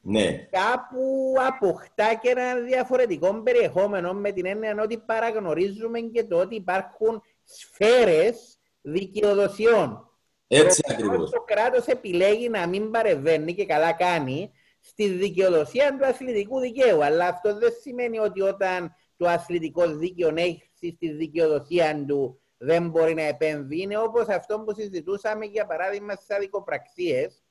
ναι. 0.00 0.48
κάπου 0.50 1.34
αποκτά 1.48 2.14
και 2.14 2.28
ένα 2.28 2.54
διαφορετικό 2.54 3.42
περιεχόμενο 3.42 4.12
με 4.12 4.32
την 4.32 4.46
έννοια 4.46 4.76
ότι 4.82 4.98
παραγνωρίζουμε 4.98 6.00
και 6.00 6.24
το 6.24 6.38
ότι 6.38 6.54
υπάρχουν 6.54 7.22
σφαίρες 7.44 8.58
δικαιοδοσιών. 8.80 10.02
Έτσι 10.46 10.82
ακριβώς. 10.88 11.30
Το 11.30 11.40
κράτος 11.40 11.86
επιλέγει 11.86 12.48
να 12.48 12.66
μην 12.66 12.90
παρεβαίνει 12.90 13.54
και 13.54 13.66
καλά 13.66 13.92
κάνει 13.92 14.50
στη 14.88 15.08
δικαιοδοσία 15.08 15.96
του 15.96 16.06
αθλητικού 16.06 16.60
δικαίου. 16.60 17.04
Αλλά 17.04 17.26
αυτό 17.26 17.58
δεν 17.58 17.72
σημαίνει 17.80 18.18
ότι 18.18 18.40
όταν 18.40 18.94
το 19.16 19.28
αθλητικό 19.28 19.86
δίκαιο 19.86 20.32
έχει 20.34 20.70
στη 20.74 21.12
δικαιοδοσία 21.12 22.04
του 22.06 22.40
δεν 22.58 22.88
μπορεί 22.88 23.14
να 23.14 23.22
επέμβει. 23.22 23.80
Είναι 23.80 23.98
όπως 23.98 24.28
αυτό 24.28 24.60
που 24.60 24.74
συζητούσαμε 24.74 25.44
για 25.44 25.66
παράδειγμα 25.66 26.14
στις 26.14 26.30
αδικοπραξίες. 26.30 27.42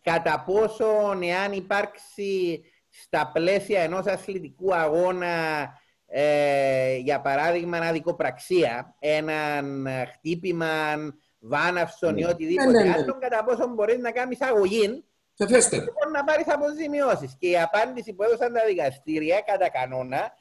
Κατά 0.00 0.42
πόσο 0.46 1.18
εάν 1.22 1.52
υπάρξει 1.52 2.62
στα 2.88 3.30
πλαίσια 3.32 3.80
ενός 3.80 4.06
αθλητικού 4.06 4.74
αγώνα 4.74 5.68
ε, 6.06 6.96
για 6.96 7.20
παράδειγμα 7.20 7.78
αδικοπραξία, 7.78 8.96
έναν 8.98 9.88
χτύπημα 10.12 10.96
βάναυσον 11.38 12.16
ή 12.16 12.22
ναι. 12.22 12.28
οτιδήποτε 12.28 12.70
ναι, 12.70 12.82
ναι, 12.82 12.88
ναι. 12.88 12.94
άλλο, 12.94 13.18
κατά 13.18 13.44
πόσο 13.44 13.66
μπορείς 13.66 13.98
να 13.98 14.10
κάνεις 14.10 14.40
αγωγή 14.40 15.04
Λοιπόν, 15.38 16.10
να 16.12 16.24
πάρεις 16.24 16.48
αποζημιώσεις. 16.48 17.36
Και 17.38 17.48
η 17.48 17.58
απάντηση 17.58 18.12
που 18.12 18.22
έδωσαν 18.22 18.52
τα 18.52 18.60
δικαστήρια 18.66 19.40
κατά 19.40 19.68
κανόνα 19.70 20.32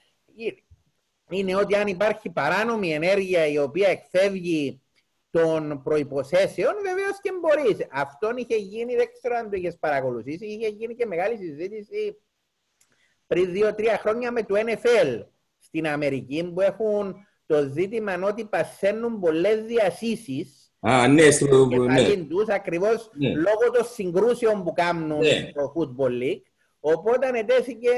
είναι 1.29 1.55
ότι 1.55 1.75
αν 1.75 1.87
υπάρχει 1.87 2.29
παράνομη 2.29 2.93
ενέργεια 2.93 3.45
η 3.45 3.57
οποία 3.57 3.89
εκφεύγει 3.89 4.81
των 5.29 5.81
προποθέσεων, 5.83 6.73
βεβαίως 6.83 7.19
και 7.21 7.31
μπορείς. 7.39 7.87
Αυτόν 7.91 8.37
είχε 8.37 8.55
γίνει, 8.55 8.95
δεν 8.95 9.09
ξέρω 9.13 9.35
αν 9.35 9.49
το 9.49 9.55
είχες 9.57 9.77
παρακολουθήσει, 9.79 10.45
είχε 10.45 10.67
γίνει 10.67 10.95
και 10.95 11.05
μεγάλη 11.05 11.37
συζήτηση 11.37 12.21
πριν 13.27 13.51
δύο-τρία 13.51 13.97
χρόνια 13.97 14.31
με 14.31 14.43
το 14.43 14.55
NFL 14.57 15.25
στην 15.59 15.87
Αμερική 15.87 16.51
που 16.53 16.61
έχουν 16.61 17.15
το 17.45 17.67
ζήτημα 17.67 18.19
ότι 18.23 18.45
πασαίνουν 18.45 19.19
πολλές 19.19 19.63
διασύσεις. 19.63 20.60
Α, 20.83 21.07
ναι, 21.07 21.31
στο 21.31 21.65
ναι. 21.65 22.53
ακριβώς 22.53 23.09
ναι. 23.13 23.29
λόγω 23.29 23.71
των 23.73 23.85
συγκρούσεων 23.93 24.63
που 24.63 24.73
κάνουν 24.73 25.17
ναι. 25.17 25.49
στο 25.49 25.73
Football 25.75 26.23
League. 26.23 26.41
Οπότε 26.79 27.27
ανετέθηκε 27.27 27.89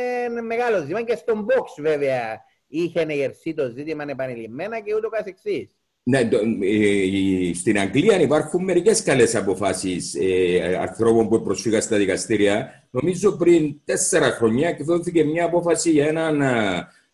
μεγάλο 0.44 0.80
ζήτημα 0.80 1.02
και 1.02 1.16
στον 1.16 1.46
box 1.46 1.82
βέβαια 1.82 2.42
είχε 2.68 3.00
ενεργερθεί 3.00 3.54
το 3.54 3.70
ζήτημα 3.70 4.06
επανειλημμένα 4.08 4.80
και 4.80 4.96
ούτω 4.96 5.10
καθεξής. 5.10 5.78
Ναι, 6.04 6.28
το, 6.28 6.38
ε, 6.62 7.54
στην 7.54 7.80
Αγγλία 7.80 8.20
υπάρχουν 8.20 8.64
μερικές 8.64 9.04
καλές 9.04 9.36
αποφάσεις 9.36 10.16
ε, 10.16 10.78
ανθρώπων 10.82 11.30
που 11.30 11.42
προσφύγαν 11.42 11.82
στα 11.82 11.98
δικαστήρια. 11.98 12.88
Νομίζω 12.90 13.32
πριν 13.32 13.76
τέσσερα 13.86 14.32
χρόνια 14.32 14.68
εκδόθηκε 14.70 15.24
μια 15.24 15.46
απόφαση 15.46 15.92
για 15.92 16.08
έναν 16.08 16.42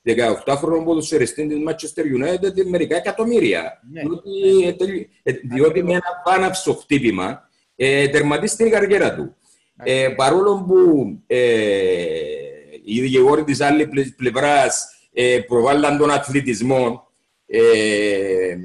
18χρονο 0.06 0.84
ποδοσφαιριστή 0.86 1.48
της 1.48 1.58
Manchester 1.68 2.02
United 2.02 2.66
μερικά 2.66 2.96
εκατομμύρια. 2.96 3.82
Ναι, 3.92 4.02
διότι, 4.02 5.10
ναι. 5.24 5.56
διότι 5.56 5.84
με 5.84 5.92
ένα 5.92 6.24
βάναυσο 6.26 6.74
χτύπημα 6.74 7.50
ε, 7.76 8.08
τερματίστηκε 8.08 8.70
η 8.70 8.72
καριέρα 8.72 9.16
του. 9.16 9.36
Ε, 9.84 10.10
παρόλο 10.16 10.66
που 10.68 11.06
ε, 11.28 11.38
οι 12.84 13.02
δικηγόροι 13.02 13.44
της 13.44 13.62
άλλη 13.62 13.90
πλευράς 14.18 15.00
ε, 15.14 15.40
προβάλλαν 15.48 15.98
τον 15.98 16.12
αθλητισμό, 16.12 17.08
ε, 17.46 18.56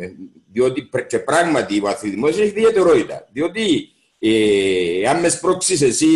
διότι 0.53 0.89
και 1.07 1.19
πράγματι 1.19 1.81
ο 1.85 1.89
αθλητισμός 1.89 2.39
έχει 2.39 2.49
ιδιαιτερότητα. 2.49 3.29
Διότι 3.33 3.89
ε, 4.19 5.09
αν 5.09 5.21
με 5.21 5.29
σπρώξεις 5.29 5.83
εσύ, 5.83 6.07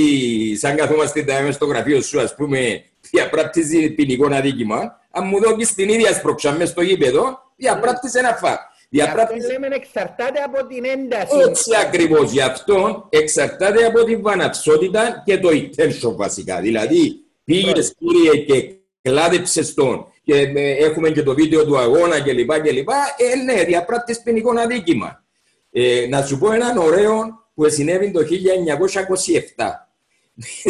σαν 0.56 0.76
καθόμαστε 0.76 1.22
τα 1.22 1.52
στο 1.52 1.66
γραφείο 1.66 2.02
σου, 2.02 2.20
ας 2.20 2.34
πούμε, 2.34 2.84
διαπράττει 3.10 3.90
ποινικό 3.90 4.28
αδίκημα, 4.32 5.00
αν 5.18 5.26
μου 5.26 5.40
δώσει 5.40 5.74
την 5.74 5.88
ίδια 5.88 6.12
σπρώξα 6.12 6.52
μέσα 6.52 6.70
στο 6.70 6.82
γήπεδο, 6.82 7.38
διαπράττεις 7.56 8.14
ένα 8.14 8.34
φακ. 8.34 8.60
Διαπράττεις... 8.88 9.44
Αυτό 9.44 9.52
λέμε 9.52 9.74
εξαρτάται 9.74 10.42
από 10.44 10.66
την 10.66 10.84
ένταση. 10.84 11.36
Έτσι 11.48 11.70
ακριβώς. 11.86 12.30
Γι' 12.30 12.40
αυτό 12.40 13.06
εξαρτάται 13.08 13.84
από 13.84 14.04
την 14.04 14.22
βαναψότητα 14.22 15.22
και 15.24 15.38
το 15.38 15.48
intention 15.48 16.14
βασικά. 16.16 16.60
Δηλαδή, 16.60 17.24
πήγες 17.44 17.94
κύριε 17.98 18.44
και 18.44 18.74
κλάδεψες 19.02 19.74
τον 19.74 20.06
και 20.22 20.52
έχουμε 20.78 21.10
και 21.10 21.22
το 21.22 21.34
βίντεο 21.34 21.64
του 21.64 21.78
αγώνα 21.78 22.20
κλπ. 22.20 22.50
Ε, 22.50 23.36
ναι, 23.44 23.64
διαπράττεις 23.64 24.22
ποινικό 24.22 24.50
αδίκημα. 24.60 25.24
Ε, 25.70 26.06
να 26.08 26.22
σου 26.22 26.38
πω 26.38 26.52
έναν 26.52 26.78
ωραίο 26.78 27.46
που 27.54 27.70
συνέβη 27.70 28.10
το 28.10 28.20
1927. 28.20 28.24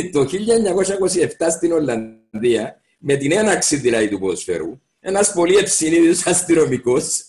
το 0.12 0.20
1927 0.20 1.46
στην 1.50 1.72
Ολλανδία, 1.72 2.80
με 2.98 3.16
την 3.16 3.32
έναξη 3.32 3.76
δηλαδή 3.76 4.08
του 4.08 4.18
ποδοσφαίρου, 4.18 4.80
ένας 5.00 5.32
πολύ 5.32 5.56
ευσυνείδητος 5.56 6.26
αστυνομικός 6.26 7.28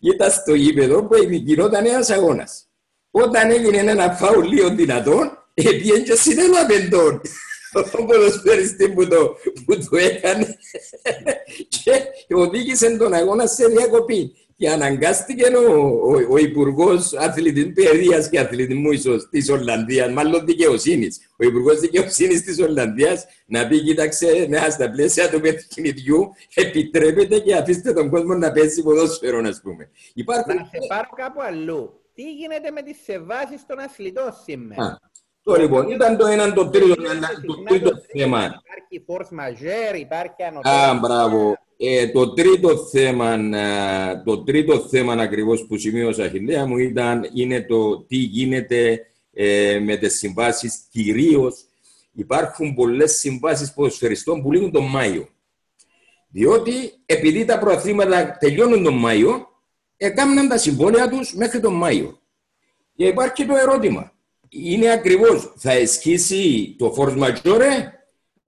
ήταν 0.00 0.30
στο 0.30 0.54
γήπεδο 0.54 1.04
που 1.04 1.14
γινόταν 1.30 1.86
ένας 1.86 2.10
αγώνας. 2.10 2.68
Όταν 3.10 3.50
έγινε 3.50 3.76
ένα 3.76 4.12
φάουλ 4.12 4.46
λίγο 4.46 4.74
δυνατόν, 4.74 5.30
έπιεν 5.54 6.04
και 6.04 6.14
συνέλαβε 6.14 6.88
τον 6.90 7.20
ο 7.72 8.04
ποδοσφαιριστής 8.04 8.92
που 8.92 9.08
το, 9.08 9.36
που 9.64 9.78
το 9.90 9.96
έκανε 9.96 10.58
και 12.26 12.34
οδήγησε 12.34 12.96
τον 12.96 13.12
αγώνα 13.12 13.46
σε 13.46 13.66
διακοπή. 13.66 14.32
Και 14.58 14.70
αναγκάστηκε 14.70 15.56
ο, 15.56 15.72
ο, 15.82 16.26
ο 16.30 16.36
Υπουργός 16.36 17.12
Παιδείας 17.74 18.28
και 18.28 18.38
Αθλητισμού 18.38 18.90
της 19.30 19.50
Ολλανδίας, 19.50 20.12
μάλλον 20.12 20.44
δικαιοσύνης, 20.44 21.30
ο 21.36 21.44
Υπουργός 21.44 21.80
Δικαιοσύνης 21.80 22.42
της 22.42 22.60
Ολλανδίας, 22.60 23.26
να 23.46 23.68
πει: 23.68 23.82
Κοίταξε, 23.82 24.46
μέσα 24.48 24.70
στα 24.70 24.90
πλαίσια 24.90 25.30
του 25.30 25.40
παιχνιδιού, 25.40 26.32
επιτρέπεται 26.54 27.38
και 27.38 27.54
αφήστε 27.54 27.92
τον 27.92 28.10
κόσμο 28.10 28.34
να 28.34 28.52
παίζει 28.52 28.82
ποδόσφαιρο, 28.82 29.48
ας 29.48 29.60
πούμε. 29.62 29.90
Υπάρχουν... 30.14 30.54
Να 30.54 30.64
σε 30.64 30.86
πάρω 30.88 31.08
κάπου 31.16 31.40
αλλού. 31.42 32.00
Τι 32.14 32.32
γίνεται 32.32 32.70
με 32.70 32.82
τις 32.82 32.96
σεβάσεις 33.04 33.66
των 33.66 33.78
αθλητών 33.78 34.34
σήμερα; 34.44 34.82
Α, 34.82 34.96
το 35.42 35.54
λοιπόν, 35.54 35.90
ήταν 35.90 36.16
το 36.16 36.26
ένα, 36.26 36.52
το 36.52 36.68
τρίτο, 36.68 36.94
το 37.46 37.62
τρίτο 37.62 37.90
θέμα. 38.12 38.62
Υπάρχει 38.88 39.04
force 39.06 39.38
majeure, 39.38 39.98
υπάρχει 39.98 40.42
ανωτέρα. 40.42 40.90
Α, 40.90 40.94
μπράβο. 40.94 41.56
Ε, 41.76 42.08
το 42.08 42.32
τρίτο 42.32 42.76
θέμα, 42.76 43.32
ε, 43.32 44.22
το 44.24 44.42
τρίτο 44.42 44.78
θέμα 44.78 45.12
ακριβώς 45.12 45.66
που 45.66 45.76
σημείωσα, 45.76 46.28
Χιλέα 46.28 46.66
μου, 46.66 46.78
ήταν 46.78 47.30
είναι 47.34 47.62
το 47.62 47.98
τι 47.98 48.16
γίνεται 48.16 49.06
ε, 49.32 49.78
με 49.78 49.96
τις 49.96 50.18
συμβάσεις. 50.18 50.86
Κυρίως 50.90 51.64
υπάρχουν 52.12 52.74
πολλές 52.74 53.18
συμβάσεις 53.18 53.72
ποδοσφαιριστών 53.72 54.42
που 54.42 54.52
λήγουν 54.52 54.70
τον 54.70 54.84
Μάιο. 54.84 55.28
Διότι 56.28 56.72
επειδή 57.06 57.44
τα 57.44 57.58
προαθλήματα 57.58 58.36
τελειώνουν 58.40 58.82
τον 58.82 58.94
Μάιο, 58.94 59.48
έκαναν 59.96 60.48
τα 60.48 60.58
συμβόλαια 60.58 61.08
τους 61.08 61.34
μέχρι 61.34 61.60
τον 61.60 61.74
Μάιο. 61.74 62.18
Και 62.94 63.06
υπάρχει 63.06 63.46
το 63.46 63.56
ερώτημα. 63.56 64.12
Είναι 64.48 64.90
ακριβώς, 64.90 65.52
θα 65.56 65.78
ισχύσει 65.78 66.74
το 66.78 66.94
force 66.98 67.18
majeure 67.18 67.97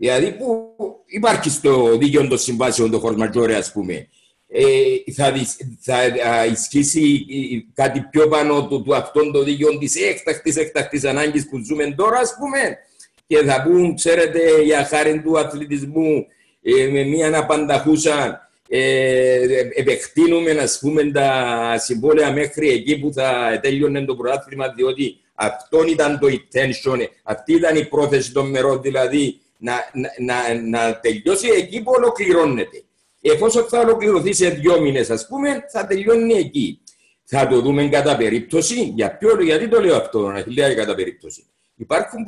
Δηλαδή 0.00 0.32
που 0.32 0.74
υπάρχει 1.06 1.50
στο 1.50 1.96
δίκαιο 1.96 2.28
των 2.28 2.38
συμβάσεων 2.38 2.90
το 2.90 3.02
force 3.04 3.52
ας 3.52 3.72
πούμε. 3.72 4.08
Ε, 4.48 5.12
θα, 5.12 5.32
θα 5.80 6.46
ισχύσει 6.46 7.26
κάτι 7.74 8.00
πιο 8.10 8.28
πάνω 8.28 8.68
του, 8.68 8.82
του 8.82 8.94
αυτών 8.94 9.32
των 9.32 9.44
δίκαιων 9.44 9.78
της 9.78 9.96
έκτακτης, 9.96 10.56
έκτακτης 10.56 11.04
ανάγκης 11.04 11.48
που 11.48 11.58
ζούμε 11.64 11.94
τώρα, 11.96 12.18
ας 12.18 12.36
πούμε, 12.38 12.78
και 13.26 13.36
θα 13.36 13.62
πούν, 13.62 13.94
ξέρετε, 13.94 14.62
για 14.62 14.84
χάρη 14.84 15.22
του 15.22 15.38
αθλητισμού, 15.38 16.26
ε, 16.62 16.86
με 16.86 17.04
μια 17.04 17.26
αναπανταχούσα, 17.26 18.48
ε, 18.68 19.42
επεκτείνουμε, 19.74 20.50
ας 20.50 20.78
πούμε, 20.78 21.10
τα 21.10 21.74
συμβόλαια 21.78 22.32
μέχρι 22.32 22.68
εκεί 22.68 22.98
που 22.98 23.12
θα 23.12 23.58
τελειώνει 23.62 24.04
το 24.04 24.14
πρωτάθλημα, 24.14 24.68
διότι 24.68 25.16
αυτό 25.34 25.84
ήταν 25.88 26.18
το 26.18 26.26
intention, 26.26 26.98
αυτή 27.22 27.52
ήταν 27.52 27.76
η 27.76 27.84
πρόθεση 27.84 28.32
των 28.32 28.50
μερών, 28.50 28.82
δηλαδή 28.82 29.40
να, 29.60 29.74
να, 30.18 30.60
να, 30.62 31.00
τελειώσει 31.00 31.48
εκεί 31.48 31.82
που 31.82 31.92
ολοκληρώνεται. 31.96 32.84
Εφόσον 33.20 33.64
θα 33.64 33.78
ολοκληρωθεί 33.78 34.32
σε 34.32 34.48
δύο 34.48 34.80
μήνες, 34.80 35.10
ας 35.10 35.26
πούμε, 35.26 35.64
θα 35.70 35.86
τελειώνει 35.86 36.34
εκεί. 36.34 36.80
Θα 37.24 37.46
το 37.46 37.60
δούμε 37.60 37.88
κατά 37.88 38.16
περίπτωση. 38.16 38.92
Για 38.94 39.16
ποιο, 39.16 39.42
γιατί 39.42 39.68
το 39.68 39.80
λέω 39.80 39.96
αυτό, 39.96 40.28
να 40.28 40.44
λέει 40.46 40.74
κατά 40.74 40.94
περίπτωση. 40.94 41.46
Υπάρχουν 41.74 42.24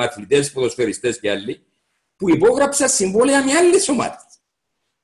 αθλητές, 0.00 0.52
ποδοσφαιριστές 0.52 1.20
και 1.20 1.30
άλλοι 1.30 1.62
που 2.16 2.30
υπόγραψαν 2.30 2.88
συμβόλαια 2.88 3.44
με 3.44 3.52
άλλες 3.52 3.88
ομάδες. 3.88 4.26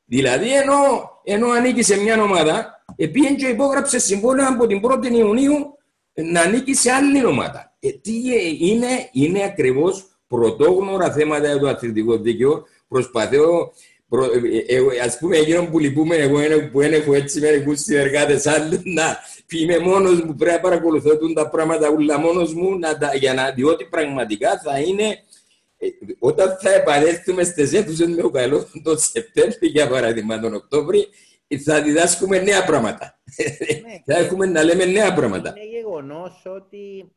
Δηλαδή, 0.04 0.56
ενώ, 0.56 1.10
ενώ 1.24 1.48
ανήκει 1.48 1.82
σε 1.82 1.96
μια 1.96 2.22
ομάδα, 2.22 2.84
επειδή 2.96 3.34
και 3.34 3.46
υπόγραψε 3.46 3.98
συμβόλαια 3.98 4.48
από 4.48 4.66
την 4.66 4.80
1η 4.84 5.10
Ιουνίου 5.10 5.78
να 6.14 6.40
ανήκει 6.40 6.74
σε 6.74 6.90
άλλη 6.90 7.24
ομάδα. 7.24 7.76
Ε, 7.80 7.92
τι 7.92 8.34
ε, 8.34 8.40
είναι, 8.58 9.08
είναι 9.12 9.44
ακριβώς 9.44 10.19
πρωτόγνωρα 10.30 11.12
θέματα 11.12 11.46
για 11.46 11.58
το 11.58 11.68
αθλητικό 11.68 12.16
δίκαιο. 12.18 12.64
Προσπαθώ, 12.88 13.72
προ, 14.08 14.24
ε, 14.24 14.74
ε, 14.74 15.00
ας 15.04 15.18
πούμε, 15.18 15.36
εκείνο 15.36 15.64
που 15.70 15.78
λυπούμε 15.78 16.16
εγώ 16.16 16.38
που 16.72 16.78
δεν 16.78 16.92
έχω 16.92 17.14
έτσι 17.14 17.40
μερικούς 17.40 17.80
συνεργάτες 17.80 18.46
άλλοι, 18.46 18.80
να 18.84 19.18
είμαι 19.48 19.78
μόνος 19.78 20.22
μου, 20.22 20.34
πρέπει 20.34 20.54
να 20.54 20.60
παρακολουθώ 20.60 21.32
τα 21.34 21.48
πράγματα 21.48 21.90
ούλα 21.90 22.18
μόνος 22.18 22.54
μου, 22.54 22.78
να 22.78 22.98
τα, 22.98 23.14
για 23.14 23.34
να, 23.34 23.50
διότι 23.50 23.84
πραγματικά 23.84 24.60
θα 24.64 24.78
είναι, 24.78 25.04
ε, 25.78 25.86
όταν 26.18 26.56
θα 26.60 26.74
επανέλθουμε 26.74 27.44
στις 27.44 27.72
αίθουσες 27.72 28.08
με 28.08 28.22
ο 28.22 28.30
καλό 28.30 28.66
τον 28.82 28.98
Σεπτέμβρη, 28.98 29.68
για 29.68 29.88
παράδειγμα 29.88 30.40
τον 30.40 30.54
Οκτώβρη, 30.54 31.08
θα 31.64 31.82
διδάσκουμε 31.82 32.38
νέα 32.38 32.64
πράγματα. 32.64 33.18
Ναι, 33.36 34.14
θα 34.14 34.20
έχουμε 34.20 34.46
να 34.46 34.62
λέμε 34.62 34.84
νέα 34.84 35.14
πράγματα. 35.14 35.54
Είναι 35.56 35.78
γεγονός 35.78 36.42
ότι 36.44 37.12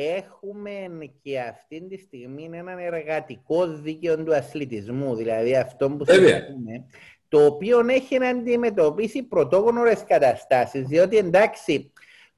έχουμε 0.00 1.12
και 1.22 1.40
αυτή 1.40 1.86
τη 1.88 1.96
στιγμή 1.96 2.50
έναν 2.52 2.78
εργατικό 2.78 3.66
δίκαιο 3.66 4.24
του 4.24 4.34
αθλητισμού, 4.34 5.14
δηλαδή 5.14 5.56
αυτό 5.56 5.90
που 5.90 6.04
συζητούμε, 6.04 6.84
το 7.28 7.46
οποίο 7.46 7.86
έχει 7.88 8.18
να 8.18 8.28
αντιμετωπίσει 8.28 9.22
πρωτόγνωρες 9.22 10.04
καταστάσεις, 10.06 10.86
διότι 10.86 11.16
εντάξει, 11.16 11.92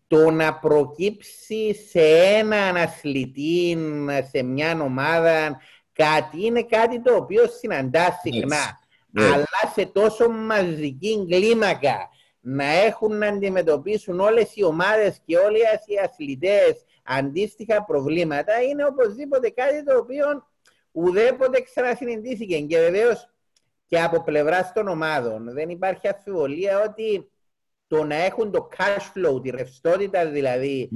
το 0.07 0.31
να 0.31 0.55
προκύψει 0.55 1.75
σε 1.75 2.01
έναν 2.38 2.77
αθλητή, 2.77 3.79
σε 4.31 4.42
μια 4.42 4.81
ομάδα, 4.83 5.61
κάτι 5.92 6.44
είναι 6.46 6.62
κάτι 6.62 7.03
το 7.03 7.14
οποίο 7.14 7.46
συναντά 7.46 8.18
συχνά. 8.23 8.79
Ναι. 9.11 9.25
Αλλά 9.25 9.73
σε 9.75 9.87
τόσο 9.87 10.31
μαζική 10.31 11.27
κλίμακα 11.29 12.09
να 12.40 12.64
έχουν 12.64 13.18
να 13.18 13.27
αντιμετωπίσουν 13.27 14.20
όλες 14.20 14.51
οι 14.55 14.64
ομάδες 14.64 15.20
και 15.27 15.37
όλοι 15.37 15.59
οι 15.59 15.99
αθλητές 16.05 16.85
αντίστοιχα 17.02 17.84
προβλήματα 17.84 18.62
είναι 18.62 18.84
οπωσδήποτε 18.84 19.50
κάτι 19.50 19.84
το 19.84 19.96
οποίο 19.96 20.26
ουδέποτε 20.92 21.60
ξανασυνηθίστηκε. 21.60 22.60
Και 22.60 22.78
βεβαίως 22.78 23.30
και 23.86 24.00
από 24.00 24.22
πλευράς 24.22 24.72
των 24.72 24.88
ομάδων 24.88 25.52
δεν 25.52 25.68
υπάρχει 25.68 26.08
αφιβολία 26.08 26.82
ότι 26.82 27.30
το 27.86 28.04
να 28.04 28.14
έχουν 28.14 28.50
το 28.50 28.68
cash 28.76 29.18
flow, 29.18 29.42
τη 29.42 29.50
ρευστότητα 29.50 30.26
δηλαδή, 30.26 30.88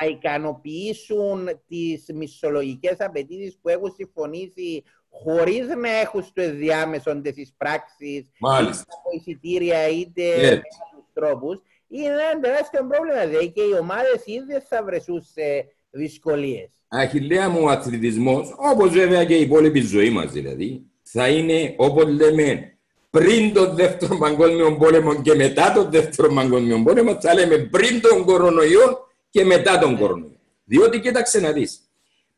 να 0.00 0.06
ικανοποιήσουν 0.06 1.48
τις 1.66 2.04
μισολογικές 2.14 2.96
απαιτήσεις 2.98 3.58
που 3.62 3.68
έχουν 3.68 3.92
συμφωνήσει 3.96 4.82
χωρίς 5.10 5.66
να 5.66 5.88
έχουν 5.88 6.22
στο 6.22 6.42
ενδιάμεσο 6.42 7.20
τις 7.20 7.54
πράξει, 7.56 8.06
είτε 8.06 8.30
από 8.70 9.10
εισιτήρια 9.16 9.88
είτε 9.88 10.22
με 10.36 10.46
άλλους 10.46 11.06
τρόπους, 11.12 11.60
είναι 11.98 12.06
ένα 12.32 12.40
τεράστιο 12.40 12.86
πρόβλημα. 12.88 13.26
Δηλαδή 13.26 13.50
και 13.50 13.60
οι 13.60 13.72
ομάδες 13.80 14.20
ήδη 14.24 14.54
θα 14.68 14.84
βρεθούν 14.84 15.22
σε 15.22 15.42
δυσκολίες. 15.90 16.70
Αχιλέα 16.88 17.48
μου 17.48 17.60
ο 17.62 17.68
αθλητισμός, 17.68 18.54
όπως 18.56 18.90
βέβαια 18.90 19.24
και 19.24 19.36
η 19.36 19.40
υπόλοιπη 19.40 19.80
ζωή 19.80 20.10
μας 20.10 20.32
δηλαδή, 20.32 20.82
θα 21.02 21.28
είναι 21.28 21.74
όπως 21.76 22.08
λέμε 22.08 22.78
πριν 23.10 23.52
τον 23.52 23.74
δεύτερο 23.74 24.16
παγκόσμιο 24.16 24.76
πόλεμο 24.76 25.22
και 25.22 25.34
μετά 25.34 25.72
τον 25.72 25.90
δεύτερο 25.90 26.34
παγκόσμιο 26.34 26.82
πόλεμο, 26.82 27.20
θα 27.20 27.34
λέμε 27.34 27.58
πριν 27.58 28.00
τον 28.00 28.24
κορονοϊό 28.24 29.06
και 29.30 29.44
μετά 29.44 29.78
τον 29.78 29.98
κορονοϊό. 29.98 30.38
Διότι 30.64 31.00
κοίταξε 31.00 31.40
να 31.40 31.52
δεις. 31.52 31.80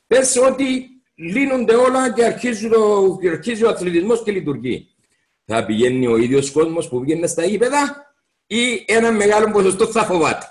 Πες 0.07 0.37
ότι 0.37 0.87
λύνονται 1.15 1.75
όλα 1.75 2.13
και 2.13 2.25
αρχίζει, 2.25 2.69
το, 2.69 3.19
αρχίζει 3.31 3.65
ο 3.65 3.69
αθλητισμός 3.69 4.23
και 4.23 4.31
λειτουργεί. 4.31 4.89
Θα 5.45 5.67
πηγαίνει 5.67 6.07
ο 6.07 6.17
ίδιος 6.17 6.51
κόσμος 6.51 6.89
που 6.89 7.01
βγαίνει 7.01 7.29
στα 7.29 7.45
γήπεδα 7.45 8.07
ή 8.47 8.85
ένα 8.87 9.13
μεγάλο 9.13 9.51
ποσοστό 9.51 9.87
θα 9.87 10.05
φοβάται. 10.05 10.47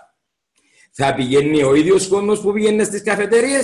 Θα 0.91 1.13
πηγαίνει 1.13 1.63
ο 1.63 1.75
ίδιος 1.75 2.07
κόσμος 2.07 2.41
που 2.41 2.53
πηγαίνει 2.53 2.83
στις 2.83 3.03
καφετέρειε 3.03 3.59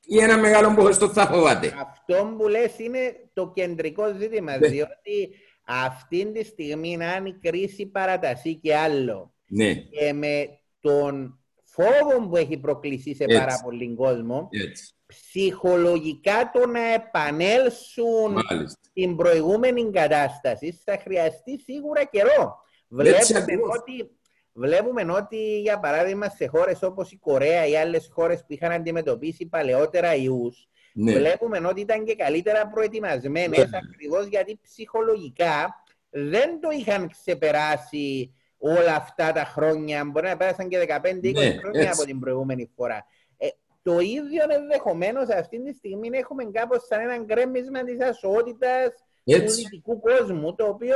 ή 0.00 0.18
ένα 0.18 0.38
μεγάλο 0.38 0.74
ποσοστό 0.74 1.08
θα 1.08 1.26
φοβάται. 1.26 1.74
Αυτό 1.80 2.34
που 2.38 2.48
λες 2.48 2.78
είναι 2.78 3.30
το 3.32 3.52
κεντρικό 3.54 4.14
ζήτημα. 4.18 4.58
Ναι. 4.58 4.68
Διότι 4.68 5.30
αυτή 5.66 6.32
τη 6.32 6.44
στιγμή, 6.44 7.04
αν 7.04 7.26
η 7.26 7.38
κρίση 7.42 7.86
παρατασεί 7.86 8.54
και 8.54 8.76
άλλο, 8.76 9.34
ναι. 9.46 9.74
και 9.74 10.12
με 10.12 10.48
τον 10.80 11.40
φόβο 11.64 12.28
που 12.28 12.36
έχει 12.36 12.56
προκληθεί 12.56 13.14
σε 13.14 13.24
πάρα 13.24 13.60
πολύ 13.64 13.94
κόσμο, 13.94 14.48
Έτσι. 14.50 14.94
ψυχολογικά 15.06 16.50
το 16.52 16.66
να 16.66 16.92
επανέλθουν 16.92 18.38
στην 18.68 19.16
προηγούμενη 19.16 19.90
κατάσταση 19.90 20.80
θα 20.84 20.98
χρειαστεί 21.02 21.60
σίγουρα 21.60 22.04
καιρό. 22.04 22.58
Βλέπουμε 22.90 23.44
ότι, 23.78 24.10
βλέπουμε 24.52 25.12
ότι, 25.12 25.60
για 25.60 25.78
παράδειγμα, 25.78 26.28
σε 26.28 26.46
χώρες 26.46 26.82
όπως 26.82 27.12
η 27.12 27.16
Κορέα 27.16 27.66
ή 27.66 27.76
άλλες 27.76 28.10
χώρες 28.12 28.40
που 28.40 28.52
είχαν 28.52 28.72
αντιμετωπίσει 28.72 29.46
παλαιότερα 29.46 30.14
ιούς, 30.14 30.68
ναι. 30.92 31.12
βλέπουμε 31.12 31.60
ότι 31.66 31.80
ήταν 31.80 32.04
και 32.04 32.14
καλύτερα 32.14 32.68
προετοιμασμένες 32.68 33.70
ναι. 33.70 33.78
ακριβώς 33.86 34.26
γιατί 34.26 34.58
ψυχολογικά 34.62 35.84
δεν 36.10 36.60
το 36.60 36.68
είχαν 36.70 37.08
ξεπεράσει 37.08 38.34
όλα 38.58 38.94
αυτά 38.94 39.32
τα 39.32 39.44
χρόνια. 39.44 40.04
Μπορεί 40.04 40.26
να 40.26 40.36
πέρασαν 40.36 40.68
και 40.68 40.86
15-20 40.88 41.32
ναι, 41.32 41.50
χρόνια 41.50 41.92
από 41.92 42.04
την 42.04 42.20
προηγούμενη 42.20 42.70
φορά. 42.76 43.06
Ε, 43.36 43.46
το 43.82 43.98
ίδιο 43.98 44.44
ενδεχομένως 44.48 45.28
αυτή 45.28 45.62
τη 45.62 45.72
στιγμή 45.72 46.08
έχουμε 46.12 46.44
κάπως 46.44 46.86
σαν 46.86 47.00
ένα 47.00 47.16
γκρέμισμα 47.16 47.84
της 47.84 48.00
ασότητας 48.00 48.88
του 49.24 49.52
δυτικού 49.52 50.00
κόσμου, 50.00 50.54
το 50.54 50.66
οποίο 50.66 50.94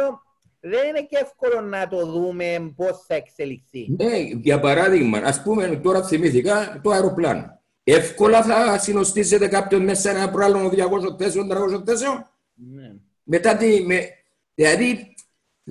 δεν 0.67 0.89
είναι 0.89 1.03
και 1.03 1.19
εύκολο 1.21 1.61
να 1.61 1.89
το 1.89 2.07
δούμε 2.07 2.73
πώς 2.77 3.05
θα 3.07 3.15
εξελιχθεί. 3.15 3.87
Ναι, 3.97 4.17
για 4.19 4.61
παράδειγμα, 4.61 5.19
ας 5.19 5.43
πούμε, 5.43 5.81
τώρα 5.83 6.03
θυμήθηκα 6.03 6.81
το 6.83 6.91
αεροπλάνο. 6.91 7.63
Εύκολα 7.85 8.43
θα 8.43 8.79
συνοστήσετε 8.79 9.49
κάποιον 9.49 9.83
μέσα 9.83 10.01
σε 10.01 10.11
ένα 10.11 10.31
προάλλον 10.31 10.71
200 10.71 10.75
θέσεων, 11.19 11.49
300 11.49 11.83
θέσεων. 11.87 12.31
Ναι. 12.55 12.93
Μετά 13.23 13.57
τη. 13.57 13.83
Με, 13.87 14.09
δηλαδή, 14.55 15.14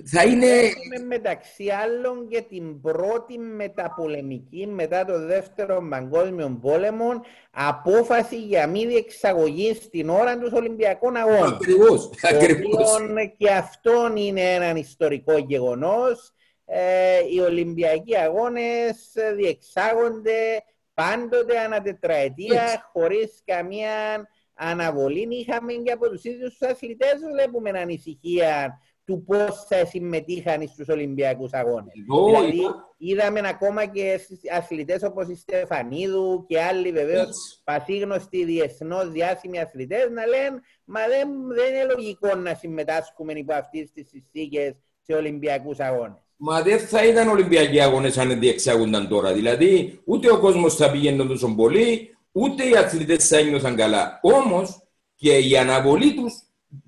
θα 0.05 0.23
είναι... 0.23 0.45
Έχουμε 0.45 1.05
μεταξύ 1.07 1.69
άλλων 1.69 2.27
και 2.27 2.41
την 2.41 2.81
πρώτη 2.81 3.37
μεταπολεμική 3.37 4.67
μετά 4.67 5.05
το 5.05 5.19
δεύτερο 5.19 5.87
παγκόσμιο 5.89 6.59
πόλεμο 6.61 7.21
απόφαση 7.51 8.41
για 8.41 8.67
μη 8.67 8.85
διεξαγωγή 8.85 9.73
στην 9.73 10.09
ώρα 10.09 10.37
του 10.37 10.51
Ολυμπιακών 10.53 11.15
Αγώνων. 11.15 11.53
Ακριβώς, 11.53 12.09
ακριβώς. 12.21 13.01
Και 13.37 13.51
αυτό 13.51 14.13
είναι 14.15 14.41
ένα 14.41 14.79
ιστορικό 14.79 15.37
γεγονός. 15.37 16.33
Ε, 16.65 17.19
οι 17.33 17.39
Ολυμπιακοί 17.39 18.17
Αγώνες 18.17 19.13
διεξάγονται 19.35 20.63
πάντοτε 20.93 21.59
ανά 21.59 21.81
τετραετία 21.81 22.89
χωρίς 22.93 23.41
καμία 23.45 24.27
αναβολή. 24.53 25.27
Είχαμε 25.31 25.73
και 25.73 25.91
από 25.91 26.09
τους 26.09 26.23
ίδιους 26.23 26.57
τους 26.57 26.67
αθλητές 26.69 27.19
βλέπουμε 27.33 27.69
ανησυχία 27.69 28.79
του 29.05 29.23
πώς 29.23 29.65
θα 29.67 29.85
συμμετείχαν 29.85 30.67
στους 30.67 30.87
Ολυμπιακούς 30.87 31.53
Αγώνες. 31.53 31.93
Δηλαδή, 32.25 32.61
είδαμε 32.97 33.41
ακόμα 33.45 33.85
και 33.85 34.19
αθλητές 34.55 35.03
όπως 35.03 35.27
η 35.27 35.35
Στεφανίδου 35.35 36.45
και 36.47 36.61
άλλοι 36.61 36.91
βεβαίως 36.91 37.61
πασίγνωστοι 37.63 38.45
διεθνώς 38.45 39.11
διάσημοι 39.11 39.59
αθλητές 39.59 40.09
να 40.09 40.25
λένε 40.25 40.61
Μα 40.85 40.99
δεν, 41.07 41.29
δεν 41.55 41.73
είναι 41.73 41.93
λογικό 41.95 42.35
να 42.35 42.53
συμμετάσχουμε 42.53 43.33
υπό 43.33 43.53
αυτές 43.53 43.91
τις 43.93 44.07
συνθήκες 44.09 44.75
σε 45.01 45.13
Ολυμπιακούς 45.13 45.79
Αγώνες. 45.79 46.17
Μα 46.35 46.61
δεν 46.61 46.79
θα 46.79 47.05
ήταν 47.05 47.27
Ολυμπιακοί 47.27 47.81
αγώνες 47.81 48.17
αν 48.17 48.39
διεξάγονταν 48.39 49.07
τώρα. 49.07 49.33
Δηλαδή, 49.33 50.01
ούτε 50.05 50.31
ο 50.31 50.39
κόσμος 50.39 50.75
θα 50.75 50.91
πηγαίνει 50.91 51.27
τόσο 51.27 51.55
πολύ, 51.55 52.17
ούτε 52.31 52.67
οι 52.69 52.75
αθλητές 52.75 53.27
θα 53.27 53.37
ένιωθαν 53.37 53.75
καλά. 53.75 54.19
Όμως, 54.21 54.83
και 55.15 55.37
η 55.37 55.57
αναβολή 55.57 56.13
τους 56.13 56.33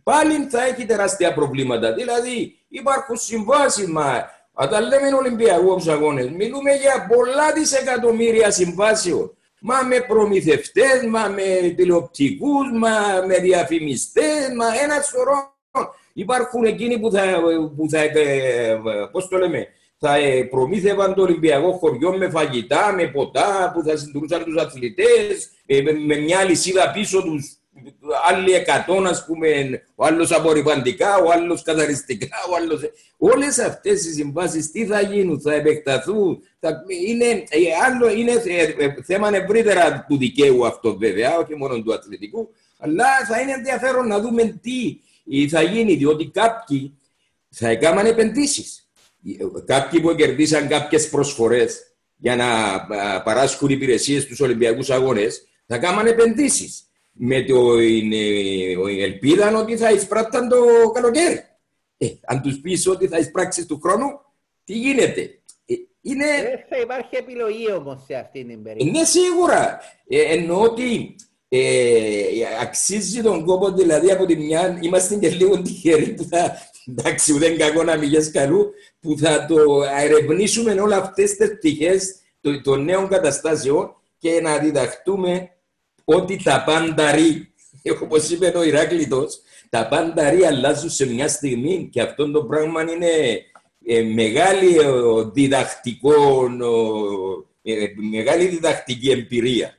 πάλι 0.04 0.48
θα 0.50 0.64
έχει 0.64 0.86
τεράστια 0.86 1.34
προβλήματα. 1.34 1.94
Δηλαδή 1.94 2.58
υπάρχουν 2.68 3.18
συμβάσεις, 3.18 3.88
μα 3.88 4.30
όταν 4.54 4.88
λέμε 4.88 5.14
Ολυμπιακούς 5.14 5.88
αγώνες, 5.88 6.30
μιλούμε 6.30 6.72
για 6.74 7.06
πολλά 7.08 7.52
δισεκατομμύρια 7.54 8.52
συμβάσεων. 8.52 9.38
Μα 9.60 9.84
με 9.84 10.00
προμηθευτές, 10.00 11.06
μα 11.10 11.28
με 11.28 11.70
τηλεοπτικούς, 11.70 12.72
μα 12.72 13.26
με 13.28 13.38
διαφημιστές, 13.38 14.50
μα 14.58 14.66
ένας 14.84 15.08
σωρός. 15.08 15.54
Υπάρχουν 16.14 16.64
εκείνοι 16.64 17.00
που 17.00 17.12
θα, 17.12 17.22
που 17.76 17.90
θα 17.90 18.00
ε, 18.00 18.80
πώς 19.12 19.28
το 19.28 19.38
λέμε, 19.38 19.68
θα 19.98 20.16
ε, 20.16 20.44
προμήθευαν 20.44 21.14
το 21.14 21.22
Ολυμπιακό 21.22 21.72
χωριό 21.72 22.18
με 22.18 22.30
φαγητά, 22.30 22.94
με 22.94 23.08
ποτά, 23.08 23.72
που 23.74 23.84
θα 23.84 23.98
συντηρούσαν 23.98 24.44
τους 24.44 24.58
αθλητές, 24.58 25.50
ε, 25.66 25.82
με 25.82 26.16
μια 26.16 26.44
λυσίδα 26.44 26.92
πίσω 26.92 27.22
τους 27.22 27.58
άλλοι 28.30 28.54
εκατόν, 28.54 29.08
ας 29.08 29.26
πούμε, 29.26 29.82
ο 29.96 30.06
άλλος 30.06 30.32
απορριπαντικά, 30.32 31.18
ο 31.18 31.32
άλλος 31.32 31.62
καθαριστικά, 31.62 32.38
ο 32.52 32.56
άλλος... 32.56 32.82
Όλες 33.18 33.60
αυτές 33.60 34.06
οι 34.06 34.14
συμβάσεις 34.14 34.72
τι 34.72 34.86
θα 34.86 35.02
γίνουν, 35.02 35.42
θα 35.42 35.54
επεκταθούν, 35.54 36.42
θα... 36.60 36.84
Είναι, 37.08 37.26
ε, 37.26 37.60
άλλο, 37.86 38.10
είναι 38.10 38.32
ε, 38.78 39.02
θέμα 39.04 39.36
ευρύτερα 39.36 40.06
του 40.08 40.18
δικαίου 40.18 40.66
αυτό 40.66 40.98
βέβαια, 40.98 41.38
όχι 41.38 41.56
μόνο 41.56 41.82
του 41.82 41.94
αθλητικού, 41.94 42.50
αλλά 42.78 43.06
θα 43.28 43.40
είναι 43.40 43.52
ενδιαφέρον 43.52 44.08
να 44.08 44.20
δούμε 44.20 44.60
τι 44.62 45.48
θα 45.50 45.62
γίνει, 45.62 45.96
διότι 45.96 46.26
κάποιοι 46.26 46.98
θα 47.50 47.68
έκαναν 47.68 48.06
επενδύσεις. 48.06 48.90
Κάποιοι 49.66 50.02
που 50.02 50.16
κερδίσαν 50.16 50.68
κάποιες 50.68 51.10
προσφορές 51.10 51.96
για 52.18 52.36
να 52.36 52.50
παράσχουν 53.22 53.70
υπηρεσίες 53.70 54.24
στους 54.24 54.40
Ολυμπιακούς 54.40 54.90
Αγώνες, 54.90 55.48
θα 55.68 55.78
κάνουν 55.78 56.06
επενδύσεις 56.06 56.86
με 57.18 57.42
την 57.42 58.14
ελπίδα 59.00 59.58
ότι 59.58 59.78
θα 59.78 59.92
εισπράτταν 59.92 60.50
το 60.50 60.58
καλοκαίρι. 60.94 61.44
Ε, 61.98 62.08
αν 62.26 62.42
τους 62.42 62.60
πεις 62.60 62.88
ότι 62.88 63.08
θα 63.08 63.18
εισπράξεις 63.18 63.66
του 63.66 63.80
χρόνου, 63.84 64.08
τι 64.64 64.74
γίνεται; 64.74 65.22
Ε, 65.66 65.74
είναι... 66.02 66.26
Δεν 66.26 66.66
θα 66.70 66.78
υπάρχει 66.82 67.16
επιλογή 67.16 67.72
όμως 67.72 68.04
σε 68.06 68.16
αυτήν 68.16 68.48
την 68.48 68.64
περίπτωση. 68.64 68.90
Είναι 68.90 69.04
σίγουρα. 69.04 69.80
Ε, 70.08 70.22
εννοώ 70.22 70.62
ότι 70.62 71.16
ε, 71.48 72.26
αξίζει 72.62 73.22
τον 73.22 73.46
κόπο, 73.46 73.72
δηλαδή 73.72 74.12
από 74.12 74.26
τη 74.26 74.36
μια 74.36 74.80
είμαστε 74.82 75.16
και 75.16 75.30
λίγο 75.30 75.62
τυχεροί 75.62 76.14
που 76.14 76.24
θα. 76.24 76.58
Εντάξει, 76.88 77.34
ούτε 77.34 77.50
κακό 77.50 77.84
να 77.84 77.98
μην 77.98 78.32
καλού, 78.32 78.72
που 79.00 79.18
θα 79.18 79.46
το 79.46 79.84
ερευνήσουμε 80.00 80.72
όλα 80.72 80.98
αυτές 80.98 81.36
τις 81.36 81.50
πτυχές 81.50 82.16
των 82.64 82.84
νέων 82.84 83.08
καταστάσεων 83.08 83.96
και 84.18 84.42
να 84.42 84.58
διδαχτούμε 84.58 85.55
ότι 86.06 86.44
τα 86.44 86.64
πάντα 86.66 87.12
ρί, 87.12 87.54
όπως 88.02 88.30
είπε 88.30 88.52
ο 88.56 88.64
Ηράκλειτος, 88.64 89.42
τα 89.70 89.88
πάντα 89.88 90.30
ρί 90.30 90.46
αλλάζουν 90.46 90.90
σε 90.90 91.06
μια 91.06 91.28
στιγμή 91.28 91.90
και 91.92 92.02
αυτό 92.02 92.32
το 92.32 92.44
πράγμα 92.44 92.82
είναι 92.82 93.42
ε, 93.86 94.02
μεγάλη 94.02 94.78
ε, 94.78 94.90
διδακτικό, 95.34 96.46
ε, 97.62 97.88
μεγάλη 98.12 98.48
διδακτική 98.48 99.12
εμπειρία. 99.12 99.78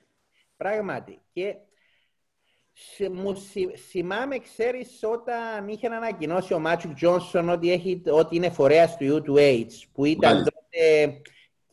Πράγματι. 0.57 1.19
Και 1.33 1.55
μου 3.13 3.37
θυμάμαι, 3.91 4.39
ξέρεις, 4.39 4.89
όταν 5.03 5.69
είχε 5.69 5.87
ανακοινώσει 5.87 6.55
ο 6.55 6.59
Μάτσικ 6.59 6.95
Τζόνσον 6.95 7.49
ότι, 7.49 8.03
ότι 8.11 8.37
είναι 8.37 8.51
φορέας 8.51 8.97
του 8.97 9.23
U2H, 9.27 9.67
που 9.93 10.05
ήταν 10.05 10.45
τότε 10.45 11.21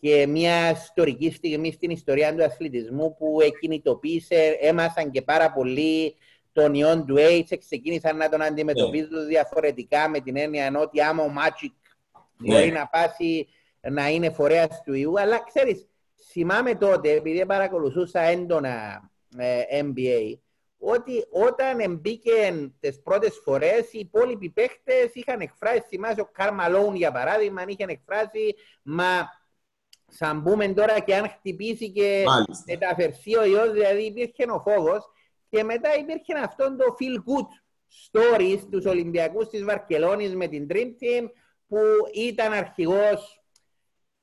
και 0.04 0.28
μια 0.28 0.72
ιστορική 0.72 1.32
στιγμή 1.32 1.72
στην 1.72 1.90
ιστορία 1.90 2.36
του 2.36 2.44
αθλητισμού 2.44 3.16
που 3.16 3.42
εκκινητοποίησε, 3.42 4.58
έμασαν 4.62 5.12
και 5.12 5.22
πάρα 5.22 5.52
πολύ 5.52 6.16
τον 6.52 6.74
ιόν 6.74 7.06
του 7.06 7.16
AIDS, 7.18 7.58
ξεκίνησαν 7.60 8.18
να 8.18 8.30
τον 8.30 8.42
αντιμετωπίζουν 8.42 9.18
yeah. 9.18 9.22
Ναι. 9.22 9.26
διαφορετικά 9.26 10.10
με 10.10 10.20
την 10.20 10.38
έννοια 10.38 10.72
ότι 10.80 11.02
άμα 11.02 11.24
ο 11.24 11.28
Μάτσικ 11.28 11.72
yeah. 11.72 12.20
μπορεί 12.38 12.72
να 12.72 12.88
πάσει 12.88 13.48
να 13.82 14.10
είναι 14.10 14.30
φορέας 14.30 14.82
του 14.86 14.94
ιού. 14.94 15.20
Αλλά 15.20 15.44
ξέρεις, 15.44 15.88
θυμάμαι 16.32 16.76
τότε, 16.76 17.12
επειδή 17.12 17.46
παρακολουθούσα 17.46 18.20
έντονα 18.20 19.10
ε, 19.38 19.62
NBA, 19.82 20.38
ότι 20.78 21.26
όταν 21.32 21.98
μπήκε 22.00 22.70
τις 22.80 23.02
πρώτες 23.02 23.40
φορές, 23.44 23.94
οι 23.94 24.00
υπόλοιποι 24.00 24.50
παίχτες 24.50 25.14
είχαν 25.14 25.40
εκφράσει, 25.40 25.84
θυμάσαι 25.88 26.22
ο 26.22 26.30
Καρμαλόν 26.32 26.96
για 26.96 27.12
παράδειγμα, 27.12 27.64
είχαν 27.68 27.90
εκφράσει, 27.90 28.56
μα 28.82 29.42
σαν 30.14 30.44
πούμε 30.44 30.68
τώρα 30.68 31.00
και 31.00 31.16
αν 31.16 31.30
χτυπήσει 31.30 31.92
και 31.92 32.24
μεταφερθεί 32.66 33.38
ο 33.38 33.46
ιός, 33.46 33.72
δηλαδή 33.72 34.04
υπήρχε 34.04 34.46
ο 34.50 34.60
φόβος 34.60 35.10
και 35.50 35.64
μετά 35.64 35.96
υπήρχε 35.96 36.34
αυτό 36.44 36.76
το 36.76 36.96
feel 37.00 37.18
good 37.30 37.48
stories 38.08 38.60
τους 38.72 38.86
Ολυμπιακούς 38.86 39.50
της 39.50 39.64
Βαρκελόνης 39.64 40.36
με 40.36 40.48
την 40.48 40.68
Dream 40.70 40.88
Team 40.88 41.30
που 41.68 41.78
ήταν 42.14 42.54
αρχηγός 42.54 43.44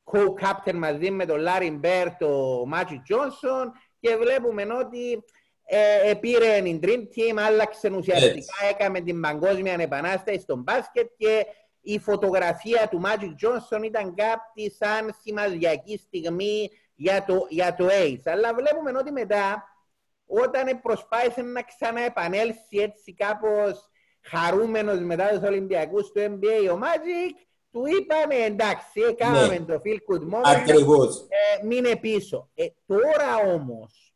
co-captain 0.04 0.74
μαζί 0.74 1.10
με 1.10 1.26
τον 1.26 1.40
Λάρι 1.40 1.70
Μπέρ, 1.70 2.16
το 2.16 2.62
Magic 2.74 3.14
Johnson 3.14 3.66
και 4.00 4.16
βλέπουμε 4.16 4.62
ότι 4.62 5.24
ε, 5.64 6.14
πήρε 6.14 6.60
την 6.62 6.80
Dream 6.82 7.00
Team, 7.00 7.38
άλλαξε 7.46 7.90
ουσιαστικά, 7.90 8.54
έκαμε 8.70 9.00
την 9.00 9.20
παγκόσμια 9.20 9.76
επανάσταση 9.78 10.40
στον 10.40 10.62
μπάσκετ 10.62 11.10
και 11.16 11.46
η 11.80 11.98
φωτογραφία 11.98 12.88
του 12.88 13.00
Magic 13.04 13.46
Johnson 13.46 13.82
ήταν 13.84 14.14
κάτι 14.14 14.70
σαν 14.70 15.14
σημαδιακή 15.22 15.98
στιγμή 15.98 16.70
για 16.94 17.24
το, 17.24 17.46
για 17.48 17.74
το 17.74 17.86
AIDS. 17.86 18.22
Αλλά 18.24 18.54
βλέπουμε 18.54 18.98
ότι 18.98 19.12
μετά, 19.12 19.64
όταν 20.26 20.80
προσπάθησε 20.80 21.42
να 21.42 21.62
ξαναεπανέλθει 21.62 22.78
έτσι 22.78 23.14
κάπως 23.14 23.90
χαρούμενος 24.22 24.98
μετά 24.98 25.28
τους 25.28 25.48
Ολυμπιακούς 25.48 26.12
του 26.12 26.20
NBA 26.20 26.72
ο 26.72 26.78
Magic, 26.82 27.46
του 27.70 27.82
είπαμε 27.86 28.34
εντάξει, 28.34 29.00
έκαναμε 29.00 29.58
ναι. 29.58 29.64
το 29.64 29.80
feel 29.84 30.14
good 30.14 30.34
moment, 30.34 30.42
Ακριβώς. 30.44 31.26
Ε, 31.28 31.66
μείνε 31.66 31.96
πίσω. 31.96 32.50
Ε, 32.54 32.66
τώρα 32.86 33.36
όμως, 33.54 34.14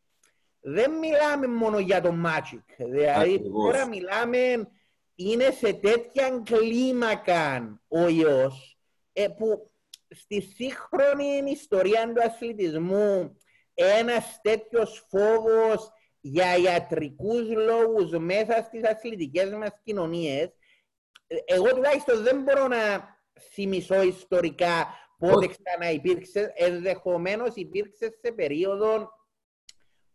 δεν 0.60 0.90
μιλάμε 0.90 1.46
μόνο 1.46 1.78
για 1.78 2.00
το 2.00 2.14
Magic. 2.24 2.74
Δηλαδή, 2.76 3.34
Ακριβώς. 3.34 3.64
τώρα 3.64 3.88
μιλάμε 3.88 4.68
είναι 5.14 5.50
σε 5.50 5.72
τέτοια 5.72 6.42
κλίμακα 6.44 7.80
ο 7.88 8.08
ιός 8.08 8.78
ε, 9.12 9.28
που 9.28 9.70
στη 10.08 10.40
σύγχρονη 10.40 11.50
ιστορία 11.50 12.12
του 12.14 12.22
αθλητισμού 12.22 13.36
ένας 13.74 14.40
τέτοιος 14.42 15.06
φόβος 15.08 15.90
για 16.20 16.56
ιατρικούς 16.56 17.48
λόγους 17.48 18.10
μέσα 18.10 18.62
στις 18.62 18.84
αθλητικές 18.84 19.50
μας 19.50 19.80
κοινωνίες 19.82 20.50
ε, 21.26 21.36
εγώ 21.44 21.74
τουλάχιστον 21.74 22.22
δεν 22.22 22.42
μπορώ 22.42 22.68
να 22.68 23.12
θυμηθώ 23.52 24.02
ιστορικά 24.02 24.88
πότε 25.18 25.46
ξανά 25.46 25.90
υπήρξε, 25.90 26.52
ενδεχομένως 26.54 27.54
υπήρξε 27.54 28.18
σε 28.22 28.32
περίοδο 28.32 29.10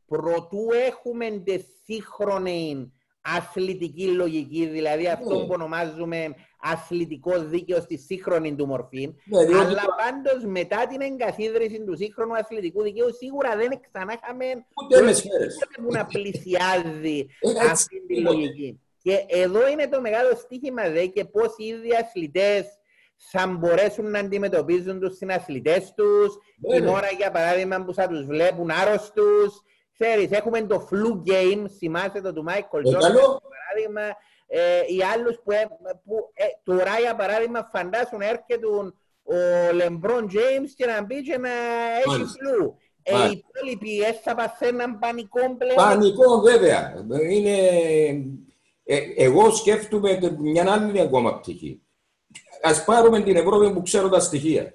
προτού 0.06 0.68
έχουμε 0.72 1.30
τη 1.30 1.60
σύγχρονη 1.84 2.94
αθλητική 3.22 4.06
λογική, 4.06 4.66
δηλαδή 4.66 5.04
ναι. 5.04 5.10
αυτό 5.10 5.36
που 5.36 5.50
ονομάζουμε 5.50 6.36
αθλητικό 6.62 7.40
δίκαιο 7.40 7.82
στη 7.82 7.98
σύγχρονη 7.98 8.56
του 8.56 8.66
μορφή. 8.66 9.14
Ναι, 9.26 9.58
αλλά 9.58 9.82
το... 9.82 9.96
πάντως 9.98 10.44
μετά 10.46 10.88
την 10.88 11.02
εγκαθίδρυση 11.02 11.84
του 11.84 11.96
σύγχρονου 11.96 12.36
αθλητικού 12.36 12.82
δικαίου 12.82 13.14
σίγουρα 13.14 13.56
δεν 13.56 13.80
ξανά 13.92 14.14
είχαμε 14.22 14.46
που 15.84 15.92
να 15.92 16.06
πλησιάζει 16.06 17.26
αυτή 17.70 18.06
τη 18.08 18.22
λογική. 18.22 18.80
Και 19.02 19.26
εδώ 19.28 19.68
είναι 19.68 19.88
το 19.88 20.02
μεγάλο 20.02 20.36
στίχημα 20.36 20.90
δε 20.90 21.06
και 21.06 21.26
πώς 21.26 21.54
οι 21.58 21.66
ίδιοι 21.66 21.96
αθλητές 21.96 22.66
θα 23.16 23.48
μπορέσουν 23.48 24.10
να 24.10 24.20
αντιμετωπίζουν 24.20 25.00
τους 25.00 25.16
συναθλητές 25.16 25.94
τους, 25.96 26.38
ναι, 26.58 26.76
την 26.76 26.88
ώρα 26.88 27.08
για 27.18 27.32
παράδειγμα 27.32 27.84
που 27.84 27.94
θα 27.94 28.08
τους 28.08 28.26
βλέπουν 28.26 28.70
άρρωστους, 28.72 29.62
Ξέρεις, 30.00 30.32
έχουμε 30.32 30.62
το 30.62 30.88
flu 30.92 31.30
game, 31.30 31.66
θυμάστε 31.78 32.22
το 32.22 32.34
του 32.34 32.46
Michael 32.48 32.86
ε, 32.86 32.90
Jordan, 32.90 33.38
παράδειγμα, 33.50 34.02
ε, 34.48 34.82
οι 34.88 35.04
άλλους 35.14 35.36
που, 35.44 35.52
ε, 35.52 35.68
που 36.06 36.32
ε, 36.34 36.44
τώρα 36.64 37.00
για 37.00 37.16
παράδειγμα 37.16 37.70
φαντάσουν 37.72 38.22
έρχεται 38.22 38.66
ο 38.68 38.94
Λεμπρόν 39.74 40.30
James 40.32 40.70
και 40.76 40.86
να 40.86 41.04
μπει 41.04 41.22
και 41.22 41.38
να 41.38 41.50
έχει 42.06 42.26
φλού. 42.26 42.78
Ε, 43.04 43.12
οι 43.12 43.44
υπόλοιποι 43.44 44.04
θα 44.24 44.36
παθαίναν 44.36 45.00
πανικό 45.00 45.56
πλέον. 45.58 45.76
Πανικό 45.76 46.40
βέβαια. 46.40 47.06
Είναι... 47.30 47.58
Ε, 48.84 49.00
εγώ 49.16 49.52
σκέφτομαι 49.52 50.20
μια 50.40 50.72
άλλη 50.72 51.00
ακόμα 51.00 51.40
πτυχή. 51.40 51.82
Α 52.62 52.84
πάρουμε 52.84 53.22
την 53.22 53.36
Ευρώπη 53.36 53.74
που 53.74 53.82
ξέρω 53.82 54.10
τα 54.10 54.20
στοιχεία. 54.20 54.74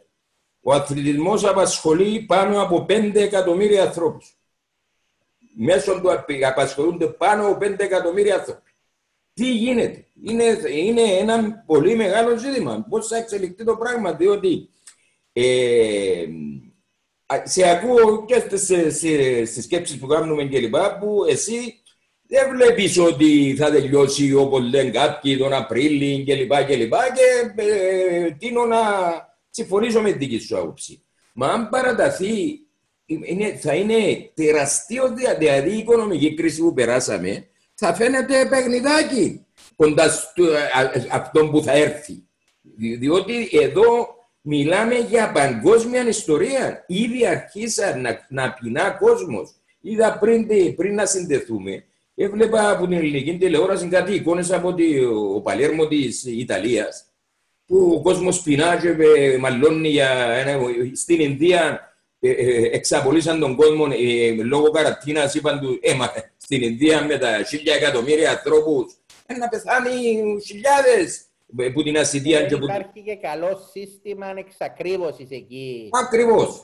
Ο 0.63 0.73
αθλητισμός 0.73 1.45
απασχολεί 1.45 2.21
πάνω 2.21 2.63
από 2.63 2.87
5 2.89 3.15
εκατομμύρια 3.15 3.83
ανθρώπους 3.83 4.39
μέσω 5.57 6.01
του 6.01 6.11
απασχολούνται 6.47 7.07
πάνω 7.07 7.47
από 7.47 7.67
5 7.67 7.75
εκατομμύρια 7.79 8.35
άνθρωποι. 8.35 8.71
Τι 9.35 9.51
γίνεται; 9.53 10.07
Είναι, 10.23 10.45
είναι 10.71 11.03
ένα 11.03 11.63
πολύ 11.67 11.95
μεγάλο 11.95 12.37
ζήτημα. 12.37 12.87
Πώς 12.89 13.07
θα 13.07 13.17
εξελιχθεί 13.17 13.65
το 13.65 13.77
πράγμα, 13.77 14.13
διότι 14.13 14.69
ε, 15.33 16.27
σε 17.43 17.71
ακούω 17.71 18.25
και 18.25 18.39
στις 19.47 19.65
σκέψεις 19.65 19.99
που 19.99 20.07
κάνουμε 20.07 20.45
και 20.45 20.59
λοιπά, 20.61 20.99
που 20.99 21.25
εσύ 21.29 21.83
δεν 22.27 22.51
βλέπεις 22.57 22.99
ότι 22.99 23.55
θα 23.59 23.71
τελειώσει 23.71 24.35
όπως 24.35 24.61
λένε 24.61 24.91
κάποιοι 24.91 25.37
τον 25.37 25.53
Απρίλιο 25.53 26.25
κλπ. 26.25 26.53
Και, 26.67 26.77
και, 26.77 26.87
και 26.87 27.63
ε, 27.63 28.31
τίνω 28.31 28.65
να 28.65 28.79
συμφωνήσω 29.51 30.01
με 30.01 30.11
την 30.11 30.19
δική 30.19 30.39
σου 30.39 30.59
άποψη. 30.59 31.03
Μα 31.35 31.47
αν 31.47 31.69
παραταθεί, 31.69 32.64
είναι, 33.07 33.59
θα 33.61 33.75
είναι 33.75 34.31
τεραστίος 34.35 35.11
δηλαδή 35.13 35.71
η 35.71 35.79
οικονομική 35.79 36.35
κρίση 36.35 36.61
που 36.61 36.73
περάσαμε, 36.73 37.49
θα 37.75 37.95
φαίνεται 37.95 38.47
παιχνιδάκι 38.51 39.47
κοντά 39.77 40.09
στο, 40.09 40.45
αυτό 41.11 41.49
που 41.49 41.63
θα 41.63 41.73
έρθει. 41.73 42.23
Διότι 42.99 43.49
εδώ 43.53 44.15
μιλάμε 44.41 44.95
για 44.95 45.33
παγκόσμια 45.33 46.09
ιστορία. 46.09 46.85
Ήδη 46.87 47.27
αρχίσαν 47.27 48.01
να, 48.01 48.27
να 48.29 48.53
πεινά 48.53 48.91
κόσμος. 48.91 49.51
Είδα 49.81 50.19
πριν, 50.19 50.47
πριν 50.77 50.95
να 50.95 51.07
συνδεθούμε, 51.07 51.85
έβλεπα 52.15 52.71
από 52.71 52.87
την 52.87 52.97
ελληνική 52.97 53.37
τηλεόραση 53.37 53.89
κάτι 53.89 54.15
εικόνες 54.15 54.53
από 54.53 54.75
το 54.75 55.41
Παλέρμο 55.43 55.87
της 55.87 56.25
Ιταλίας. 56.25 57.05
Που 57.67 57.93
ο 57.97 58.03
κόσμος 58.03 58.43
πεινά 58.43 58.77
και 58.77 59.39
μαλώνει 59.39 59.89
για 59.89 60.11
ένα, 60.11 60.59
στην 60.95 61.21
Ινδία. 61.21 61.94
Ε, 62.27 62.31
ε, 62.31 62.71
εξαπολύσαν 62.73 63.41
τον 63.41 63.57
κόσμο 63.57 63.87
ε, 63.91 64.43
λόγω 64.43 64.71
καρατίνας. 64.71 65.35
Είπαν 65.35 65.61
του, 65.61 65.79
ε, 65.83 65.93
στην 66.37 66.63
Ινδία 66.63 67.05
με 67.05 67.19
τα 67.19 67.43
χίλια 67.43 67.75
εκατομμύρια 67.75 68.31
ανθρώπους 68.31 68.95
να 69.39 69.49
πεθάνει 69.49 69.91
χιλιάδες 70.47 71.25
που 71.73 71.83
την 71.83 71.99
ασυντία. 71.99 72.47
Δεν 72.47 72.63
υπάρχει 72.63 73.03
και 73.05 73.17
καλό 73.17 73.69
σύστημα 73.73 74.27
εξακρίβωση 74.37 75.27
εκεί. 75.31 75.89
Ακριβώς. 76.05 76.63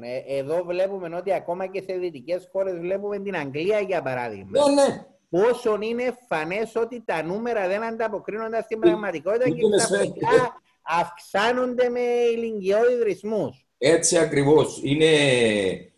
Ε, 0.00 0.38
εδώ 0.38 0.64
βλέπουμε 0.66 1.16
ότι 1.16 1.32
ακόμα 1.32 1.66
και 1.66 1.82
σε 1.86 1.94
δυτικές 1.94 2.48
χώρες 2.52 2.78
βλέπουμε 2.78 3.18
την 3.18 3.36
Αγγλία 3.36 3.80
για 3.80 4.02
παράδειγμα. 4.02 4.50
Ναι, 4.50 4.82
ναι. 4.82 5.06
Πόσο 5.30 5.78
είναι 5.80 6.16
φανές 6.28 6.76
ότι 6.76 7.02
τα 7.04 7.22
νούμερα 7.22 7.68
δεν 7.68 7.84
ανταποκρίνονται 7.84 8.62
στην 8.62 8.78
πραγματικότητα 8.78 9.48
και 9.48 9.60
ξαφνικά 9.76 10.60
αυξάνονται 10.82 11.88
με 11.88 12.00
ηλικιώδει 12.34 13.02
ρυθμούς. 13.02 13.66
Έτσι 13.84 14.18
ακριβώς. 14.18 14.80
Είναι... 14.82 15.06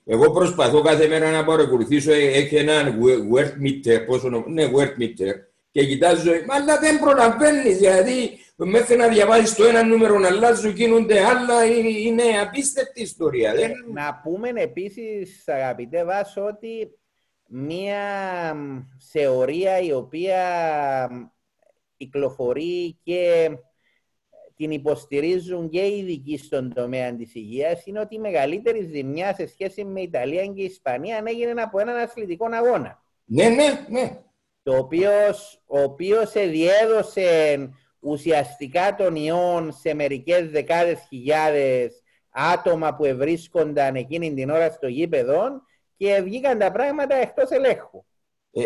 Εγώ 0.07 0.31
προσπαθώ 0.31 0.81
κάθε 0.81 1.07
μέρα 1.07 1.31
να 1.31 1.45
παρακολουθήσω. 1.45 2.13
Έχει 2.13 2.57
έναν 2.57 2.99
word 3.33 3.63
meter, 3.67 4.05
πόσο 4.07 4.45
ναι, 4.47 4.71
word 4.77 5.03
meter, 5.03 5.35
και 5.71 5.87
κοιτάζω, 5.87 6.31
αλλά 6.47 6.79
δεν 6.79 6.99
προλαβαίνεις, 6.99 7.79
γιατί 7.79 8.39
μέχρι 8.57 8.97
να 8.97 9.09
διαβάζεις 9.09 9.55
το 9.55 9.65
ένα 9.65 9.83
νούμερο 9.83 10.19
να 10.19 10.29
αλλάζουν, 10.29 10.71
γίνονται 10.71 11.25
άλλα, 11.25 11.65
είναι 12.07 12.23
απίστευτη 12.43 13.03
ιστορία. 13.03 13.55
Δεν... 13.55 13.73
Να 13.93 14.21
πούμε 14.23 14.51
επίσης, 14.55 15.49
αγαπητέ 15.49 16.05
Βάσο, 16.05 16.45
ότι 16.45 16.99
μία 17.49 18.03
θεωρία 19.13 19.81
η 19.81 19.93
οποία 19.93 20.41
κυκλοφορεί 21.97 22.99
και 23.03 23.51
την 24.57 24.71
υποστηρίζουν 24.71 25.69
και 25.69 25.81
οι 25.81 25.99
ειδικοί 25.99 26.39
στον 26.39 26.75
τομέα 26.75 27.15
της 27.15 27.35
υγείας 27.35 27.87
είναι 27.87 28.01
ότι 28.01 28.15
η 28.15 28.19
μεγαλύτερη 28.19 28.83
ζημιά 28.93 29.35
σε 29.35 29.47
σχέση 29.47 29.85
με 29.85 30.01
Ιταλία 30.01 30.47
και 30.47 30.63
Ισπανία 30.63 31.23
έγινε 31.27 31.63
από 31.63 31.79
έναν 31.79 31.97
αθλητικό 31.97 32.47
αγώνα. 32.53 33.03
Ναι, 33.25 33.49
ναι, 33.49 33.87
ναι 33.89 34.25
το 34.65 34.77
οποίος, 34.77 35.63
ο 35.67 35.81
οποίος 35.81 36.33
διέδωσε 36.33 37.71
ουσιαστικά 38.01 38.95
τον 38.95 39.17
ιόν 39.17 39.73
σε 39.73 39.95
μερικές 39.95 40.51
δεκάδες 40.51 41.07
χιλιάδες 41.09 42.03
άτομα 42.31 42.95
που 42.95 43.05
ευρίσκονταν 43.05 43.95
εκείνη 43.95 44.35
την 44.35 44.51
ώρα 44.51 44.71
στο 44.71 44.87
γήπεδο 44.87 45.43
και 45.97 46.21
βγήκαν 46.25 46.59
τα 46.59 46.73
πράγματα 46.73 47.15
εκτός 47.15 47.51
ελέγχου. 47.51 48.05
Ε, 48.53 48.63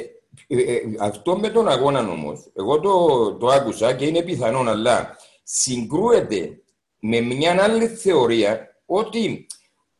ε, 0.46 0.74
ε 0.74 0.80
αυτό 1.00 1.38
με 1.38 1.48
τον 1.48 1.68
αγώνα 1.68 2.00
όμως, 2.00 2.50
εγώ 2.54 2.80
το, 2.80 3.32
το 3.34 3.46
άκουσα 3.46 3.94
και 3.94 4.06
είναι 4.06 4.22
πιθανό, 4.22 4.58
αλλά 4.58 5.16
συγκρούεται 5.50 6.62
με 7.00 7.20
μια 7.20 7.62
άλλη 7.62 7.86
θεωρία 7.86 8.82
ότι 8.86 9.46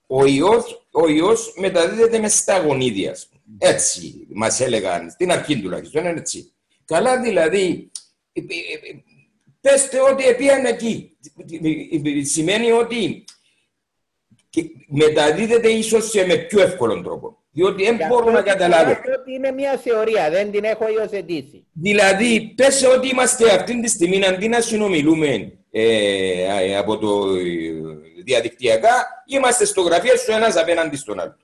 ο 0.06 0.26
ιός, 0.26 0.86
ο 0.90 1.08
ιός 1.08 1.54
μεταδίδεται 1.56 2.18
μες 2.18 2.34
σταγονίδια. 2.34 3.16
Έτσι 3.58 4.26
μας 4.28 4.60
έλεγαν 4.60 5.10
στην 5.10 5.30
αρχή 5.30 5.60
τουλάχιστον, 5.60 6.04
είναι 6.04 6.18
έτσι. 6.18 6.52
Καλά 6.84 7.20
δηλαδή, 7.20 7.90
ε, 8.32 8.40
ε, 8.40 8.44
ε, 8.44 9.02
πέστε 9.60 10.00
ότι 10.00 10.24
επίαν 10.24 10.64
εκεί. 10.64 11.16
Σημαίνει 12.22 12.70
ότι 12.70 13.24
μεταδίδεται 14.86 15.68
ίσως 15.68 16.10
σε 16.10 16.26
με 16.26 16.36
πιο 16.36 16.60
εύκολο 16.60 17.02
τρόπο. 17.02 17.42
Διότι 17.58 17.84
δεν 17.84 18.06
μπορώ 18.08 18.30
να 18.30 18.42
καταλάβω. 18.42 18.90
ότι 18.90 19.32
είναι 19.32 19.50
μια 19.50 19.76
θεωρία, 19.76 20.30
δεν 20.30 20.50
την 20.50 20.64
έχω 20.64 20.88
υιοθετήσει. 20.88 21.66
Δηλαδή, 21.72 22.52
πες 22.56 22.84
ότι 22.84 23.08
είμαστε 23.08 23.54
αυτή 23.54 23.80
τη 23.80 23.88
στιγμή 23.88 24.26
αντί 24.26 24.48
να 24.48 24.60
συνομιλούμε 24.60 25.52
ε, 25.70 26.76
από 26.76 26.98
το 26.98 27.26
διαδικτυακά, 28.24 29.24
είμαστε 29.26 29.64
στο 29.64 29.80
γραφείο 29.80 30.16
σου 30.16 30.32
ένα 30.32 30.60
απέναντι 30.60 30.96
στον 30.96 31.20
άλλο. 31.20 31.36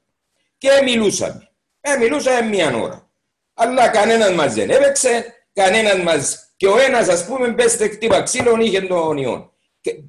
Και 0.58 0.68
μιλούσαμε. 0.84 1.48
Ε, 1.80 1.96
μιλούσα 1.96 2.44
μία 2.44 2.76
ώρα. 2.76 3.10
Αλλά 3.54 3.88
κανέναν 3.88 4.34
μα 4.34 4.46
δεν 4.46 4.70
έπαιξε, 4.70 5.34
κανέναν 5.52 6.02
μα. 6.02 6.14
Και 6.56 6.66
ο 6.66 6.78
ένα, 6.78 6.98
α 6.98 7.24
πούμε, 7.28 7.52
πέστε 7.52 7.88
χτύπα 7.88 8.22
ξύλων, 8.22 8.60
είχε 8.60 8.80
τον 8.80 9.16
ιόν. 9.16 9.52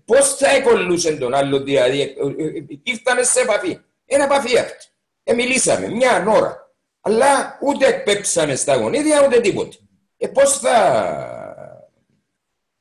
Πώ 0.05 0.23
θα 0.23 0.49
εκολούσε 0.49 1.15
τον 1.15 1.33
άλλο, 1.33 1.59
δηλαδή, 1.59 2.01
ε, 2.01 2.03
ε, 2.03 2.57
ε, 2.57 2.65
ήρθαμε 2.83 3.23
σε 3.23 3.39
επαφή. 3.39 3.79
Ένα 4.05 4.23
επαφή 4.23 4.57
αυτή. 4.57 4.85
Ε, 5.27 5.33
μιλήσαμε 5.33 5.87
μια 5.87 6.25
ώρα. 6.27 6.73
Αλλά 7.01 7.57
ούτε 7.61 7.85
εκπέψαμε 7.87 8.55
στα 8.55 8.75
γονίδια, 8.75 9.25
ούτε 9.25 9.39
τίποτε. 9.39 9.77
Ε, 10.17 10.27
πώς 10.27 10.59
θα. 10.59 10.75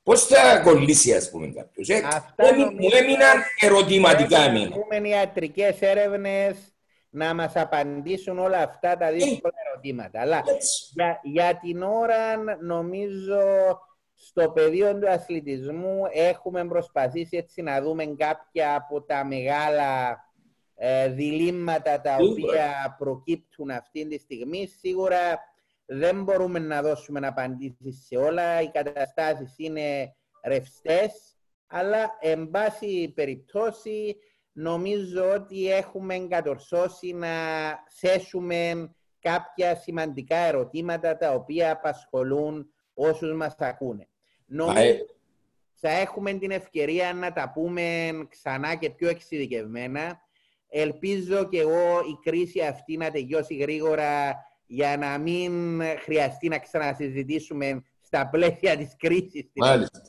Πώς 0.02 0.26
θα 0.26 0.60
κολλήσει, 0.60 1.14
ας 1.14 1.30
πούμε, 1.30 1.46
κάποιος. 1.46 1.88
Ε, 1.88 2.02
μου 2.56 2.88
έμειναν 2.92 3.42
ερωτηματικά 3.60 4.38
εμένα. 4.38 4.76
Οι 5.02 5.08
ιατρικές 5.08 5.80
έρευνες 5.80 6.56
να 7.10 7.34
μας 7.34 7.56
απαντήσουν 7.56 8.38
όλα 8.38 8.58
αυτά 8.58 8.96
τα 8.96 9.12
δύσκολα 9.12 9.54
ερωτήματα. 9.70 10.20
Αλλά 10.20 10.42
για, 10.92 11.20
για 11.22 11.58
την 11.62 11.82
ώρα 11.82 12.36
νομίζω 12.60 13.42
στο 14.14 14.50
πεδίο 14.50 14.98
του 14.98 15.10
αθλητισμού 15.10 16.02
έχουμε 16.12 16.64
προσπαθήσει 16.64 17.36
έτσι 17.36 17.62
να 17.62 17.82
δούμε 17.82 18.04
κάποια 18.06 18.74
από 18.74 19.02
τα 19.02 19.24
μεγάλα 19.24 20.23
ε, 20.86 21.08
διλήμματα 21.08 22.00
τα 22.00 22.16
οποία 22.20 22.96
προκύπτουν 22.98 23.70
αυτή 23.70 24.06
τη 24.08 24.18
στιγμή. 24.18 24.66
Σίγουρα 24.66 25.38
δεν 25.86 26.22
μπορούμε 26.22 26.58
να 26.58 26.82
δώσουμε 26.82 27.26
απαντήσεις 27.26 28.04
σε 28.06 28.16
όλα. 28.16 28.60
Οι 28.60 28.70
καταστάσεις 28.70 29.54
είναι 29.56 30.14
ρευστές, 30.42 31.36
αλλά 31.66 32.16
εν 32.20 32.50
πάση 32.50 33.12
περιπτώσει 33.14 34.16
νομίζω 34.52 35.30
ότι 35.30 35.70
έχουμε 35.70 36.14
εγκατορσώσει 36.14 37.12
να 37.12 37.28
θέσουμε 37.90 38.90
κάποια 39.20 39.74
σημαντικά 39.74 40.36
ερωτήματα 40.36 41.16
τα 41.16 41.32
οποία 41.32 41.72
απασχολούν 41.72 42.72
όσους 42.94 43.32
μας 43.32 43.54
ακούνε. 43.58 44.08
Νομίζω 44.46 45.04
θα 45.74 45.90
έχουμε 45.90 46.32
την 46.32 46.50
ευκαιρία 46.50 47.14
να 47.14 47.32
τα 47.32 47.50
πούμε 47.54 48.12
ξανά 48.28 48.74
και 48.74 48.90
πιο 48.90 49.08
εξειδικευμένα. 49.08 50.23
Ελπίζω 50.76 51.48
και 51.48 51.60
εγώ 51.60 52.00
η 52.10 52.30
κρίση 52.30 52.60
αυτή 52.60 52.96
να 52.96 53.10
τελειώσει 53.10 53.54
γρήγορα 53.54 54.36
για 54.66 54.96
να 54.96 55.18
μην 55.18 55.82
χρειαστεί 56.04 56.48
να 56.48 56.58
ξανασυζητήσουμε 56.58 57.82
στα 58.00 58.28
πλαίσια 58.28 58.76
της 58.76 58.96
κρίσης. 58.98 59.50
Μάλιστα. 59.54 60.02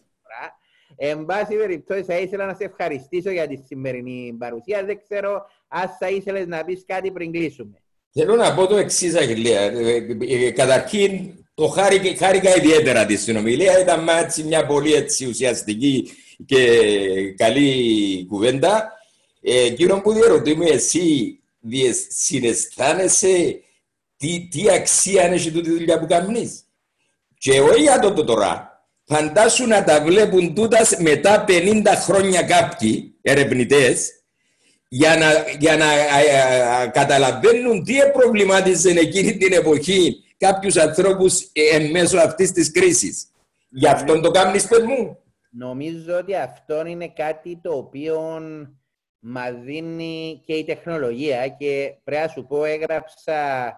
Εν 0.96 1.26
πάση 1.26 1.56
περιπτώσει, 1.56 2.04
θα 2.04 2.18
ήθελα 2.18 2.46
να 2.46 2.54
σε 2.54 2.64
ευχαριστήσω 2.64 3.32
για 3.32 3.48
τη 3.48 3.56
σημερινή 3.56 4.36
παρουσία. 4.40 4.86
Δεν 4.86 5.00
ξέρω 5.04 5.46
αν 5.68 5.90
θα 6.00 6.10
ήθελες 6.10 6.48
να 6.48 6.64
πεις 6.64 6.84
κάτι 6.86 7.12
πριν 7.12 7.32
κλείσουμε. 7.32 7.82
Θέλω 8.12 8.36
να 8.36 8.54
πω 8.56 8.68
το 8.68 8.76
εξής, 8.76 9.16
Αγγελία. 9.16 9.62
Ε, 9.62 9.96
ε, 10.30 10.52
καταρχήν, 10.52 11.34
το 11.54 11.68
χάρηκα, 11.68 12.26
χάρηκα 12.26 12.56
ιδιαίτερα 12.56 13.06
τη 13.06 13.16
συνομιλία. 13.16 13.80
Ήταν 13.80 14.08
μια 14.46 14.66
πολύ 14.66 14.94
έτσι, 14.94 15.28
ουσιαστική 15.28 16.10
και 16.46 16.68
καλή 17.38 18.26
κουβέντα. 18.30 18.95
Ε, 19.48 19.70
κύριο 19.70 20.02
που 20.02 20.14
διερωτή 20.14 20.56
μου, 20.56 20.64
εσύ 20.64 21.40
συναισθάνεσαι 22.10 23.60
τι, 24.18 24.48
τι 24.52 24.70
αξία 24.72 25.24
έχει 25.24 25.52
τούτη 25.52 25.70
δουλειά 25.70 26.00
που 26.00 26.06
κάνεις. 26.06 26.64
Και 27.38 27.60
όχι 27.60 27.82
για 27.82 28.00
το 28.00 28.24
τώρα, 28.24 28.76
Φαντάσου 29.08 29.68
να 29.68 29.84
τα 29.84 30.02
βλέπουν 30.02 30.56
τούτας 30.56 30.98
μετά 30.98 31.46
50 31.48 31.84
χρόνια 31.86 32.42
κάποιοι 32.42 33.16
ερευνητές 33.22 34.10
για 34.88 35.16
να, 35.16 35.52
για 35.60 35.78
να 35.78 35.86
α, 35.86 36.78
α, 36.78 36.88
καταλαβαίνουν 36.88 37.84
τι 37.84 37.94
προβλημάτιζε 38.14 38.90
εκείνη 38.90 39.38
την 39.38 39.54
εποχή 39.54 40.24
κάποιους 40.38 40.76
ανθρώπους 40.76 41.50
εν 41.54 41.90
μέσω 41.90 42.18
αυτής 42.18 42.52
της 42.52 42.72
κρίσης. 42.72 43.28
Γι' 43.70 43.88
αυτό 43.88 44.20
το 44.20 44.32
κάνεις 44.32 44.68
μου. 44.86 45.18
Νομίζω 45.52 46.18
ότι 46.18 46.36
αυτό 46.36 46.86
είναι 46.86 47.08
κάτι 47.08 47.60
το 47.62 47.72
οποίο 47.72 48.42
μα 49.28 49.52
δίνει 49.52 50.42
και 50.46 50.54
η 50.54 50.64
τεχνολογία 50.64 51.48
και 51.48 51.96
πρέπει 52.04 52.22
να 52.22 52.28
σου 52.28 52.46
πω 52.46 52.64
έγραψα 52.64 53.74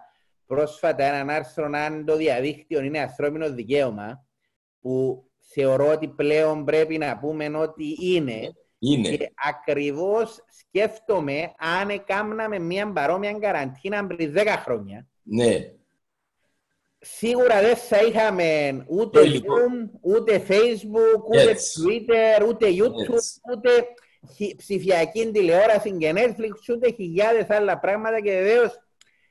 πρόσφατα 0.46 1.04
έναν 1.04 1.30
άρθρο 1.30 1.70
αν 1.72 2.04
το 2.04 2.16
διαδίκτυο 2.16 2.82
είναι 2.82 2.98
ανθρώπινο 2.98 3.52
δικαίωμα 3.52 4.26
που 4.80 5.24
θεωρώ 5.38 5.90
ότι 5.90 6.08
πλέον 6.08 6.64
πρέπει 6.64 6.98
να 6.98 7.18
πούμε 7.18 7.56
ότι 7.56 7.96
είναι. 8.00 8.52
Είναι. 8.78 9.16
Και 9.16 9.30
ακριβώς 9.48 10.44
σκέφτομαι 10.48 11.54
αν 11.58 11.88
έκαναμε 11.88 12.58
μια 12.58 12.92
παρόμοια 12.92 13.32
καραντίνα 13.32 14.06
πριν 14.06 14.34
10 14.36 14.46
χρόνια. 14.64 15.06
Ναι. 15.22 15.72
Σίγουρα 16.98 17.60
δεν 17.60 17.76
θα 17.76 18.02
είχαμε 18.02 18.84
ούτε 18.88 19.20
Zoom, 19.20 19.90
ούτε 20.00 20.44
Facebook, 20.48 21.22
ούτε 21.28 21.52
Twitter, 21.52 22.48
ούτε 22.48 22.66
YouTube, 22.70 23.52
ούτε 23.52 23.70
ψηφιακή 24.56 25.30
τηλεόραση 25.30 25.96
και 25.96 26.12
Netflix, 26.16 26.74
ούτε 26.74 26.92
χιλιάδες 26.92 27.50
άλλα 27.50 27.78
πράγματα 27.78 28.20
και 28.20 28.30
βεβαίως 28.30 28.82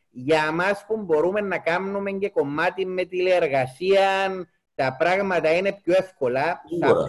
για 0.09 0.51
μας 0.51 0.85
που 0.88 0.97
μπορούμε 0.97 1.41
να 1.41 1.57
κάνουμε 1.57 2.11
και 2.11 2.29
κομμάτι 2.29 2.85
με 2.85 3.05
τηλεεργασία, 3.05 4.29
τα 4.75 4.95
πράγματα 4.97 5.57
είναι 5.57 5.73
πιο 5.83 5.93
εύκολα. 5.97 6.61
Σίγουρα. 6.67 7.07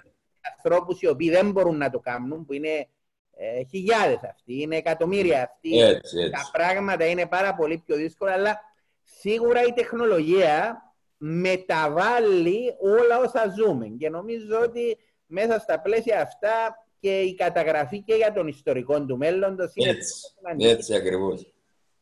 ανθρώπους 0.57 1.01
οι 1.01 1.07
οποίοι 1.07 1.31
δεν 1.31 1.51
μπορούν 1.51 1.76
να 1.76 1.91
το 1.91 1.99
κάνουν, 1.99 2.45
που 2.45 2.53
είναι 2.53 2.89
ε, 3.37 3.64
χιλιάδες 3.70 4.22
αυτοί, 4.22 4.61
είναι 4.61 4.76
εκατομμύρια 4.76 5.43
αυτοί. 5.43 5.79
Έτσι, 5.79 6.18
έτσι. 6.18 6.31
Τα 6.31 6.49
πράγματα 6.53 7.07
είναι 7.07 7.26
πάρα 7.26 7.55
πολύ 7.55 7.79
πιο 7.87 7.97
δύσκολα, 7.97 8.33
αλλά 8.33 8.61
σίγουρα 9.03 9.62
η 9.62 9.72
τεχνολογία 9.72 10.83
μεταβάλλει 11.16 12.76
όλα 12.81 13.18
όσα 13.18 13.55
ζούμε. 13.57 13.87
Και 13.87 14.11
νομίζω 14.11 14.61
ότι 14.61 14.99
μέσα 15.26 15.59
στα 15.59 15.81
πλαίσια 15.81 16.20
αυτά 16.20 16.88
και 17.01 17.20
η 17.20 17.34
καταγραφή 17.34 18.03
και 18.03 18.14
για 18.14 18.32
τον 18.32 18.46
ιστορικό 18.49 19.05
του 19.05 19.16
μέλλοντος 19.16 19.72
είναι 19.74 19.90
Έτσι, 19.90 20.68
έτσι 20.68 20.94
ακριβώς. 20.94 21.53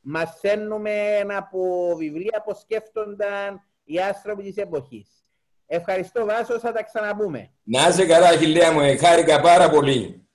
μαθαίνουμε 0.00 1.20
από 1.36 1.94
βιβλία 1.96 2.42
που 2.44 2.54
σκέφτονταν 2.60 3.60
οι 3.84 3.98
άνθρωποι 4.00 4.42
της 4.42 4.56
εποχής. 4.56 5.08
Ευχαριστώ 5.66 6.24
Βάσο, 6.24 6.58
θα 6.58 6.72
τα 6.72 6.82
ξαναπούμε. 6.82 7.50
Να 7.62 7.88
είσαι 7.88 8.06
καλά, 8.06 8.36
χιλιά 8.36 8.72
μου, 8.72 8.80
χάρηκα 8.98 9.40
πάρα 9.40 9.70
πολύ. 9.70 10.25